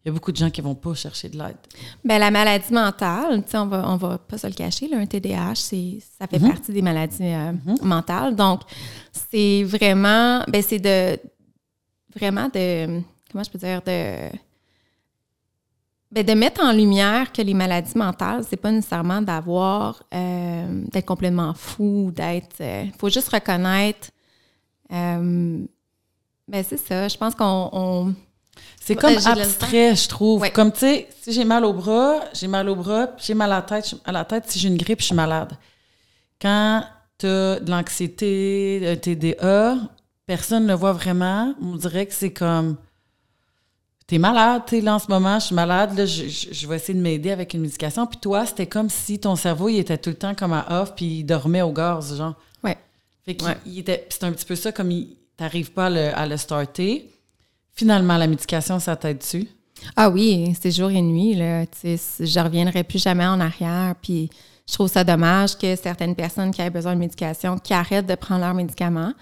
qu'il 0.02 0.10
y 0.10 0.10
a 0.10 0.14
beaucoup 0.14 0.32
de 0.32 0.38
gens 0.38 0.50
qui 0.50 0.62
vont 0.62 0.74
pas 0.76 0.94
chercher 0.96 1.30
de 1.30 1.38
l'aide. 1.38 1.58
Ben, 2.04 2.18
la 2.18 2.32
maladie 2.32 2.74
mentale, 2.74 3.44
tu 3.44 3.52
sais, 3.52 3.58
on 3.58 3.68
va, 3.68 3.88
on 3.88 3.98
va 3.98 4.18
pas 4.18 4.38
se 4.38 4.48
le 4.48 4.54
cacher, 4.54 4.88
là, 4.88 4.98
un 4.98 5.06
TDAH, 5.06 5.56
c'est, 5.56 6.00
ça 6.20 6.26
fait 6.28 6.40
partie 6.40 6.72
des 6.74 6.82
maladies 6.82 7.18
euh, 7.22 7.52
mentales. 7.84 8.36
Donc, 8.36 8.62
c'est 9.12 9.64
vraiment, 9.64 10.44
ben, 10.48 10.62
c'est 10.64 10.80
de, 10.80 11.20
vraiment 12.16 12.50
de, 12.54 13.02
comment 13.32 13.44
je 13.44 13.50
peux 13.52 13.60
dire, 13.60 13.82
de, 13.84 14.30
ben, 16.12 16.26
de 16.26 16.34
mettre 16.34 16.62
en 16.64 16.72
lumière 16.74 17.32
que 17.32 17.42
les 17.42 17.54
maladies 17.54 17.96
mentales, 17.98 18.44
c'est 18.50 18.58
pas 18.58 18.72
nécessairement 18.72 19.22
d'avoir, 19.22 20.04
euh, 20.14 20.84
d'être 20.92 21.06
complètement 21.06 21.54
fou, 21.54 22.12
d'être, 22.14 22.60
il 22.60 22.92
faut 22.98 23.10
juste 23.10 23.30
reconnaître, 23.30 24.10
euh, 24.92 25.64
ben, 26.48 26.66
c'est 26.68 26.78
ça, 26.78 27.08
je 27.08 27.18
pense 27.18 27.36
qu'on, 27.36 27.70
on- 27.72 28.16
C'est 28.80 28.96
comme 28.96 29.16
abstrait, 29.26 29.96
je 29.96 30.08
trouve. 30.08 30.50
Comme, 30.52 30.72
tu 30.72 30.80
sais, 30.80 31.08
si 31.22 31.34
j'ai 31.34 31.46
mal 31.46 31.66
au 31.66 31.74
bras, 31.74 32.20
j'ai 32.34 32.48
mal 32.48 32.68
au 32.68 32.76
bras, 32.76 33.10
j'ai 33.18 33.34
mal 33.34 33.52
à 33.52 33.58
la 33.58 33.62
tête. 33.62 33.96
À 34.06 34.12
la 34.12 34.26
tête, 34.26 34.46
si 34.48 34.60
j'ai 34.60 34.70
une 34.70 34.78
grippe, 34.78 35.00
je 35.00 35.06
suis 35.06 35.16
malade. 35.16 35.54
Quand 36.42 36.84
tu 37.18 37.28
as 37.28 37.60
de 37.60 37.70
l'anxiété, 37.70 38.82
un 38.88 38.96
TDA, 38.96 39.76
personne 40.26 40.64
ne 40.64 40.70
le 40.70 40.74
voit 40.74 40.94
vraiment. 40.94 41.54
On 41.62 41.76
dirait 41.76 42.08
que 42.08 42.14
c'est 42.14 42.34
comme 42.34 42.78
t'es 44.12 44.18
malade, 44.18 44.64
t'es 44.66 44.82
là 44.82 44.96
en 44.96 45.00
ce 45.00 45.08
moment, 45.08 45.40
je 45.40 45.46
suis 45.46 45.56
malade, 45.56 45.98
là, 45.98 46.06
je, 46.06 46.68
vais 46.68 46.76
essayer 46.76 46.94
de 46.94 47.02
m'aider 47.02 47.32
avec 47.32 47.54
une 47.54 47.62
médication. 47.62 48.06
Puis 48.06 48.20
toi, 48.20 48.46
c'était 48.46 48.68
comme 48.68 48.90
si 48.90 49.20
ton 49.20 49.38
cerveau, 49.38 49.70
il 49.70 49.80
était 49.80 49.98
tout 49.98 50.10
le 50.10 50.18
temps 50.18 50.36
comme 50.36 50.52
à 50.52 50.82
off, 50.82 50.96
puis 50.96 51.20
il 51.20 51.24
dormait 51.24 51.62
au 51.62 51.72
gaz, 51.72 52.18
genre. 52.18 52.36
Ouais. 52.62 52.78
Fait 53.24 53.36
qu'il 53.36 53.80
était, 53.80 54.06
c'est 54.10 54.26
un 54.26 54.34
petit 54.34 54.44
peu 54.44 54.58
ça, 54.58 54.74
comme 54.74 54.92
il, 54.92 55.16
t'arrives 55.38 55.72
pas 55.72 55.86
à 55.86 56.28
le, 56.28 56.36
starter. 56.36 57.10
Finalement, 57.74 58.18
la 58.18 58.28
médication, 58.28 58.80
ça 58.80 58.96
t'aide 58.96 59.20
dessus? 59.20 59.48
Ah 59.96 60.10
oui, 60.10 60.54
c'est 60.62 60.72
jour 60.72 60.92
et 60.92 61.02
nuit, 61.02 61.36
là. 61.36 61.66
je 61.84 62.40
reviendrai 62.40 62.84
plus 62.84 63.02
jamais 63.02 63.26
en 63.26 63.40
arrière, 63.40 63.96
puis 64.02 64.30
je 64.68 64.74
trouve 64.74 64.90
ça 64.90 65.04
dommage 65.04 65.58
que 65.58 65.76
certaines 65.76 66.16
personnes 66.16 66.52
qui 66.52 66.62
aient 66.62 66.70
besoin 66.70 66.94
de 66.94 67.00
médication, 67.00 67.58
qui 67.58 67.74
arrêtent 67.74 68.06
de 68.06 68.16
prendre 68.16 68.42
leurs 68.42 68.54
médicaments. 68.54 69.14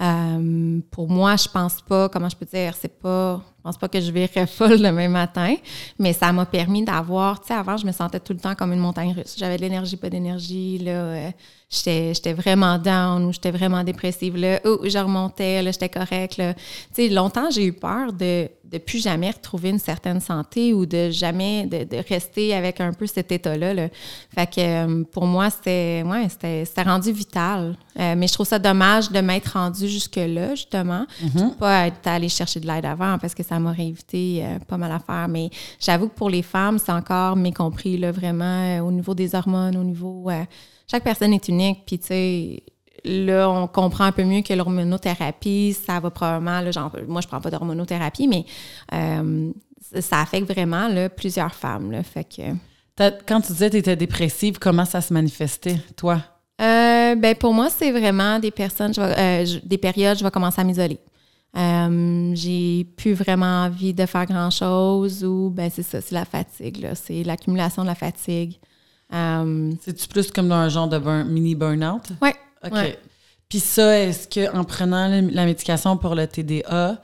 Euh, 0.00 0.80
pour 0.90 1.08
moi, 1.08 1.36
je 1.36 1.48
pense 1.48 1.80
pas, 1.80 2.08
comment 2.08 2.28
je 2.28 2.36
peux 2.36 2.46
dire, 2.46 2.74
c'est 2.74 3.00
pas 3.00 3.42
je 3.64 3.70
pense 3.70 3.78
pas 3.78 3.88
que 3.88 3.98
je 3.98 4.12
verrais 4.12 4.46
folle 4.58 4.82
même 4.92 5.12
matin, 5.12 5.54
mais 5.98 6.12
ça 6.12 6.30
m'a 6.32 6.44
permis 6.44 6.84
d'avoir, 6.84 7.40
tu 7.40 7.46
sais, 7.46 7.54
avant, 7.54 7.78
je 7.78 7.86
me 7.86 7.92
sentais 7.92 8.20
tout 8.20 8.34
le 8.34 8.38
temps 8.38 8.54
comme 8.54 8.74
une 8.74 8.78
montagne 8.78 9.14
russe. 9.16 9.36
J'avais 9.38 9.56
de 9.56 9.62
l'énergie, 9.62 9.96
pas 9.96 10.10
d'énergie, 10.10 10.76
là. 10.76 10.90
Euh, 10.90 11.30
j'étais 11.70 12.34
vraiment 12.34 12.76
down 12.76 13.24
ou 13.24 13.32
j'étais 13.32 13.50
vraiment 13.50 13.82
dépressive, 13.82 14.36
là. 14.36 14.60
Oh, 14.66 14.80
je 14.84 14.98
remontais, 14.98 15.62
là, 15.62 15.70
j'étais 15.70 15.88
correcte, 15.88 16.36
là. 16.36 16.52
Tu 16.52 16.60
sais, 16.92 17.08
longtemps, 17.08 17.50
j'ai 17.50 17.64
eu 17.64 17.72
peur 17.72 18.12
de 18.12 18.50
de 18.74 18.78
plus 18.78 19.00
jamais 19.00 19.30
retrouver 19.30 19.70
une 19.70 19.78
certaine 19.78 20.20
santé 20.20 20.74
ou 20.74 20.84
de 20.84 21.08
jamais 21.10 21.66
de, 21.66 21.96
rester 22.08 22.54
avec 22.54 22.80
un 22.80 22.92
peu 22.92 23.06
cet 23.06 23.30
état-là. 23.30 23.72
Là. 23.72 23.88
Fait 24.34 24.46
que 24.46 24.60
euh, 24.60 25.04
pour 25.12 25.26
moi, 25.26 25.48
c'était 25.48 26.02
ouais, 26.04 26.26
c'était 26.28 26.82
rendu 26.82 27.12
vital. 27.12 27.76
Euh, 28.00 28.14
mais 28.16 28.26
je 28.26 28.32
trouve 28.32 28.46
ça 28.46 28.58
dommage 28.58 29.10
de 29.12 29.20
m'être 29.20 29.52
rendu 29.52 29.88
jusque-là, 29.88 30.54
justement. 30.56 31.06
Mm 31.22 31.44
pas 31.58 31.86
être 31.86 32.06
allé 32.06 32.28
chercher 32.28 32.58
de 32.58 32.66
l'aide 32.66 32.84
avant 32.84 33.16
parce 33.18 33.34
que 33.34 33.44
ça 33.44 33.60
m'aurait 33.60 33.86
évité 33.86 34.42
euh, 34.42 34.58
pas 34.58 34.76
mal 34.76 34.90
à 34.90 34.98
faire. 34.98 35.28
Mais 35.28 35.50
j'avoue 35.78 36.08
que 36.08 36.14
pour 36.14 36.28
les 36.28 36.42
femmes, 36.42 36.78
c'est 36.78 36.90
encore 36.90 37.36
mécompris, 37.36 37.96
là, 37.96 38.10
vraiment, 38.10 38.78
au 38.80 38.90
niveau 38.90 39.14
des 39.14 39.34
hormones, 39.36 39.76
au 39.76 39.84
niveau. 39.84 40.28
chaque 40.90 41.04
personne 41.04 41.32
est 41.32 41.46
unique. 41.48 41.84
Puis, 41.86 41.98
tu 41.98 42.06
sais, 42.06 42.62
là, 43.04 43.50
on 43.50 43.66
comprend 43.66 44.04
un 44.04 44.12
peu 44.12 44.24
mieux 44.24 44.42
que 44.42 44.52
l'hormonothérapie, 44.54 45.76
ça 45.86 46.00
va 46.00 46.10
probablement, 46.10 46.60
là, 46.60 46.70
genre, 46.70 46.90
moi, 47.06 47.20
je 47.20 47.28
prends 47.28 47.40
pas 47.40 47.50
d'hormonothérapie, 47.50 48.26
mais 48.28 48.44
euh, 48.92 49.50
ça 50.00 50.20
affecte 50.20 50.50
vraiment 50.50 50.88
là, 50.88 51.08
plusieurs 51.08 51.54
femmes. 51.54 51.92
Là, 51.92 52.02
fait 52.02 52.24
que... 52.24 52.42
Quand 53.26 53.40
tu 53.40 53.52
disais 53.52 53.66
que 53.66 53.72
tu 53.72 53.78
étais 53.78 53.96
dépressive, 53.96 54.58
comment 54.58 54.84
ça 54.84 55.00
se 55.00 55.12
manifestait, 55.12 55.78
toi? 55.96 56.20
Euh, 56.60 57.16
ben 57.16 57.34
pour 57.34 57.52
moi, 57.52 57.68
c'est 57.68 57.90
vraiment 57.90 58.38
des 58.38 58.52
personnes, 58.52 58.94
je 58.94 59.00
euh, 59.00 59.58
des 59.64 59.78
périodes, 59.78 60.16
je 60.16 60.22
vais 60.22 60.30
commencer 60.30 60.60
à 60.60 60.64
m'isoler. 60.64 61.00
j'ai 62.36 62.86
plus 62.96 63.14
vraiment 63.14 63.64
envie 63.64 63.92
de 63.92 64.06
faire 64.06 64.24
grand 64.26 64.50
chose 64.50 65.24
ou 65.24 65.50
ben 65.50 65.68
c'est 65.74 65.82
ça, 65.82 66.00
c'est 66.00 66.14
la 66.14 66.24
fatigue, 66.24 66.88
c'est 66.94 67.24
l'accumulation 67.24 67.82
de 67.82 67.88
la 67.88 67.96
fatigue. 67.96 68.60
C'est-tu 69.10 70.06
plus 70.08 70.30
comme 70.30 70.48
dans 70.48 70.54
un 70.54 70.68
genre 70.68 70.88
de 70.88 70.98
mini 71.24 71.56
burn-out? 71.56 72.12
Oui, 72.22 72.30
OK. 72.64 72.98
Puis 73.48 73.60
ça, 73.60 73.98
est-ce 73.98 74.28
qu'en 74.28 74.64
prenant 74.64 75.08
la 75.08 75.44
médication 75.44 75.96
pour 75.96 76.14
le 76.14 76.26
TDA, 76.26 77.00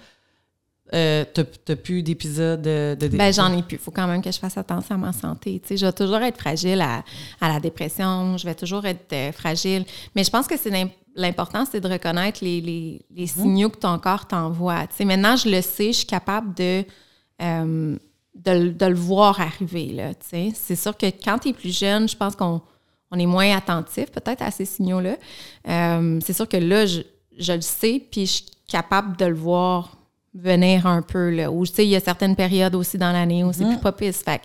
euh, 0.93 1.25
t'as 1.33 1.77
plus 1.77 2.03
d'épisodes 2.03 2.61
de, 2.61 2.97
de 2.99 3.09
Ben, 3.09 3.33
j'en 3.33 3.57
ai 3.57 3.63
plus. 3.63 3.77
Il 3.77 3.81
faut 3.81 3.93
quand 3.93 4.09
même 4.09 4.23
que 4.23 4.33
je 4.33 4.39
fasse 4.39 4.59
attention 4.59 4.97
à 4.97 4.99
ma 4.99 5.13
santé. 5.13 5.63
je 5.71 5.87
vais 5.87 5.93
toujours 5.93 6.17
être 6.17 6.39
fragile 6.39 6.81
à, 6.81 7.05
la 7.41 7.61
dépression. 7.61 8.37
Je 8.37 8.45
vais 8.45 8.55
toujours 8.55 8.85
être 8.87 9.13
euh, 9.13 9.33
fragile. 9.33 9.85
Mais 10.17 10.25
je 10.25 10.31
pense 10.31 10.49
que 10.49 10.57
c'est 10.57 10.73
l'important, 11.15 11.65
c'est 11.71 11.81
de 11.81 11.89
reconnaître 11.89 12.41
les, 12.43 12.61
les, 12.61 13.01
les 13.15 13.23
mhm. 13.23 13.29
signaux 13.29 13.69
que 13.71 13.79
ton 13.79 13.99
corps 13.99 14.27
t'envoie. 14.27 14.87
maintenant, 15.05 15.37
je 15.37 15.49
le 15.49 15.61
sais, 15.61 15.93
je 15.93 15.99
suis 15.99 16.07
capable 16.07 16.55
de, 16.55 16.85
euh, 17.41 17.97
de, 18.35 18.69
de, 18.71 18.87
le 18.87 18.95
voir 18.95 19.41
arriver. 19.41 19.97
C'est 20.55 20.77
sûr 20.77 20.97
que 20.97 21.07
quand 21.07 21.39
tu 21.39 21.51
es 21.51 21.53
plus 21.53 21.77
jeune, 21.77 22.09
je 22.09 22.17
pense 22.17 22.35
qu'on 22.35 22.61
on 23.11 23.19
est 23.19 23.27
moins 23.27 23.57
attentif 23.57 24.11
peut-être 24.11 24.43
à 24.43 24.51
ces 24.51 24.65
signaux-là. 24.65 25.17
Euh, 25.69 26.21
c'est 26.25 26.33
sûr 26.33 26.49
que 26.49 26.57
là, 26.57 26.87
je, 26.87 27.03
le 27.53 27.61
sais, 27.61 28.03
puis 28.11 28.27
je 28.27 28.33
suis 28.33 28.45
capable 28.69 29.17
de 29.17 29.27
le 29.27 29.35
voir 29.35 29.97
venir 30.33 30.87
un 30.87 31.03
peu. 31.03 31.31
Là, 31.31 31.51
ou, 31.51 31.67
tu 31.67 31.75
sais, 31.75 31.85
il 31.85 31.91
y 31.91 31.97
a 31.97 32.01
certaines 32.01 32.37
périodes 32.37 32.75
aussi 32.77 32.99
dans 32.99 33.13
l'année 33.13 33.43
où 33.43 33.53
c'est 33.53 33.65
mm-hmm. 33.65 33.71
plus 33.71 33.79
propice. 33.79 34.23
Fait 34.23 34.41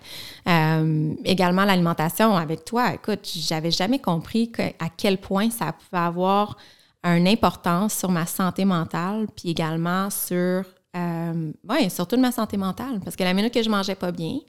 euh, 0.47 1.13
également, 1.23 1.63
l'alimentation 1.63 2.35
avec 2.35 2.65
toi, 2.65 2.93
écoute, 2.93 3.19
j'avais 3.23 3.71
jamais 3.71 3.99
compris 3.99 4.51
à 4.79 4.89
quel 4.89 5.19
point 5.19 5.49
ça 5.51 5.73
pouvait 5.73 6.01
avoir 6.01 6.57
une 7.03 7.27
importance 7.27 7.93
sur 7.93 8.09
ma 8.09 8.25
santé 8.25 8.65
mentale, 8.65 9.27
puis 9.35 9.51
également 9.51 10.09
sur, 10.09 10.63
euh, 10.97 11.51
ouais, 11.69 11.89
surtout 11.89 12.15
de 12.15 12.21
ma 12.21 12.31
santé 12.31 12.57
mentale. 12.57 12.99
Parce 13.03 13.15
que 13.15 13.23
la 13.23 13.33
minute 13.33 13.53
que 13.53 13.61
je 13.61 13.69
mangeais 13.69 13.93
pas 13.93 14.11
bien, 14.11 14.39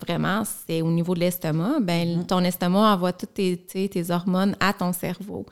vraiment, 0.00 0.42
c'est 0.44 0.82
au 0.82 0.90
niveau 0.90 1.14
de 1.14 1.20
l'estomac, 1.20 1.80
ben, 1.80 2.22
mm-hmm. 2.22 2.26
ton 2.26 2.40
estomac 2.40 2.92
envoie 2.92 3.12
toutes 3.12 3.34
tes, 3.34 3.56
tes 3.56 4.10
hormones 4.10 4.56
à 4.60 4.72
ton 4.72 4.92
cerveau. 4.92 5.46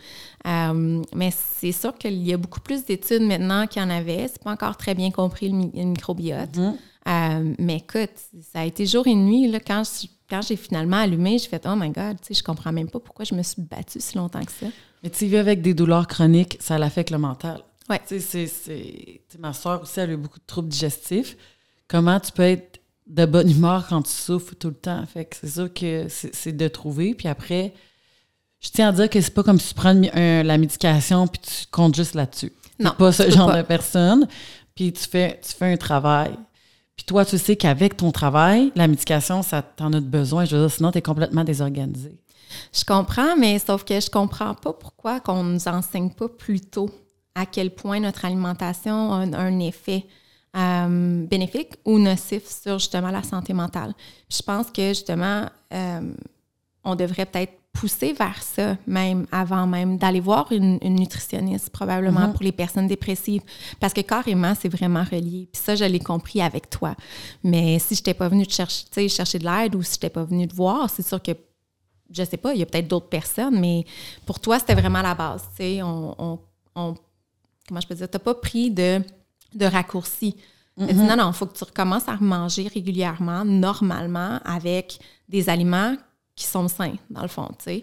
Euh, 0.46 1.02
mais 1.14 1.30
c'est 1.32 1.72
sûr 1.72 1.96
qu'il 1.96 2.22
y 2.22 2.32
a 2.32 2.36
beaucoup 2.36 2.60
plus 2.60 2.84
d'études 2.84 3.22
maintenant 3.22 3.66
qu'il 3.66 3.82
y 3.82 3.84
en 3.84 3.90
avait. 3.90 4.28
C'est 4.28 4.42
pas 4.42 4.52
encore 4.52 4.76
très 4.76 4.94
bien 4.94 5.10
compris 5.10 5.48
le, 5.48 5.84
microbiote. 5.84 6.56
Mm-hmm. 6.56 6.74
Euh, 7.08 7.54
mais 7.58 7.76
écoute, 7.76 8.16
ça 8.52 8.60
a 8.60 8.64
été 8.64 8.86
jour 8.86 9.06
et 9.06 9.14
nuit. 9.14 9.48
Là, 9.48 9.60
quand, 9.60 9.82
quand 10.28 10.42
j'ai 10.42 10.56
finalement 10.56 10.98
allumé, 10.98 11.38
j'ai 11.38 11.48
fait 11.48 11.66
Oh 11.66 11.74
my 11.76 11.90
God, 11.90 12.18
je 12.30 12.42
comprends 12.42 12.72
même 12.72 12.88
pas 12.88 13.00
pourquoi 13.00 13.24
je 13.24 13.34
me 13.34 13.42
suis 13.42 13.62
battue 13.62 14.00
si 14.00 14.16
longtemps 14.16 14.44
que 14.44 14.52
ça. 14.52 14.66
Mais 15.02 15.10
tu 15.10 15.26
vis 15.26 15.36
avec 15.36 15.62
des 15.62 15.74
douleurs 15.74 16.06
chroniques, 16.06 16.56
ça 16.60 16.78
l'affecte 16.78 17.10
le 17.10 17.18
mental. 17.18 17.62
Ouais. 17.88 18.00
Tu 18.06 18.20
sais. 18.20 18.48
Ma 19.38 19.52
soeur 19.52 19.82
aussi, 19.82 19.98
elle 19.98 20.10
a 20.10 20.12
eu 20.12 20.16
beaucoup 20.16 20.38
de 20.38 20.46
troubles 20.46 20.68
digestifs. 20.68 21.36
Comment 21.88 22.20
tu 22.20 22.32
peux 22.32 22.42
être 22.42 22.80
de 23.06 23.26
bonne 23.26 23.50
humeur 23.50 23.86
quand 23.88 24.02
tu 24.02 24.12
souffres 24.12 24.54
tout 24.54 24.68
le 24.68 24.74
temps. 24.74 25.04
Fait 25.06 25.24
que 25.24 25.36
c'est 25.36 25.50
sûr 25.50 25.72
que 25.72 26.06
c'est 26.08 26.56
de 26.56 26.68
trouver. 26.68 27.14
Puis 27.14 27.28
après, 27.28 27.74
je 28.60 28.70
tiens 28.70 28.88
à 28.88 28.92
dire 28.92 29.10
que 29.10 29.20
c'est 29.20 29.34
pas 29.34 29.42
comme 29.42 29.58
si 29.58 29.68
tu 29.68 29.74
prends 29.74 29.92
la 29.94 30.58
médication 30.58 31.26
puis 31.26 31.40
tu 31.40 31.66
comptes 31.70 31.94
juste 31.94 32.14
là-dessus. 32.14 32.52
Non. 32.78 32.92
pas 32.98 33.12
ce 33.12 33.30
genre 33.30 33.54
de 33.54 33.62
personne. 33.62 34.26
Puis 34.74 34.92
tu 34.92 35.08
fais, 35.08 35.40
tu 35.46 35.52
fais 35.52 35.72
un 35.72 35.76
travail. 35.76 36.32
Puis 36.96 37.04
toi, 37.04 37.24
tu 37.24 37.38
sais 37.38 37.56
qu'avec 37.56 37.96
ton 37.96 38.12
travail, 38.12 38.72
la 38.74 38.86
médication, 38.86 39.42
ça 39.42 39.62
t'en 39.62 39.92
a 39.92 40.00
besoin. 40.00 40.44
Je 40.44 40.56
veux 40.56 40.62
dire, 40.66 40.74
sinon, 40.74 40.92
tu 40.92 40.98
es 40.98 41.02
complètement 41.02 41.44
désorganisé. 41.44 42.18
Je 42.72 42.84
comprends, 42.84 43.36
mais 43.36 43.58
sauf 43.58 43.84
que 43.84 43.98
je 43.98 44.10
comprends 44.10 44.54
pas 44.54 44.72
pourquoi 44.72 45.20
qu'on 45.20 45.42
nous 45.42 45.68
enseigne 45.68 46.10
pas 46.10 46.28
plus 46.28 46.60
tôt 46.60 46.90
à 47.34 47.46
quel 47.46 47.70
point 47.70 48.00
notre 48.00 48.24
alimentation 48.24 49.12
a 49.12 49.24
un 49.38 49.58
effet 49.58 50.04
euh, 50.56 51.26
bénéfique 51.26 51.74
ou 51.84 51.98
nocif 51.98 52.46
sur 52.46 52.78
justement 52.78 53.10
la 53.10 53.22
santé 53.22 53.54
mentale. 53.54 53.94
je 54.28 54.42
pense 54.42 54.70
que 54.70 54.88
justement, 54.88 55.48
euh, 55.72 56.12
on 56.84 56.94
devrait 56.94 57.26
peut-être 57.26 57.54
pousser 57.72 58.12
vers 58.12 58.42
ça, 58.42 58.76
même 58.86 59.26
avant 59.32 59.66
même 59.66 59.96
d'aller 59.96 60.20
voir 60.20 60.52
une, 60.52 60.78
nutritionniste, 60.82 61.70
probablement 61.70 62.20
mm-hmm. 62.20 62.32
pour 62.32 62.42
les 62.42 62.52
personnes 62.52 62.86
dépressives, 62.86 63.42
parce 63.80 63.94
que 63.94 64.02
carrément, 64.02 64.52
c'est 64.54 64.68
vraiment 64.68 65.04
relié. 65.04 65.48
Puis 65.50 65.62
ça, 65.62 65.74
je 65.74 65.84
l'ai 65.84 66.00
compris 66.00 66.42
avec 66.42 66.68
toi. 66.68 66.94
Mais 67.42 67.78
si 67.78 67.94
je 67.94 68.00
n'étais 68.00 68.14
pas 68.14 68.28
venue 68.28 68.46
te 68.46 68.52
chercher, 68.52 69.08
chercher 69.08 69.38
de 69.38 69.44
l'aide 69.44 69.74
ou 69.74 69.82
si 69.82 69.92
je 69.92 69.96
n'étais 69.96 70.10
pas 70.10 70.24
venue 70.24 70.46
te 70.46 70.54
voir, 70.54 70.90
c'est 70.90 71.06
sûr 71.06 71.22
que, 71.22 71.32
je 72.10 72.24
sais 72.24 72.36
pas, 72.36 72.52
il 72.52 72.60
y 72.60 72.62
a 72.62 72.66
peut-être 72.66 72.88
d'autres 72.88 73.08
personnes, 73.08 73.58
mais 73.58 73.86
pour 74.26 74.38
toi, 74.38 74.58
c'était 74.58 74.74
vraiment 74.74 75.00
la 75.00 75.14
base. 75.14 75.42
Tu 75.56 75.62
sais, 75.62 75.82
on, 75.82 76.38
on, 76.74 76.94
comment 77.66 77.80
je 77.80 77.86
peux 77.86 77.94
dire, 77.94 78.10
tu 78.10 78.16
n'as 78.16 78.22
pas 78.22 78.34
pris 78.34 78.70
de 78.70 79.02
de 79.54 79.66
raccourci. 79.66 80.36
Mm 80.76 80.86
non, 80.92 81.16
non, 81.16 81.30
il 81.30 81.34
faut 81.34 81.46
que 81.46 81.56
tu 81.56 81.64
recommences 81.64 82.08
à 82.08 82.16
manger 82.18 82.68
régulièrement, 82.72 83.44
normalement, 83.44 84.38
avec 84.44 84.98
des 85.28 85.48
aliments 85.48 85.94
qui 86.34 86.46
sont 86.46 86.68
sains, 86.68 86.94
dans 87.10 87.22
le 87.22 87.28
fond, 87.28 87.48
tu 87.58 87.64
sais. 87.64 87.82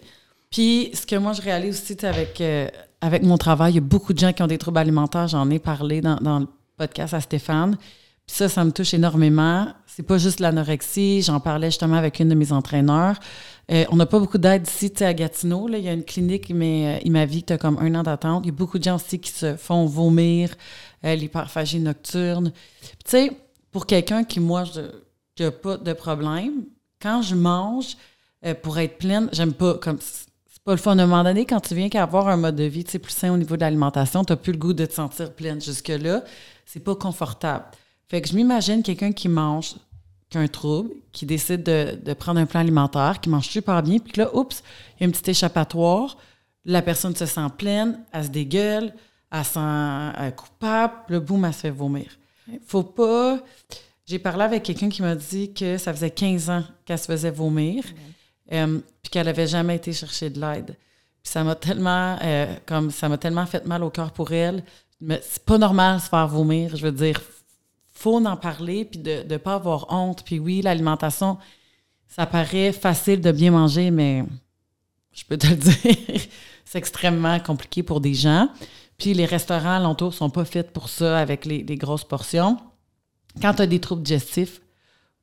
Puis, 0.50 0.90
ce 0.94 1.06
que 1.06 1.14
moi, 1.14 1.32
je 1.32 1.42
réalise 1.42 1.80
aussi 1.80 2.04
avec, 2.04 2.40
euh, 2.40 2.68
avec 3.00 3.22
mon 3.22 3.38
travail, 3.38 3.72
il 3.72 3.74
y 3.76 3.78
a 3.78 3.82
beaucoup 3.82 4.12
de 4.12 4.18
gens 4.18 4.32
qui 4.32 4.42
ont 4.42 4.48
des 4.48 4.58
troubles 4.58 4.78
alimentaires. 4.78 5.28
J'en 5.28 5.48
ai 5.48 5.60
parlé 5.60 6.00
dans, 6.00 6.16
dans, 6.16 6.40
le 6.40 6.48
podcast 6.76 7.14
à 7.14 7.20
Stéphane. 7.20 7.76
Puis 8.26 8.36
ça, 8.36 8.48
ça 8.48 8.64
me 8.64 8.72
touche 8.72 8.92
énormément. 8.92 9.68
C'est 9.86 10.02
pas 10.02 10.18
juste 10.18 10.40
l'anorexie. 10.40 11.22
J'en 11.22 11.38
parlais 11.38 11.68
justement 11.68 11.96
avec 11.96 12.18
une 12.18 12.28
de 12.28 12.34
mes 12.34 12.50
entraîneurs. 12.50 13.16
Euh, 13.70 13.84
on 13.90 13.96
n'a 13.96 14.06
pas 14.06 14.18
beaucoup 14.18 14.38
d'aide 14.38 14.66
ici, 14.66 14.92
à 15.04 15.14
Gatineau. 15.14 15.68
Là, 15.68 15.78
il 15.78 15.84
y 15.84 15.88
a 15.88 15.92
une 15.92 16.04
clinique, 16.04 16.50
mais 16.52 16.96
euh, 16.96 17.00
il 17.04 17.12
m'a 17.12 17.26
dit 17.26 17.42
que 17.42 17.48
tu 17.48 17.52
as 17.52 17.58
comme 17.58 17.78
un 17.78 17.94
an 17.94 18.02
d'attente. 18.02 18.42
Il 18.44 18.48
y 18.48 18.50
a 18.50 18.54
beaucoup 18.54 18.80
de 18.80 18.84
gens 18.84 18.96
aussi 18.96 19.20
qui 19.20 19.30
se 19.30 19.54
font 19.54 19.86
vomir, 19.86 20.50
euh, 21.04 21.14
l'hyperphagie 21.14 21.80
nocturne. 21.80 22.52
Tu 23.04 23.10
sais, 23.10 23.32
pour 23.70 23.86
quelqu'un 23.86 24.24
qui, 24.24 24.40
moi, 24.40 24.64
je 24.64 24.80
n'ai 25.42 25.50
pas 25.50 25.76
de 25.76 25.92
problème, 25.92 26.64
quand 27.00 27.22
je 27.22 27.34
mange, 27.34 27.96
pour 28.62 28.78
être 28.78 28.96
pleine, 28.96 29.28
j'aime 29.32 29.52
pas, 29.52 29.74
comme 29.74 29.98
c'est 30.00 30.62
pas 30.64 30.72
le 30.72 30.78
fun. 30.78 30.98
À 30.98 31.02
un 31.02 31.06
moment 31.06 31.24
donné, 31.24 31.46
quand 31.46 31.60
tu 31.60 31.74
viens 31.74 31.88
qu'avoir 31.88 32.28
un 32.28 32.36
mode 32.36 32.56
de 32.56 32.64
vie 32.64 32.84
plus 32.84 33.12
sain 33.12 33.32
au 33.32 33.36
niveau 33.36 33.56
de 33.56 33.60
l'alimentation, 33.60 34.24
tu 34.24 34.32
n'as 34.32 34.36
plus 34.36 34.52
le 34.52 34.58
goût 34.58 34.72
de 34.72 34.84
te 34.84 34.92
sentir 34.92 35.32
pleine. 35.32 35.60
Jusque-là, 35.60 36.22
c'est 36.66 36.84
pas 36.84 36.94
confortable. 36.94 37.64
Fait 38.08 38.20
que 38.20 38.28
je 38.28 38.34
m'imagine 38.34 38.82
quelqu'un 38.82 39.12
qui 39.12 39.28
mange, 39.28 39.74
qui 40.28 40.38
a 40.38 40.40
un 40.40 40.48
trouble, 40.48 40.90
qui 41.12 41.26
décide 41.26 41.62
de, 41.62 42.12
prendre 42.14 42.40
un 42.40 42.46
plan 42.46 42.60
alimentaire, 42.60 43.20
qui 43.20 43.28
mange 43.28 43.48
super 43.48 43.82
bien, 43.82 43.98
puis 43.98 44.14
là, 44.16 44.34
oups, 44.34 44.62
il 44.98 45.02
y 45.02 45.06
a 45.06 45.08
un 45.08 45.12
petit 45.12 45.30
échappatoire, 45.30 46.16
la 46.64 46.82
personne 46.82 47.14
se 47.14 47.26
sent 47.26 47.46
pleine, 47.56 48.00
elle 48.12 48.24
se 48.24 48.28
dégueule, 48.28 48.92
elle 49.30 49.44
se 49.44 49.52
sent 49.52 50.32
coupable, 50.36 50.94
le 51.08 51.20
boum, 51.20 51.44
elle 51.44 51.54
se 51.54 51.60
fait 51.60 51.70
vomir. 51.70 52.06
Faut 52.66 52.82
pas. 52.82 53.38
J'ai 54.06 54.18
parlé 54.18 54.42
avec 54.42 54.64
quelqu'un 54.64 54.88
qui 54.88 55.02
m'a 55.02 55.14
dit 55.14 55.52
que 55.52 55.78
ça 55.78 55.92
faisait 55.92 56.10
15 56.10 56.50
ans 56.50 56.64
qu'elle 56.84 56.98
se 56.98 57.06
faisait 57.06 57.30
vomir, 57.30 57.84
euh, 58.52 58.80
puis 59.02 59.10
qu'elle 59.10 59.26
n'avait 59.26 59.46
jamais 59.46 59.76
été 59.76 59.92
chercher 59.92 60.30
de 60.30 60.40
l'aide. 60.40 60.76
Puis 61.22 61.32
ça 61.32 61.44
m'a 61.44 61.54
tellement, 61.54 62.18
euh, 62.22 62.54
comme 62.66 62.90
ça 62.90 63.08
m'a 63.08 63.18
tellement 63.18 63.46
fait 63.46 63.64
mal 63.66 63.84
au 63.84 63.90
cœur 63.90 64.10
pour 64.12 64.32
elle. 64.32 64.64
Mais 65.00 65.20
c'est 65.22 65.44
pas 65.44 65.58
normal 65.58 65.98
de 65.98 66.02
se 66.02 66.08
faire 66.08 66.26
vomir. 66.26 66.76
Je 66.76 66.82
veux 66.82 66.92
dire, 66.92 67.20
faut 67.92 68.24
en 68.24 68.36
parler 68.36 68.84
puis 68.84 68.98
de 68.98 69.22
ne 69.28 69.36
pas 69.36 69.54
avoir 69.54 69.86
honte. 69.92 70.24
Puis 70.24 70.38
oui, 70.38 70.62
l'alimentation, 70.62 71.38
ça 72.08 72.26
paraît 72.26 72.72
facile 72.72 73.20
de 73.20 73.30
bien 73.30 73.50
manger, 73.50 73.90
mais 73.90 74.24
je 75.12 75.24
peux 75.24 75.36
te 75.36 75.46
le 75.50 75.56
dire, 75.56 76.22
c'est 76.64 76.78
extrêmement 76.78 77.38
compliqué 77.40 77.82
pour 77.82 78.00
des 78.00 78.14
gens. 78.14 78.48
Puis 79.00 79.14
les 79.14 79.24
restaurants 79.24 79.76
alentours 79.76 80.12
sont 80.12 80.28
pas 80.28 80.44
faits 80.44 80.72
pour 80.72 80.90
ça 80.90 81.18
avec 81.18 81.46
les, 81.46 81.64
grosses 81.76 82.04
portions. 82.04 82.58
Quand 83.40 83.54
tu 83.54 83.62
as 83.62 83.66
des 83.66 83.80
troubles 83.80 84.02
digestifs, 84.02 84.60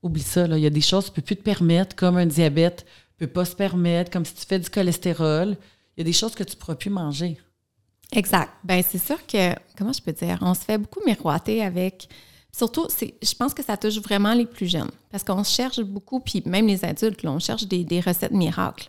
oublie 0.02 0.24
ça. 0.24 0.48
Il 0.48 0.58
y 0.58 0.66
a 0.66 0.72
des 0.72 0.82
choses 0.82 1.10
que 1.10 1.16
tu 1.16 1.22
peux 1.22 1.26
plus 1.26 1.36
te 1.38 1.44
permettre, 1.44 1.96
comme 1.96 2.18
un 2.18 2.26
diabète 2.26 2.86
ne 3.20 3.26
peut 3.26 3.32
pas 3.32 3.46
se 3.46 3.56
permettre, 3.56 4.10
comme 4.10 4.26
si 4.26 4.34
tu 4.34 4.46
fais 4.48 4.58
du 4.58 4.70
cholestérol. 4.70 5.56
Il 5.96 6.00
y 6.00 6.02
a 6.02 6.04
des 6.04 6.14
choses 6.14 6.34
que 6.34 6.44
tu 6.44 6.56
ne 6.56 6.60
pourras 6.60 6.74
plus 6.74 6.90
manger. 6.90 7.38
Exact. 8.12 8.52
Ben 8.64 8.84
c'est 8.88 8.98
sûr 8.98 9.24
que, 9.28 9.54
comment 9.78 9.94
je 9.94 10.02
peux 10.02 10.14
dire, 10.14 10.40
on 10.42 10.56
se 10.56 10.62
fait 10.62 10.80
beaucoup 10.80 11.02
miroiter 11.06 11.64
avec. 11.64 12.10
Surtout, 12.52 12.88
je 12.90 13.34
pense 13.36 13.54
que 13.54 13.64
ça 13.64 13.78
touche 13.78 14.00
vraiment 14.00 14.34
les 14.34 14.48
plus 14.48 14.68
jeunes. 14.68 14.90
Parce 15.12 15.24
qu'on 15.24 15.44
cherche 15.44 15.82
beaucoup, 15.82 16.20
puis 16.20 16.42
même 16.48 16.66
les 16.66 16.84
adultes, 16.84 17.24
on 17.26 17.38
cherche 17.38 17.68
des, 17.68 17.84
des 17.84 18.00
recettes 18.00 18.32
miracles. 18.32 18.88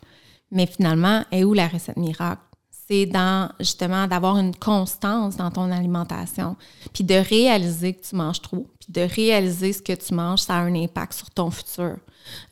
Mais 0.49 0.65
finalement, 0.65 1.23
est 1.31 1.43
où 1.43 1.53
la 1.53 1.67
recette 1.67 1.97
miracle? 1.97 2.41
C'est 2.89 3.05
dans 3.05 3.51
justement 3.59 4.07
d'avoir 4.07 4.37
une 4.37 4.55
constance 4.55 5.37
dans 5.37 5.51
ton 5.51 5.71
alimentation, 5.71 6.55
puis 6.93 7.03
de 7.03 7.15
réaliser 7.15 7.93
que 7.93 8.07
tu 8.07 8.15
manges 8.15 8.41
trop, 8.41 8.67
puis 8.79 8.91
de 8.91 9.01
réaliser 9.01 9.73
ce 9.73 9.81
que 9.81 9.93
tu 9.93 10.13
manges, 10.13 10.39
ça 10.39 10.55
a 10.55 10.61
un 10.61 10.75
impact 10.75 11.13
sur 11.13 11.29
ton 11.29 11.51
futur. 11.51 11.97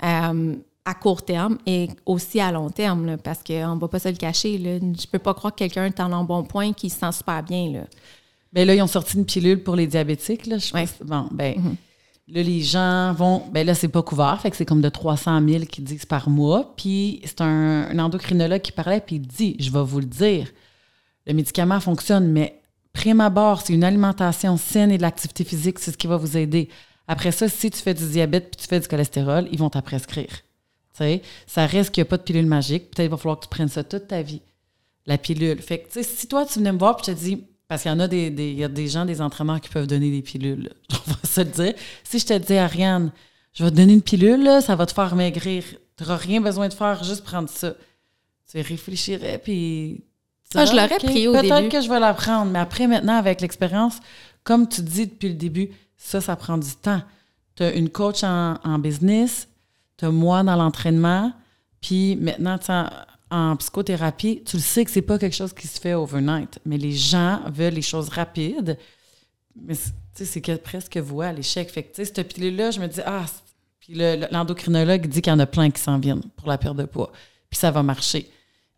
Euh, 0.03 0.55
à 0.85 0.93
court 0.93 1.21
terme 1.21 1.57
et 1.65 1.89
aussi 2.05 2.39
à 2.39 2.49
long 2.49 2.69
terme, 2.69 3.17
parce 3.17 3.43
qu'on 3.43 3.75
ne 3.75 3.79
va 3.79 3.87
pas 3.89 3.99
se 3.99 4.07
le 4.07 4.15
cacher. 4.15 4.57
Là. 4.57 4.79
Je 4.79 5.05
peux 5.05 5.19
pas 5.19 5.33
croire 5.33 5.53
que 5.53 5.59
quelqu'un 5.59 5.85
est 5.85 5.99
en 5.99 6.13
un 6.13 6.23
bon 6.23 6.43
point 6.43 6.71
qui 6.71 6.89
se 6.89 6.99
sent 6.99 7.11
super 7.11 7.43
bien. 7.43 7.71
Là. 7.71 7.79
Bien 8.53 8.63
là, 8.63 8.73
ils 8.73 8.81
ont 8.81 8.87
sorti 8.87 9.17
une 9.17 9.25
pilule 9.25 9.61
pour 9.61 9.75
les 9.75 9.85
diabétiques. 9.85 10.45
Là, 10.45 10.57
je 10.59 10.71
Bon, 11.03 11.27
ben, 11.31 11.55
mm-hmm. 11.55 11.75
Là, 12.29 12.43
les 12.43 12.61
gens 12.61 13.13
vont. 13.13 13.43
Ben 13.51 13.65
là, 13.65 13.73
c'est 13.73 13.87
pas 13.87 14.03
couvert, 14.03 14.39
fait 14.41 14.51
que 14.51 14.57
c'est 14.57 14.65
comme 14.65 14.81
de 14.81 14.89
300 14.89 15.47
000 15.47 15.65
qui 15.65 15.81
disent 15.81 16.05
par 16.05 16.29
mois. 16.29 16.73
Puis 16.75 17.21
c'est 17.23 17.39
un, 17.39 17.97
endocrinologue 17.97 18.61
qui 18.61 18.73
parlait, 18.73 18.99
puis 18.99 19.15
il 19.15 19.27
dit 19.27 19.55
Je 19.59 19.71
vais 19.71 19.83
vous 19.83 19.99
le 19.99 20.05
dire, 20.05 20.51
le 21.25 21.33
médicament 21.33 21.79
fonctionne, 21.79 22.27
mais 22.27 22.61
prime 22.91 23.21
abord, 23.21 23.61
c'est 23.61 23.73
une 23.73 23.83
alimentation 23.85 24.57
saine 24.57 24.91
et 24.91 24.97
de 24.97 25.03
l'activité 25.03 25.45
physique, 25.45 25.79
c'est 25.79 25.91
ce 25.91 25.97
qui 25.97 26.07
va 26.07 26.17
vous 26.17 26.35
aider. 26.35 26.67
Après 27.07 27.31
ça, 27.31 27.47
si 27.47 27.71
tu 27.71 27.79
fais 27.79 27.93
du 27.93 28.05
diabète 28.09 28.51
puis 28.51 28.61
tu 28.61 28.67
fais 28.67 28.81
du 28.81 28.87
cholestérol, 28.89 29.47
ils 29.51 29.59
vont 29.59 29.69
t'en 29.69 29.81
prescrire. 29.81 30.41
sais, 30.93 31.21
ça 31.45 31.65
reste 31.65 31.91
qu'il 31.91 32.01
n'y 32.01 32.07
a 32.07 32.09
pas 32.09 32.17
de 32.17 32.23
pilule 32.23 32.45
magique. 32.45 32.91
Peut-être 32.91 33.05
qu'il 33.05 33.11
va 33.11 33.17
falloir 33.17 33.39
que 33.39 33.45
tu 33.45 33.49
prennes 33.49 33.69
ça 33.69 33.85
toute 33.85 34.07
ta 34.07 34.21
vie, 34.21 34.41
la 35.05 35.17
pilule. 35.17 35.61
Fait 35.61 35.79
que, 35.79 36.03
si 36.03 36.27
toi, 36.27 36.45
tu 36.45 36.59
venais 36.59 36.73
me 36.73 36.79
voir 36.79 36.97
puis 36.97 37.05
je 37.07 37.13
te 37.13 37.17
dis 37.17 37.47
parce 37.67 37.81
qu'il 37.81 37.91
y 37.91 37.93
en 37.93 37.99
a 37.99 38.07
des, 38.07 38.27
il 38.27 38.57
y 38.57 38.63
a 38.63 38.69
des 38.69 38.87
gens, 38.87 39.05
des 39.05 39.21
entraîneurs 39.21 39.59
qui 39.59 39.69
peuvent 39.69 39.87
donner 39.87 40.09
des 40.09 40.21
pilules. 40.21 40.69
On 40.91 41.11
va 41.11 41.17
se 41.23 41.41
le 41.41 41.47
dire. 41.47 41.73
Si 42.03 42.19
je 42.19 42.25
te 42.25 42.37
dis, 42.37 42.55
Ariane, 42.55 43.11
je 43.53 43.63
vais 43.63 43.71
te 43.71 43.75
donner 43.75 43.93
une 43.93 44.01
pilule, 44.01 44.61
ça 44.61 44.75
va 44.75 44.85
te 44.85 44.93
faire 44.93 45.15
maigrir. 45.15 45.63
Tu 45.97 46.03
n'auras 46.03 46.17
rien 46.17 46.39
besoin 46.39 46.69
de 46.69 46.73
faire, 46.73 47.03
juste 47.03 47.23
prendre 47.23 47.49
ça. 47.49 47.73
Tu 48.49 48.61
réfléchirais, 48.61 49.39
puis. 49.39 50.03
Ah, 50.55 50.63
je 50.63 50.71
l'aurais 50.71 50.97
pris 50.97 51.27
au 51.27 51.33
début. 51.33 51.49
Peut-être 51.49 51.69
que 51.69 51.81
je 51.81 51.89
vais 51.89 51.99
la 51.99 52.13
prendre, 52.13 52.49
mais 52.51 52.59
après, 52.59 52.87
maintenant, 52.87 53.17
avec 53.17 53.41
l'expérience, 53.41 53.99
comme 54.45 54.69
tu 54.69 54.81
dis 54.81 55.07
depuis 55.07 55.27
le 55.27 55.35
début, 55.35 55.69
ça, 55.97 56.21
ça 56.21 56.37
prend 56.37 56.57
du 56.57 56.73
temps. 56.75 57.01
Tu 57.55 57.63
as 57.63 57.73
une 57.73 57.89
coach 57.89 58.23
en, 58.23 58.57
en 58.63 58.79
business, 58.79 59.49
tu 59.97 60.05
as 60.05 60.11
moi 60.11 60.43
dans 60.43 60.55
l'entraînement, 60.55 61.33
puis 61.81 62.15
maintenant, 62.15 62.57
tu 62.57 62.71
en 63.29 63.55
psychothérapie, 63.57 64.43
tu 64.45 64.57
le 64.57 64.61
sais 64.61 64.85
que 64.85 64.91
c'est 64.91 65.01
pas 65.01 65.17
quelque 65.17 65.35
chose 65.35 65.53
qui 65.53 65.67
se 65.67 65.79
fait 65.79 65.93
overnight, 65.93 66.59
mais 66.65 66.77
les 66.77 66.93
gens 66.93 67.41
veulent 67.47 67.73
les 67.73 67.81
choses 67.81 68.09
rapides. 68.09 68.77
Mais 69.55 69.73
c'est 70.13 70.41
que 70.41 70.55
presque 70.55 70.97
voix 70.97 71.27
à 71.27 71.33
l'échec. 71.33 71.69
Fait 71.69 71.83
que, 71.83 71.89
tu 71.89 72.05
sais, 72.05 72.13
cette 72.13 72.33
pilule-là, 72.33 72.71
je 72.71 72.79
me 72.79 72.87
dis, 72.87 73.01
ah, 73.05 73.25
puis 73.79 73.95
l'endocrinologue 74.31 75.07
dit 75.07 75.21
qu'il 75.21 75.31
y 75.31 75.35
en 75.35 75.39
a 75.39 75.45
plein 75.45 75.69
qui 75.71 75.81
s'en 75.81 75.99
viennent 75.99 76.23
pour 76.35 76.47
la 76.47 76.57
perte 76.57 76.77
de 76.77 76.85
poids. 76.85 77.11
Puis 77.49 77.59
ça 77.59 77.71
va 77.71 77.83
marcher. 77.83 78.29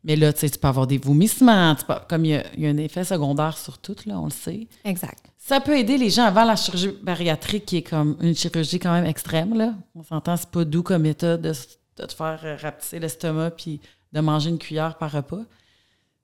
Mais 0.04 0.16
là, 0.16 0.32
tu 0.32 0.40
sais, 0.40 0.50
tu 0.50 0.58
peux 0.58 0.68
avoir 0.68 0.88
des 0.88 0.98
vomissements. 0.98 1.76
comme 2.08 2.26
il 2.26 2.44
y, 2.58 2.66
a, 2.66 2.70
un 2.70 2.78
effet 2.78 3.04
secondaire 3.04 3.58
sur 3.58 3.78
tout, 3.80 3.96
là, 4.06 4.20
on 4.20 4.26
le 4.26 4.32
sait. 4.32 4.68
Exact. 4.86 5.26
Ça 5.38 5.60
peut 5.60 5.78
aider 5.78 5.98
les 5.98 6.10
gens 6.10 6.26
avant 6.26 6.46
la 6.46 6.56
chirurgie 6.56 6.92
bariatrique, 7.04 7.66
qui 7.66 7.78
est 7.78 7.84
comme 7.84 8.18
une 8.22 8.36
chirurgie 8.36 8.80
quand 8.80 8.94
même 8.94 9.06
extrême, 9.06 9.58
là. 9.58 9.74
On 9.96 10.04
s'entend, 10.04 10.38
c'est 10.38 10.50
pas 10.50 10.64
doux 10.64 10.84
comme 10.84 11.02
méthode 11.02 11.42
de, 11.42 11.52
de 11.52 12.06
te 12.06 12.14
faire 12.14 12.60
rapetisser 12.62 13.00
l'estomac 13.00 13.52
puis 13.52 13.82
de 14.12 14.20
manger 14.20 14.50
une 14.50 14.58
cuillère 14.58 14.98
par 14.98 15.12
repas, 15.12 15.44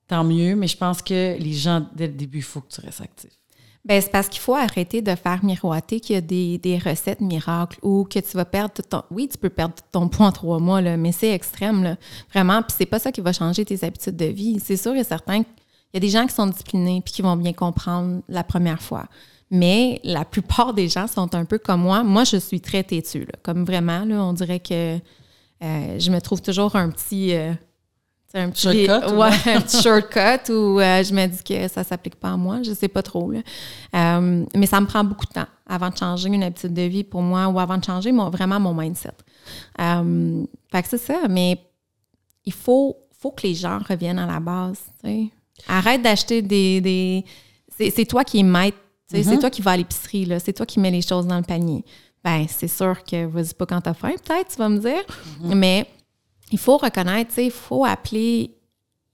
tant 0.08 0.24
mieux, 0.24 0.56
mais 0.56 0.68
je 0.68 0.78
pense 0.78 1.02
que 1.02 1.38
les 1.38 1.54
gens, 1.54 1.88
dès 1.96 2.08
le 2.08 2.14
début, 2.14 2.40
il 2.40 2.44
faut 2.44 2.62
que 2.62 2.74
tu 2.74 2.82
restes 2.82 3.02
actif. 3.02 3.32
Bien, 3.86 4.02
c'est 4.02 4.12
parce 4.12 4.30
qu'il 4.30 4.42
faut 4.42 4.56
arrêter 4.56 5.04
de 5.04 5.14
faire 5.14 5.46
miroiter 5.46 6.00
qu'il 6.00 6.16
y 6.16 6.18
a 6.18 6.22
des, 6.22 6.82
recettes 6.84 7.22
miracles 7.22 7.78
ou 7.84 8.04
que 8.04 8.18
tu 8.18 8.36
vas 8.36 8.46
perdre 8.46 8.82
ton. 8.82 9.04
Oui, 9.12 9.30
tu 9.32 9.38
peux 9.38 9.52
perdre 9.52 9.76
ton 9.92 10.10
poids 10.10 10.26
en 10.26 10.32
trois 10.32 10.58
mois, 10.58 10.82
là, 10.82 10.98
mais 10.98 11.12
c'est 11.12 11.30
extrême, 11.30 11.84
là, 11.84 11.96
vraiment. 12.34 12.64
Puis 12.64 12.76
c'est 12.80 12.88
pas 12.88 12.98
ça 12.98 13.12
qui 13.12 13.22
va 13.22 13.32
changer 13.32 13.64
tes 13.64 13.86
habitudes 13.86 14.16
de 14.16 14.26
vie. 14.26 14.60
C'est 14.60 14.78
sûr 14.78 14.96
et 14.96 15.04
certain 15.04 15.44
qu'il 15.44 15.54
y 15.94 15.98
a 15.98 16.00
des 16.00 16.10
gens 16.10 16.26
qui 16.26 16.34
sont 16.34 16.48
disciplinés 16.48 17.02
puis 17.06 17.14
qui 17.14 17.22
vont 17.22 17.36
bien 17.36 17.54
comprendre 17.54 18.24
la 18.28 18.44
première 18.44 18.82
fois. 18.82 19.06
Mais 19.52 20.02
la 20.04 20.26
plupart 20.26 20.74
des 20.74 20.90
gens 20.90 21.06
sont 21.06 21.36
un 21.36 21.46
peu 21.46 21.60
comme 21.60 21.82
moi. 21.82 22.04
Moi, 22.04 22.24
je 22.24 22.38
suis 22.38 22.62
très 22.62 22.84
têtue. 22.84 23.28
Comme 23.44 23.66
vraiment, 23.66 24.04
là, 24.04 24.24
on 24.24 24.34
dirait 24.34 24.60
que 24.60 24.98
euh, 25.64 26.00
je 26.00 26.10
me 26.10 26.20
trouve 26.22 26.42
toujours 26.42 26.76
un 26.76 26.90
petit. 26.90 27.36
Euh, 27.36 27.54
un 28.36 28.50
petit 28.50 28.64
shortcut, 28.64 29.16
ouais, 29.16 29.54
un 29.56 29.62
petit 29.62 29.82
shortcut 29.82 30.52
où 30.52 30.80
euh, 30.80 31.04
je 31.04 31.14
me 31.14 31.26
dis 31.26 31.44
que 31.44 31.68
ça 31.68 31.84
s'applique 31.84 32.16
pas 32.16 32.32
à 32.32 32.38
moi, 32.38 32.62
je 32.64 32.74
sais 32.74 32.88
pas 32.88 33.02
trop. 33.02 33.32
Euh, 33.32 34.46
mais 34.54 34.66
ça 34.66 34.82
me 34.82 34.86
prend 34.86 35.04
beaucoup 35.04 35.26
de 35.26 35.32
temps 35.32 35.48
avant 35.68 35.90
de 35.90 35.98
changer 35.98 36.30
une 36.30 36.44
habitude 36.44 36.74
de 36.74 36.82
vie 36.84 37.04
pour 37.04 37.22
moi 37.22 37.48
ou 37.48 37.60
avant 37.60 37.78
de 37.78 37.84
changer 37.84 38.12
mon, 38.12 38.30
vraiment 38.30 38.60
mon 38.60 38.74
mindset. 38.74 39.14
Euh, 39.80 40.44
fait 40.72 40.84
que 40.84 40.90
c'est 40.90 40.98
ça, 40.98 41.28
mais 41.30 41.60
il 42.44 42.54
faut, 42.54 42.98
faut 43.18 43.32
que 43.32 43.48
les 43.48 43.54
gens 43.54 43.80
reviennent 43.80 44.20
à 44.20 44.28
la 44.28 44.40
base. 44.40 44.80
Arrête 45.68 46.02
d'acheter 46.02 46.42
des. 46.42 46.82
des 46.82 47.26
c'est 47.78 48.06
toi 48.06 48.24
qui 48.24 48.40
es 48.40 48.44
maître, 48.44 48.78
c'est 49.08 49.22
mm-hmm. 49.22 49.40
toi 49.40 49.50
qui 49.50 49.62
vas 49.62 49.72
à 49.72 49.78
l'épicerie, 49.78 50.30
c'est 50.44 50.54
toi 50.54 50.66
qui 50.66 50.80
mets 50.80 50.92
les 50.92 51.02
choses 51.02 51.28
dans 51.28 51.38
le 51.38 51.44
panier. 51.44 51.84
Ben, 52.24 52.46
c'est 52.50 52.68
sûr 52.68 53.04
que 53.04 53.28
vas-y 53.28 53.54
pas 53.54 53.66
quand 53.66 53.82
t'as 53.82 53.94
faim, 53.94 54.14
peut-être, 54.26 54.50
tu 54.50 54.58
vas 54.58 54.70
me 54.70 54.80
dire. 54.80 55.04
Mm-hmm. 55.42 55.56
Mais 55.56 55.88
il 56.52 56.60
faut 56.60 56.78
reconnaître, 56.78 57.38
il 57.40 57.52
faut 57.52 57.86
appeler, 57.86 58.56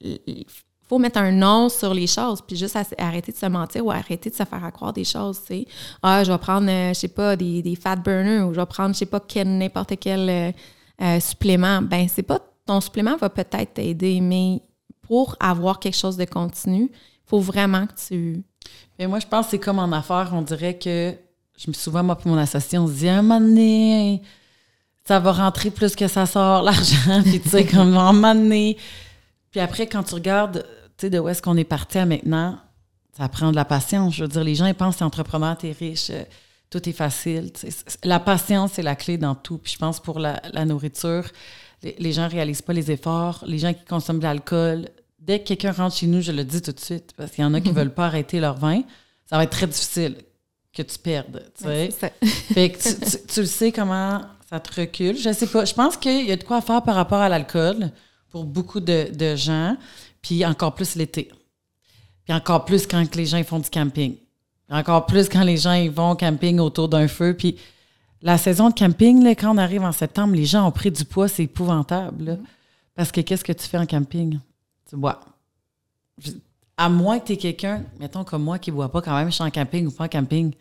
il 0.01 0.45
faut 0.91 0.99
mettre 0.99 1.19
un 1.19 1.31
nom 1.31 1.69
sur 1.69 1.93
les 1.93 2.07
choses, 2.07 2.41
puis 2.41 2.57
juste 2.57 2.77
arrêter 2.97 3.31
de 3.31 3.37
se 3.37 3.45
mentir 3.45 3.85
ou 3.85 3.91
arrêter 3.91 4.29
de 4.29 4.35
se 4.35 4.43
faire 4.43 4.71
croire 4.73 4.91
des 4.91 5.05
choses, 5.05 5.39
tu 5.39 5.47
sais. 5.47 5.67
Ah, 6.03 6.23
je 6.23 6.31
vais 6.31 6.37
prendre, 6.37 6.69
euh, 6.69 6.89
je 6.89 6.99
sais 6.99 7.07
pas, 7.07 7.35
des, 7.37 7.61
des, 7.61 7.75
fat 7.75 7.95
burners 7.95 8.41
ou 8.41 8.53
je 8.53 8.59
vais 8.59 8.65
prendre, 8.65 8.93
je 8.93 8.99
sais 8.99 9.05
pas, 9.05 9.21
n'importe 9.45 9.93
quel 9.99 10.29
euh, 10.29 10.51
euh, 11.01 11.19
supplément. 11.21 11.81
Ben, 11.81 12.07
c'est 12.09 12.23
pas, 12.23 12.39
ton 12.65 12.81
supplément 12.81 13.15
va 13.15 13.29
peut-être 13.29 13.75
t'aider, 13.75 14.19
mais 14.19 14.61
pour 15.01 15.37
avoir 15.39 15.79
quelque 15.79 15.97
chose 15.97 16.17
de 16.17 16.25
continu, 16.25 16.89
il 16.91 17.29
faut 17.29 17.39
vraiment 17.39 17.87
que 17.87 17.93
tu... 18.07 18.43
Mais 18.99 19.07
moi, 19.07 19.19
je 19.19 19.27
pense 19.27 19.45
que 19.45 19.51
c'est 19.51 19.59
comme 19.59 19.79
en 19.79 19.93
affaires, 19.93 20.31
on 20.33 20.41
dirait 20.41 20.77
que, 20.77 21.13
je 21.57 21.69
me 21.69 21.73
souviens, 21.73 22.03
moi, 22.03 22.17
puis 22.17 22.29
mon 22.29 22.37
associé, 22.37 22.77
on 22.77 22.87
se 22.87 22.93
dit, 22.93 23.07
un 23.07 23.21
moment 23.21 23.39
donné, 23.39 24.21
ça 25.05 25.19
va 25.19 25.31
rentrer 25.31 25.71
plus 25.71 25.95
que 25.95 26.07
ça 26.07 26.25
sort, 26.25 26.61
l'argent, 26.63 27.21
puis 27.23 27.39
tu 27.39 27.49
sais, 27.49 27.65
comme 27.65 27.95
en 27.97 28.13
donné. 28.13 28.77
Puis 29.51 29.59
après, 29.59 29.87
quand 29.87 30.03
tu 30.03 30.15
regardes, 30.15 30.65
tu 30.97 31.07
sais, 31.07 31.09
de 31.09 31.19
où 31.19 31.27
est-ce 31.27 31.41
qu'on 31.41 31.57
est 31.57 31.63
parti 31.63 31.97
à 31.97 32.05
maintenant, 32.05 32.57
ça 33.17 33.27
prend 33.27 33.51
de 33.51 33.55
la 33.55 33.65
patience. 33.65 34.15
Je 34.15 34.23
veux 34.23 34.29
dire, 34.29 34.43
les 34.43 34.55
gens, 34.55 34.65
ils 34.65 34.75
pensent 34.75 34.97
que 34.97 35.03
entrepreneur, 35.03 35.57
t'es 35.57 35.75
riche, 35.77 36.09
euh, 36.09 36.23
tout 36.69 36.87
est 36.87 36.93
facile. 36.93 37.51
La 38.03 38.19
patience, 38.19 38.71
c'est 38.73 38.81
la 38.81 38.95
clé 38.95 39.17
dans 39.17 39.35
tout. 39.35 39.57
Puis 39.57 39.73
je 39.73 39.77
pense 39.77 39.99
pour 39.99 40.19
la, 40.19 40.39
nourriture, 40.65 41.25
les, 41.83 42.13
gens 42.13 42.23
ne 42.23 42.29
réalisent 42.29 42.61
pas 42.61 42.73
les 42.73 42.91
efforts. 42.91 43.43
Les 43.45 43.59
gens 43.59 43.73
qui 43.73 43.83
consomment 43.83 44.19
de 44.19 44.23
l'alcool, 44.23 44.87
dès 45.19 45.39
que 45.39 45.49
quelqu'un 45.49 45.73
rentre 45.73 45.97
chez 45.97 46.07
nous, 46.07 46.21
je 46.21 46.31
le 46.31 46.45
dis 46.45 46.61
tout 46.61 46.71
de 46.71 46.79
suite, 46.79 47.13
parce 47.17 47.31
qu'il 47.31 47.43
y 47.43 47.45
en 47.45 47.53
a 47.53 47.59
qui 47.59 47.69
ne 47.69 47.73
veulent 47.73 47.93
pas 47.93 48.05
arrêter 48.05 48.39
leur 48.39 48.57
vin, 48.57 48.81
ça 49.29 49.37
va 49.37 49.43
être 49.43 49.51
très 49.51 49.67
difficile 49.67 50.15
que 50.73 50.81
tu 50.81 50.97
perdes. 50.97 51.43
Tu 51.57 51.65
sais. 51.65 51.89
fait 52.21 52.69
que 52.71 53.27
tu, 53.33 53.41
le 53.41 53.45
sais 53.45 53.71
comment 53.73 54.21
ça 54.51 54.59
te 54.59 54.81
recule. 54.81 55.17
Je 55.17 55.31
sais 55.31 55.47
pas. 55.47 55.65
Je 55.65 55.73
pense 55.73 55.95
qu'il 55.95 56.25
y 56.25 56.31
a 56.31 56.35
de 56.35 56.43
quoi 56.43 56.61
faire 56.61 56.83
par 56.83 56.95
rapport 56.95 57.19
à 57.19 57.29
l'alcool 57.29 57.89
pour 58.29 58.43
beaucoup 58.43 58.79
de, 58.79 59.35
gens, 59.35 59.77
puis 60.21 60.45
encore 60.45 60.75
plus 60.75 60.95
l'été. 60.95 61.31
Puis 62.25 62.33
encore 62.33 62.65
plus 62.65 62.85
quand 62.85 63.15
les 63.15 63.25
gens 63.25 63.41
font 63.43 63.59
du 63.59 63.69
camping. 63.69 64.15
Encore 64.69 65.05
plus 65.05 65.27
quand 65.27 65.43
les 65.43 65.57
gens 65.57 65.73
ils 65.73 65.91
vont 65.91 66.15
camping 66.15 66.59
autour 66.59 66.89
d'un 66.89 67.07
feu. 67.07 67.33
Puis 67.37 67.57
la 68.21 68.37
saison 68.37 68.69
de 68.69 68.73
camping, 68.73 69.23
là, 69.23 69.35
quand 69.35 69.55
on 69.55 69.57
arrive 69.57 69.83
en 69.83 69.91
septembre, 69.91 70.35
les 70.35 70.45
gens 70.45 70.67
ont 70.67 70.71
pris 70.71 70.91
du 70.91 71.05
poids, 71.05 71.27
c'est 71.27 71.43
épouvantable. 71.43 72.39
Parce 72.95 73.11
que 73.11 73.21
qu'est-ce 73.21 73.43
que 73.43 73.53
tu 73.53 73.67
fais 73.67 73.77
en 73.77 73.85
camping? 73.85 74.37
Tu 74.89 74.95
bois. 74.97 75.21
À 76.77 76.89
moins 76.89 77.19
que 77.19 77.27
tu 77.27 77.33
es 77.33 77.37
quelqu'un, 77.37 77.83
mettons 77.99 78.23
comme 78.23 78.43
moi, 78.43 78.59
qui 78.59 78.69
ne 78.69 78.75
boit 78.75 78.91
pas 78.91 79.01
quand 79.01 79.15
même, 79.15 79.29
je 79.29 79.35
suis 79.35 79.43
en 79.43 79.49
camping 79.49 79.87
ou 79.87 79.91
pas 79.91 80.05
en 80.05 80.09
camping. 80.09 80.53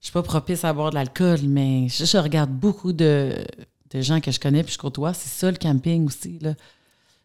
Je 0.00 0.06
suis 0.06 0.12
pas 0.12 0.22
propice 0.22 0.64
à 0.64 0.72
boire 0.72 0.90
de 0.90 0.94
l'alcool, 0.94 1.40
mais 1.44 1.88
je, 1.88 2.18
regarde 2.18 2.50
beaucoup 2.50 2.92
de, 2.92 3.44
de 3.90 4.00
gens 4.00 4.20
que 4.20 4.30
je 4.30 4.38
connais 4.38 4.62
puis 4.62 4.74
je 4.74 4.78
côtoie. 4.78 5.12
C'est 5.12 5.28
ça 5.28 5.50
le 5.50 5.56
camping 5.56 6.06
aussi. 6.06 6.38
Là. 6.40 6.54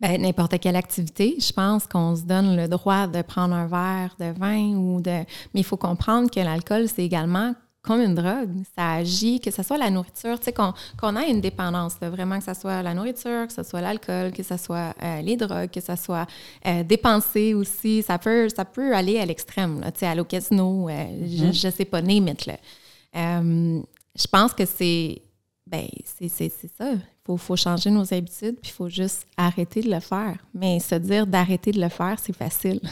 Ben, 0.02 0.22
n'importe 0.22 0.60
quelle 0.60 0.76
activité, 0.76 1.38
je 1.40 1.54
pense 1.54 1.88
qu'on 1.88 2.16
se 2.16 2.24
donne 2.24 2.58
le 2.58 2.68
droit 2.68 3.08
de 3.08 3.22
prendre 3.22 3.54
un 3.54 3.68
verre 3.68 4.16
de 4.20 4.38
vin 4.38 4.76
ou 4.76 5.00
de. 5.00 5.12
Mais 5.54 5.62
il 5.62 5.64
faut 5.64 5.78
comprendre 5.78 6.30
que 6.30 6.40
l'alcool, 6.40 6.90
c'est 6.90 7.06
également 7.06 7.54
comme 7.84 8.02
une 8.02 8.16
drogue. 8.16 8.50
Ça 8.76 8.94
agit, 8.94 9.40
que 9.40 9.52
ce 9.52 9.62
soit 9.62 9.78
la 9.78 9.90
nourriture, 9.90 10.40
tu 10.40 10.46
sais, 10.46 10.54
qu'on 10.54 10.74
qu'on 10.98 11.16
ait 11.18 11.30
une 11.30 11.42
dépendance, 11.42 11.96
là, 12.02 12.10
vraiment, 12.10 12.40
que 12.40 12.46
ce 12.46 12.54
soit 12.54 12.82
la 12.82 12.94
nourriture, 12.94 13.46
que 13.46 13.54
ce 13.54 13.62
soit 13.62 13.82
l'alcool, 13.82 14.32
que 14.32 14.42
ce 14.42 14.58
soit 14.58 14.96
euh, 15.04 15.22
les 15.22 15.36
drogues, 15.36 15.70
que 15.70 15.82
ce 15.82 15.96
soit 15.96 16.26
euh, 16.66 16.84
dépenser 16.84 17.54
aussi. 17.54 18.02
Ça 18.02 18.18
peut, 18.18 18.48
ça 18.50 18.66
peut 18.66 18.96
aller 18.96 19.20
à 19.20 19.26
l'extrême, 19.26 19.82
tu 19.94 20.00
sais, 20.00 20.20
au 20.20 20.24
casino, 20.24 20.90
euh, 20.90 21.06
je, 21.28 21.52
je 21.52 21.70
sais 21.70 21.86
pas, 21.86 22.02
name 22.02 22.30
it, 22.30 22.46
là. 22.46 22.58
Euh, 23.16 23.82
je 24.16 24.28
pense 24.28 24.54
que 24.54 24.66
c'est. 24.66 25.22
Ben, 25.66 25.88
c'est 26.06 26.30
ça. 26.40 26.92
Il 26.92 27.02
faut, 27.26 27.38
faut 27.38 27.56
changer 27.56 27.90
nos 27.90 28.14
habitudes, 28.14 28.58
puis 28.62 28.72
il 28.72 28.76
faut 28.76 28.90
juste 28.90 29.26
arrêter 29.38 29.82
de 29.82 29.90
le 29.90 30.00
faire. 30.00 30.38
Mais 30.54 30.80
se 30.80 30.96
dire 30.96 31.26
d'arrêter 31.26 31.72
de 31.72 31.82
le 31.82 31.90
faire, 31.90 32.18
c'est 32.20 32.36
facile. 32.36 32.80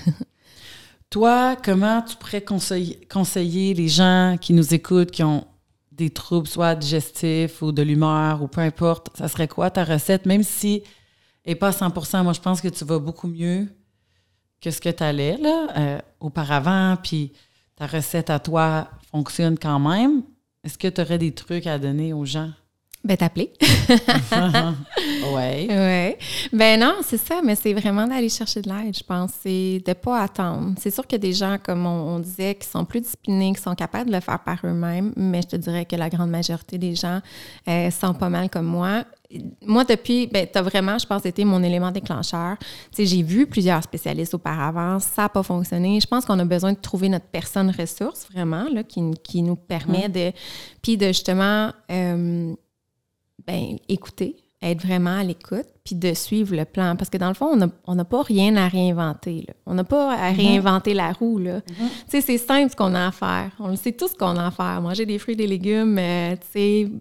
Toi, 1.11 1.57
comment 1.57 2.01
tu 2.01 2.15
pourrais 2.15 2.41
conseiller, 2.41 3.73
les 3.73 3.89
gens 3.89 4.37
qui 4.39 4.53
nous 4.53 4.73
écoutent, 4.73 5.11
qui 5.11 5.23
ont 5.23 5.45
des 5.91 6.09
troubles, 6.09 6.47
soit 6.47 6.73
digestifs 6.73 7.61
ou 7.61 7.73
de 7.73 7.81
l'humeur 7.81 8.41
ou 8.41 8.47
peu 8.47 8.61
importe, 8.61 9.09
ça 9.17 9.27
serait 9.27 9.49
quoi 9.49 9.69
ta 9.69 9.83
recette, 9.83 10.25
même 10.25 10.41
si 10.41 10.83
n'est 11.45 11.55
pas 11.55 11.67
à 11.67 11.71
100 11.73 12.23
moi 12.23 12.31
je 12.31 12.39
pense 12.39 12.61
que 12.61 12.69
tu 12.69 12.85
vas 12.85 12.97
beaucoup 12.97 13.27
mieux 13.27 13.67
que 14.61 14.71
ce 14.71 14.79
que 14.79 14.87
tu 14.87 15.03
là, 15.03 15.67
euh, 15.77 15.99
auparavant, 16.21 16.95
puis 17.03 17.33
ta 17.75 17.87
recette 17.87 18.29
à 18.29 18.39
toi 18.39 18.89
fonctionne 19.11 19.59
quand 19.59 19.79
même. 19.79 20.23
Est-ce 20.63 20.77
que 20.77 20.87
tu 20.87 21.01
aurais 21.01 21.17
des 21.17 21.33
trucs 21.33 21.67
à 21.67 21.77
donner 21.77 22.13
aux 22.13 22.25
gens? 22.25 22.51
Ben, 23.03 23.17
t'appeler. 23.17 23.51
ouais. 25.33 25.67
Oui. 25.69 26.49
Ben 26.53 26.79
non, 26.79 26.97
c'est 27.03 27.17
ça, 27.17 27.41
mais 27.43 27.55
c'est 27.55 27.73
vraiment 27.73 28.05
d'aller 28.07 28.29
chercher 28.29 28.61
de 28.61 28.69
l'aide, 28.69 28.95
je 28.95 29.03
pense. 29.03 29.31
C'est 29.41 29.81
de 29.85 29.93
pas 29.93 30.21
attendre. 30.21 30.75
C'est 30.79 30.91
sûr 30.91 31.03
a 31.11 31.17
des 31.17 31.33
gens, 31.33 31.57
comme 31.61 31.85
on, 31.85 32.15
on 32.15 32.19
disait, 32.19 32.55
qui 32.55 32.67
sont 32.67 32.85
plus 32.85 33.01
disciplinés, 33.01 33.53
qui 33.53 33.61
sont 33.61 33.73
capables 33.75 34.09
de 34.09 34.15
le 34.15 34.21
faire 34.21 34.39
par 34.39 34.59
eux-mêmes, 34.63 35.13
mais 35.15 35.41
je 35.41 35.47
te 35.47 35.55
dirais 35.55 35.85
que 35.85 35.95
la 35.95 36.09
grande 36.09 36.29
majorité 36.29 36.77
des 36.77 36.95
gens 36.95 37.21
euh, 37.67 37.89
sont 37.89 38.13
pas 38.13 38.29
mal 38.29 38.49
comme 38.49 38.67
moi. 38.67 39.03
Moi, 39.65 39.85
depuis, 39.85 40.27
ben, 40.27 40.45
tu 40.51 40.57
as 40.59 40.61
vraiment, 40.61 40.97
je 40.97 41.07
pense, 41.07 41.25
été 41.25 41.45
mon 41.45 41.63
élément 41.63 41.91
déclencheur. 41.91 42.57
Tu 42.59 42.67
sais, 42.91 43.05
j'ai 43.05 43.23
vu 43.23 43.47
plusieurs 43.47 43.81
spécialistes 43.81 44.33
auparavant, 44.33 44.99
ça 44.99 45.23
n'a 45.23 45.29
pas 45.29 45.41
fonctionné. 45.41 45.99
Je 46.01 46.07
pense 46.07 46.25
qu'on 46.25 46.37
a 46.37 46.45
besoin 46.45 46.73
de 46.73 46.79
trouver 46.79 47.09
notre 47.09 47.27
personne 47.27 47.71
ressource, 47.71 48.27
vraiment, 48.31 48.65
là, 48.71 48.83
qui, 48.83 49.01
qui 49.23 49.41
nous 49.41 49.55
permet 49.55 50.09
de. 50.09 50.31
Puis 50.81 50.97
de 50.97 51.07
justement, 51.07 51.71
euh, 51.89 52.53
ben, 53.47 53.77
écouter, 53.87 54.35
être 54.61 54.85
vraiment 54.85 55.17
à 55.17 55.23
l'écoute, 55.23 55.65
puis 55.83 55.95
de 55.95 56.13
suivre 56.13 56.55
le 56.55 56.65
plan. 56.65 56.95
Parce 56.95 57.09
que 57.09 57.17
dans 57.17 57.29
le 57.29 57.33
fond, 57.33 57.47
on 57.47 57.55
n'a 57.55 57.67
on 57.85 57.95
n'a 57.95 58.05
pas 58.05 58.21
rien 58.21 58.55
à 58.55 58.67
réinventer. 58.67 59.43
là. 59.47 59.53
On 59.65 59.73
n'a 59.73 59.83
pas 59.83 60.13
à 60.13 60.31
réinventer 60.31 60.93
la 60.93 61.11
roue. 61.13 61.39
là. 61.39 61.61
Tu 61.61 61.73
sais, 62.07 62.21
c'est 62.21 62.37
simple 62.37 62.71
ce 62.71 62.75
qu'on 62.75 62.93
a 62.93 63.07
à 63.07 63.11
faire. 63.11 63.51
On 63.59 63.69
le 63.69 63.75
sait 63.75 63.91
tout 63.91 64.07
ce 64.07 64.15
qu'on 64.15 64.37
a 64.37 64.47
à 64.47 64.51
faire. 64.51 64.81
Manger 64.81 65.05
des 65.05 65.17
fruits 65.17 65.33
et 65.33 65.37
des 65.37 65.47
légumes, 65.47 65.97
euh, 65.97 66.35
tu 66.35 66.47
sais, 66.51 66.91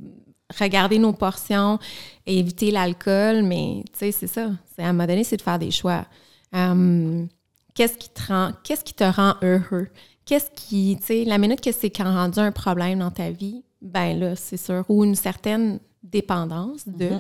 regarder 0.59 0.99
nos 0.99 1.13
portions, 1.13 1.79
éviter 2.27 2.71
l'alcool, 2.71 3.43
mais 3.43 3.85
tu 3.93 3.99
sais, 3.99 4.13
c'est 4.13 4.27
ça. 4.27 4.51
C'est, 4.75 4.83
à 4.83 4.89
un 4.89 4.93
moment 4.93 5.07
donné, 5.07 5.25
c'est 5.25 5.37
de 5.37 5.43
faire 5.43 5.59
des 5.59 5.71
choix. 5.71 6.07
Hum, 6.53 7.29
qu'est-ce 7.75 7.97
qui 7.99 8.09
te 8.09 8.27
rend, 8.27 8.53
qu'est-ce 8.65 8.85
qui 8.85 8.95
te 8.95 9.05
rend 9.05 9.35
heureux? 9.43 9.89
Qu'est-ce 10.25 10.51
qui, 10.55 10.97
tu 11.01 11.07
sais, 11.07 11.25
la 11.25 11.39
minute 11.39 11.61
que 11.61 11.73
c'est 11.73 11.97
rendu 11.99 12.39
un 12.39 12.53
problème 12.53 13.01
dans 13.01 13.11
ta 13.11 13.31
vie, 13.31 13.63
ben 13.83 14.19
là, 14.19 14.37
c'est 14.37 14.57
sûr, 14.57 14.85
ou 14.89 15.05
une 15.05 15.15
certaine 15.15 15.79
dépendance 16.03 16.87
de, 16.87 17.11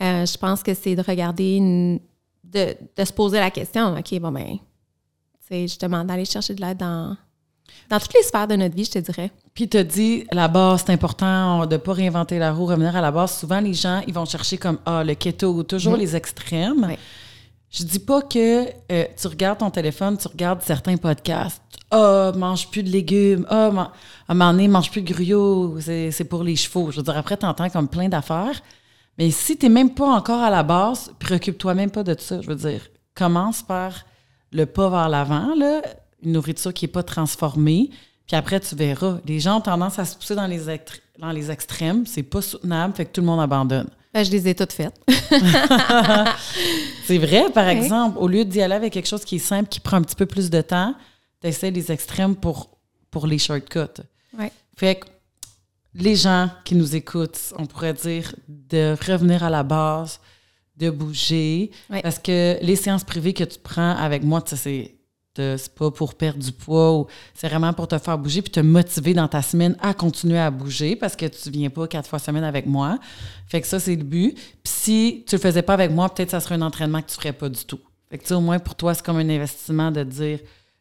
euh, 0.00 0.26
je 0.26 0.38
pense 0.38 0.62
que 0.62 0.74
c'est 0.74 0.94
de 0.94 1.02
regarder, 1.02 1.56
une- 1.56 2.00
de, 2.44 2.76
de 2.96 3.04
se 3.04 3.12
poser 3.12 3.38
la 3.40 3.50
question, 3.50 3.96
OK, 3.96 4.20
bon, 4.20 4.30
ben, 4.32 4.56
tu 4.56 4.58
sais, 5.48 5.62
justement, 5.62 6.04
d'aller 6.04 6.24
chercher 6.24 6.54
de 6.54 6.60
l'aide 6.60 6.78
dans, 6.78 7.16
dans 7.90 7.98
toutes 7.98 8.14
les 8.14 8.22
sphères 8.22 8.46
de 8.46 8.56
notre 8.56 8.74
vie, 8.74 8.84
je 8.84 8.90
te 8.92 8.98
dirais. 8.98 9.30
Puis 9.54 9.68
tu 9.68 9.82
dit, 9.84 10.24
la 10.32 10.48
base, 10.48 10.84
c'est 10.86 10.92
important 10.92 11.66
de 11.66 11.72
ne 11.74 11.78
pas 11.78 11.92
réinventer 11.92 12.38
la 12.38 12.52
roue, 12.52 12.66
revenir 12.66 12.94
à 12.96 13.00
la 13.00 13.10
base. 13.10 13.38
Souvent, 13.38 13.60
les 13.60 13.74
gens, 13.74 14.02
ils 14.06 14.14
vont 14.14 14.24
chercher 14.24 14.56
comme, 14.58 14.78
ah, 14.86 15.02
le 15.04 15.14
keto, 15.14 15.62
toujours 15.64 15.96
les 15.96 16.14
extrêmes. 16.16 16.86
Oui. 16.88 16.96
Je 17.72 17.84
dis 17.84 17.98
pas 18.00 18.20
que 18.20 18.66
euh, 18.92 19.04
tu 19.16 19.26
regardes 19.28 19.58
ton 19.60 19.70
téléphone, 19.70 20.18
tu 20.18 20.28
regardes 20.28 20.60
certains 20.60 20.98
podcasts. 20.98 21.62
Ah, 21.90 22.30
mange 22.36 22.68
plus 22.70 22.82
de 22.82 22.90
légumes. 22.90 23.46
Ah, 23.48 23.70
man- 23.70 23.88
à 24.28 24.32
un 24.32 24.34
moment 24.34 24.52
donné, 24.52 24.68
mange 24.68 24.90
plus 24.90 25.00
de 25.00 25.10
gruyot. 25.12 25.78
C'est 25.80 26.24
pour 26.28 26.44
les 26.44 26.54
chevaux. 26.56 26.90
Je 26.90 26.98
veux 26.98 27.02
dire, 27.02 27.16
après, 27.16 27.36
tu 27.38 27.46
entends 27.46 27.70
comme 27.70 27.88
plein 27.88 28.10
d'affaires. 28.10 28.60
Mais 29.18 29.30
si 29.30 29.56
tu 29.56 29.66
n'es 29.66 29.72
même 29.74 29.94
pas 29.94 30.06
encore 30.06 30.42
à 30.42 30.50
la 30.50 30.62
base, 30.62 31.12
préoccupe-toi 31.18 31.72
même 31.74 31.90
pas 31.90 32.02
de 32.02 32.14
ça. 32.18 32.42
Je 32.42 32.46
veux 32.46 32.56
dire, 32.56 32.82
commence 33.14 33.62
par 33.62 33.92
le 34.52 34.66
pas 34.66 34.90
vers 34.90 35.08
l'avant, 35.08 35.54
une 36.22 36.32
nourriture 36.32 36.74
qui 36.74 36.84
n'est 36.84 36.92
pas 36.92 37.02
transformée. 37.02 37.88
Puis 38.26 38.36
après, 38.36 38.60
tu 38.60 38.74
verras. 38.74 39.16
Les 39.26 39.40
gens 39.40 39.56
ont 39.58 39.60
tendance 39.62 39.98
à 39.98 40.04
se 40.04 40.14
pousser 40.14 40.34
dans 40.34 40.46
les, 40.46 40.60
dans 41.18 41.30
les 41.32 41.50
extrêmes. 41.50 42.04
C'est 42.06 42.22
pas 42.22 42.42
soutenable, 42.42 42.94
fait 42.94 43.06
que 43.06 43.12
tout 43.12 43.22
le 43.22 43.26
monde 43.26 43.40
abandonne. 43.40 43.88
Ben, 44.14 44.24
je 44.24 44.30
les 44.30 44.46
ai 44.48 44.54
toutes 44.54 44.72
faites. 44.72 44.94
C'est 47.04 47.18
vrai, 47.18 47.44
par 47.52 47.66
Ouais. 47.66 47.76
exemple, 47.76 48.18
au 48.18 48.28
lieu 48.28 48.44
d'y 48.44 48.60
aller 48.60 48.74
avec 48.74 48.92
quelque 48.92 49.08
chose 49.08 49.24
qui 49.24 49.36
est 49.36 49.40
simple, 49.40 49.68
qui 49.68 49.80
prend 49.80 49.96
un 49.96 50.02
petit 50.02 50.16
peu 50.16 50.26
plus 50.26 50.50
de 50.50 50.60
temps, 50.60 50.94
tu 51.40 51.48
essaies 51.48 51.70
les 51.70 51.90
extrêmes 51.90 52.36
pour, 52.36 52.70
pour 53.10 53.26
les 53.26 53.38
shortcuts. 53.38 54.02
Ouais. 54.38 54.52
Fait 54.76 54.96
que 54.96 55.06
les 55.94 56.14
gens 56.16 56.50
qui 56.64 56.74
nous 56.74 56.94
écoutent, 56.96 57.52
on 57.58 57.66
pourrait 57.66 57.94
dire 57.94 58.34
de 58.48 58.96
revenir 59.06 59.42
à 59.44 59.50
la 59.50 59.62
base, 59.62 60.20
de 60.76 60.90
bouger. 60.90 61.70
Ouais. 61.90 62.02
Parce 62.02 62.18
que 62.18 62.58
les 62.62 62.76
séances 62.76 63.04
privées 63.04 63.32
que 63.34 63.44
tu 63.44 63.58
prends 63.58 63.96
avec 63.96 64.22
moi, 64.22 64.40
tu 64.42 64.50
sais, 64.50 64.56
c'est 64.56 64.94
c'est 65.34 65.74
pas 65.74 65.90
pour 65.90 66.14
perdre 66.14 66.42
du 66.42 66.52
poids 66.52 66.98
ou 66.98 67.06
c'est 67.34 67.48
vraiment 67.48 67.72
pour 67.72 67.88
te 67.88 67.98
faire 67.98 68.18
bouger 68.18 68.42
puis 68.42 68.50
te 68.50 68.60
motiver 68.60 69.14
dans 69.14 69.28
ta 69.28 69.42
semaine 69.42 69.76
à 69.80 69.94
continuer 69.94 70.38
à 70.38 70.50
bouger 70.50 70.96
parce 70.96 71.16
que 71.16 71.26
tu 71.26 71.50
viens 71.50 71.70
pas 71.70 71.86
quatre 71.86 72.08
fois 72.08 72.18
semaine 72.18 72.44
avec 72.44 72.66
moi. 72.66 72.98
Fait 73.46 73.60
que 73.60 73.66
ça, 73.66 73.80
c'est 73.80 73.96
le 73.96 74.04
but. 74.04 74.34
Puis 74.34 74.72
si 74.72 75.24
tu 75.26 75.36
le 75.36 75.40
faisais 75.40 75.62
pas 75.62 75.74
avec 75.74 75.90
moi, 75.90 76.08
peut-être 76.12 76.30
ça 76.30 76.40
serait 76.40 76.56
un 76.56 76.62
entraînement 76.62 77.00
que 77.00 77.08
tu 77.08 77.16
ferais 77.16 77.32
pas 77.32 77.48
du 77.48 77.64
tout. 77.64 77.80
Fait 78.10 78.18
que 78.18 78.24
tu 78.24 78.34
au 78.34 78.40
moins 78.40 78.58
pour 78.58 78.74
toi, 78.74 78.94
c'est 78.94 79.04
comme 79.04 79.16
un 79.16 79.28
investissement 79.28 79.90
de 79.90 80.04
dire 80.04 80.38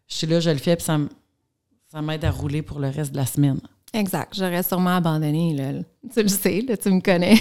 je 0.08 0.16
suis 0.16 0.28
là, 0.28 0.41
je 0.41 0.49
le 0.49 0.58
fais, 0.58 0.76
puis 0.76 0.86
ça 0.86 2.02
m'aide 2.02 2.26
à 2.26 2.32
rouler 2.32 2.62
pour 2.62 2.80
le 2.80 2.89
reste 2.89 3.14
de 3.14 3.18
la 3.18 3.26
semaine. 3.26 3.62
Exact. 3.94 4.34
J'aurais 4.34 4.64
sûrement 4.64 4.96
abandonné. 4.96 5.54
Là. 5.54 5.82
Tu 6.14 6.22
le 6.24 6.30
sais, 6.30 6.62
là, 6.62 6.78
tu 6.78 6.89
me 6.89 7.02
connais. 7.02 7.36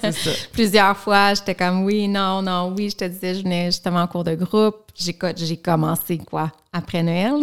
C'est 0.00 0.12
ça. 0.12 0.30
Plusieurs 0.50 0.96
fois, 0.96 1.34
j'étais 1.34 1.54
comme 1.54 1.84
oui, 1.84 2.08
non, 2.08 2.40
non, 2.40 2.72
oui. 2.74 2.88
Je 2.88 2.96
te 2.96 3.04
disais, 3.04 3.34
je 3.34 3.42
venais 3.42 3.66
justement 3.66 4.00
en 4.00 4.06
cours 4.06 4.24
de 4.24 4.34
groupe. 4.34 4.76
J'ai, 4.94 5.12
co- 5.12 5.26
j'ai 5.36 5.58
commencé 5.58 6.16
quoi? 6.16 6.50
Après 6.72 7.02
Noël? 7.02 7.34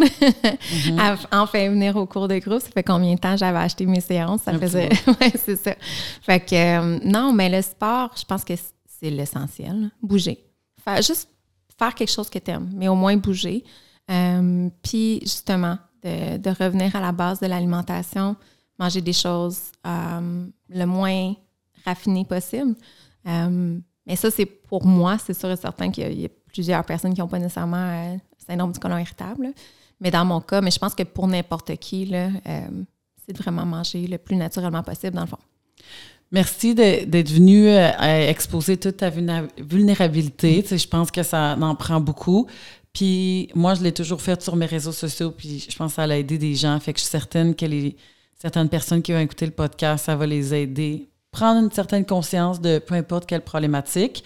À- 0.98 1.14
enfin, 1.42 1.68
venir 1.70 1.94
au 1.96 2.06
cours 2.06 2.26
de 2.26 2.38
groupe. 2.38 2.60
Ça 2.60 2.70
fait 2.70 2.82
combien 2.82 3.14
de 3.14 3.20
temps 3.20 3.36
j'avais 3.36 3.58
acheté 3.58 3.86
mes 3.86 4.00
séances? 4.00 4.42
Ça 4.42 4.50
Un 4.50 4.58
faisait. 4.58 4.88
ouais, 5.06 5.32
c'est 5.36 5.56
ça. 5.56 5.74
Fait 6.22 6.40
que 6.40 6.54
euh, 6.54 6.98
non, 7.04 7.32
mais 7.32 7.48
le 7.48 7.62
sport, 7.62 8.10
je 8.18 8.24
pense 8.24 8.42
que 8.44 8.54
c'est 8.56 9.10
l'essentiel. 9.10 9.90
Bouger. 10.02 10.36
Faire, 10.84 10.96
juste 11.02 11.28
faire 11.78 11.94
quelque 11.94 12.10
chose 12.10 12.28
que 12.28 12.40
tu 12.40 12.50
aimes, 12.50 12.70
mais 12.74 12.88
au 12.88 12.96
moins 12.96 13.16
bouger. 13.16 13.62
Euh, 14.10 14.68
puis 14.82 15.20
justement, 15.22 15.78
de, 16.02 16.64
revenir 16.64 16.94
à 16.94 17.00
la 17.00 17.12
base 17.12 17.40
de 17.40 17.46
l'alimentation, 17.46 18.36
manger 18.78 19.00
des 19.00 19.12
choses 19.12 19.60
euh, 19.86 20.46
le 20.68 20.84
moins 20.84 21.34
raffinées 21.84 22.24
possible. 22.24 22.74
Euh, 23.26 23.78
mais 24.06 24.16
ça, 24.16 24.30
c'est 24.30 24.46
pour 24.46 24.86
moi, 24.86 25.18
c'est 25.18 25.38
sûr 25.38 25.50
et 25.50 25.56
certain 25.56 25.90
qu'il 25.90 26.20
y 26.20 26.26
a, 26.26 26.28
plusieurs 26.46 26.84
personnes 26.84 27.12
qui 27.12 27.20
n'ont 27.20 27.28
pas 27.28 27.38
nécessairement 27.38 27.76
euh, 27.76 28.16
syndrome 28.46 28.72
du 28.72 28.78
côlon 28.78 28.98
irritable. 28.98 29.52
Mais 30.00 30.10
dans 30.10 30.24
mon 30.24 30.40
cas, 30.40 30.60
mais 30.60 30.70
je 30.70 30.78
pense 30.78 30.94
que 30.94 31.02
pour 31.02 31.26
n'importe 31.26 31.76
qui, 31.76 32.06
c'est 32.06 33.32
de 33.32 33.38
vraiment 33.38 33.66
manger 33.66 34.06
le 34.06 34.16
plus 34.16 34.36
naturellement 34.36 34.82
possible, 34.82 35.14
dans 35.14 35.22
le 35.22 35.26
fond. 35.26 35.38
Merci 36.30 36.74
d'être 36.74 37.30
venu 37.30 37.68
exposer 37.68 38.76
toute 38.76 38.98
ta 38.98 39.10
vulnérabilité. 39.10 40.64
Je 40.70 40.86
pense 40.86 41.10
que 41.10 41.22
ça 41.22 41.56
en 41.60 41.74
prend 41.74 42.00
beaucoup. 42.00 42.46
Puis 42.98 43.48
moi, 43.54 43.74
je 43.74 43.82
l'ai 43.84 43.92
toujours 43.92 44.20
fait 44.20 44.42
sur 44.42 44.56
mes 44.56 44.66
réseaux 44.66 44.90
sociaux, 44.90 45.30
puis 45.30 45.64
je 45.70 45.76
pense 45.76 45.92
que 45.92 45.94
ça 45.94 46.02
a 46.02 46.16
aidé 46.16 46.36
des 46.36 46.56
gens. 46.56 46.80
Fait 46.80 46.92
que 46.92 46.98
je 46.98 47.04
suis 47.04 47.12
certaine 47.12 47.54
que 47.54 47.64
certaines 48.36 48.68
personnes 48.68 49.02
qui 49.02 49.12
vont 49.12 49.20
écouter 49.20 49.46
le 49.46 49.52
podcast, 49.52 50.06
ça 50.06 50.16
va 50.16 50.26
les 50.26 50.52
aider. 50.52 51.08
Prendre 51.30 51.60
une 51.60 51.70
certaine 51.70 52.04
conscience 52.04 52.60
de 52.60 52.80
peu 52.80 52.96
importe 52.96 53.26
quelle 53.26 53.42
problématique. 53.42 54.24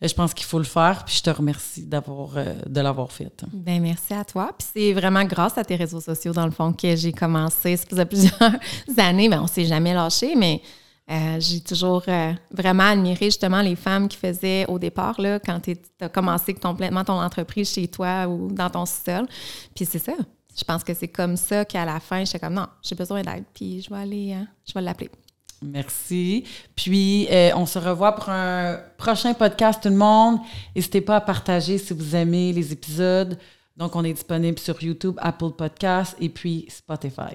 je 0.00 0.14
pense 0.14 0.32
qu'il 0.32 0.46
faut 0.46 0.58
le 0.58 0.64
faire. 0.64 1.04
Puis 1.04 1.16
je 1.16 1.22
te 1.24 1.30
remercie 1.30 1.86
d'avoir 1.86 2.34
de 2.64 2.80
l'avoir 2.80 3.10
fait. 3.10 3.44
Ben 3.52 3.82
merci 3.82 4.14
à 4.14 4.24
toi. 4.24 4.52
Puis 4.56 4.68
c'est 4.72 4.92
vraiment 4.92 5.24
grâce 5.24 5.58
à 5.58 5.64
tes 5.64 5.74
réseaux 5.74 6.00
sociaux, 6.00 6.32
dans 6.32 6.46
le 6.46 6.52
fond, 6.52 6.72
que 6.72 6.94
j'ai 6.94 7.12
commencé. 7.12 7.76
Ça 7.76 7.84
faisait 7.84 8.06
plusieurs 8.06 8.52
années. 8.96 9.28
Ben, 9.28 9.42
on 9.42 9.48
s'est 9.48 9.64
jamais 9.64 9.92
lâché, 9.92 10.36
mais 10.36 10.62
euh, 11.10 11.36
j'ai 11.38 11.60
toujours 11.60 12.02
euh, 12.08 12.32
vraiment 12.50 12.84
admiré 12.84 13.26
justement 13.26 13.60
les 13.60 13.76
femmes 13.76 14.08
qui 14.08 14.16
faisaient 14.16 14.64
au 14.68 14.78
départ, 14.78 15.20
là, 15.20 15.38
quand 15.38 15.60
tu 15.60 15.76
as 16.00 16.08
commencé 16.08 16.54
complètement 16.54 17.04
ton 17.04 17.20
entreprise 17.20 17.70
chez 17.70 17.88
toi 17.88 18.26
ou 18.26 18.50
dans 18.50 18.70
ton 18.70 18.86
sol. 18.86 19.26
Puis 19.74 19.84
c'est 19.84 19.98
ça. 19.98 20.14
Je 20.56 20.64
pense 20.64 20.82
que 20.82 20.94
c'est 20.94 21.08
comme 21.08 21.36
ça 21.36 21.64
qu'à 21.64 21.84
la 21.84 22.00
fin, 22.00 22.24
j'étais 22.24 22.38
comme 22.38 22.54
non, 22.54 22.66
j'ai 22.82 22.94
besoin 22.94 23.22
d'aide, 23.22 23.44
puis 23.52 23.82
je 23.82 23.90
vais 23.90 24.00
aller, 24.00 24.32
euh, 24.32 24.44
je 24.66 24.72
vais 24.72 24.80
l'appeler. 24.80 25.10
Merci. 25.60 26.44
Puis, 26.76 27.26
on 27.54 27.64
se 27.64 27.78
revoit 27.78 28.12
pour 28.12 28.28
un 28.28 28.80
prochain 28.98 29.32
podcast, 29.32 29.82
tout 29.82 29.88
le 29.88 29.96
monde. 29.96 30.38
N'hésitez 30.76 31.00
pas 31.00 31.16
à 31.16 31.20
partager 31.22 31.78
si 31.78 31.94
vous 31.94 32.14
aimez 32.14 32.52
les 32.52 32.72
épisodes. 32.72 33.38
Donc, 33.74 33.96
on 33.96 34.04
est 34.04 34.12
disponible 34.12 34.58
sur 34.58 34.82
YouTube, 34.82 35.14
Apple 35.22 35.52
Podcasts 35.56 36.16
et 36.20 36.28
puis 36.28 36.66
Spotify. 36.68 37.32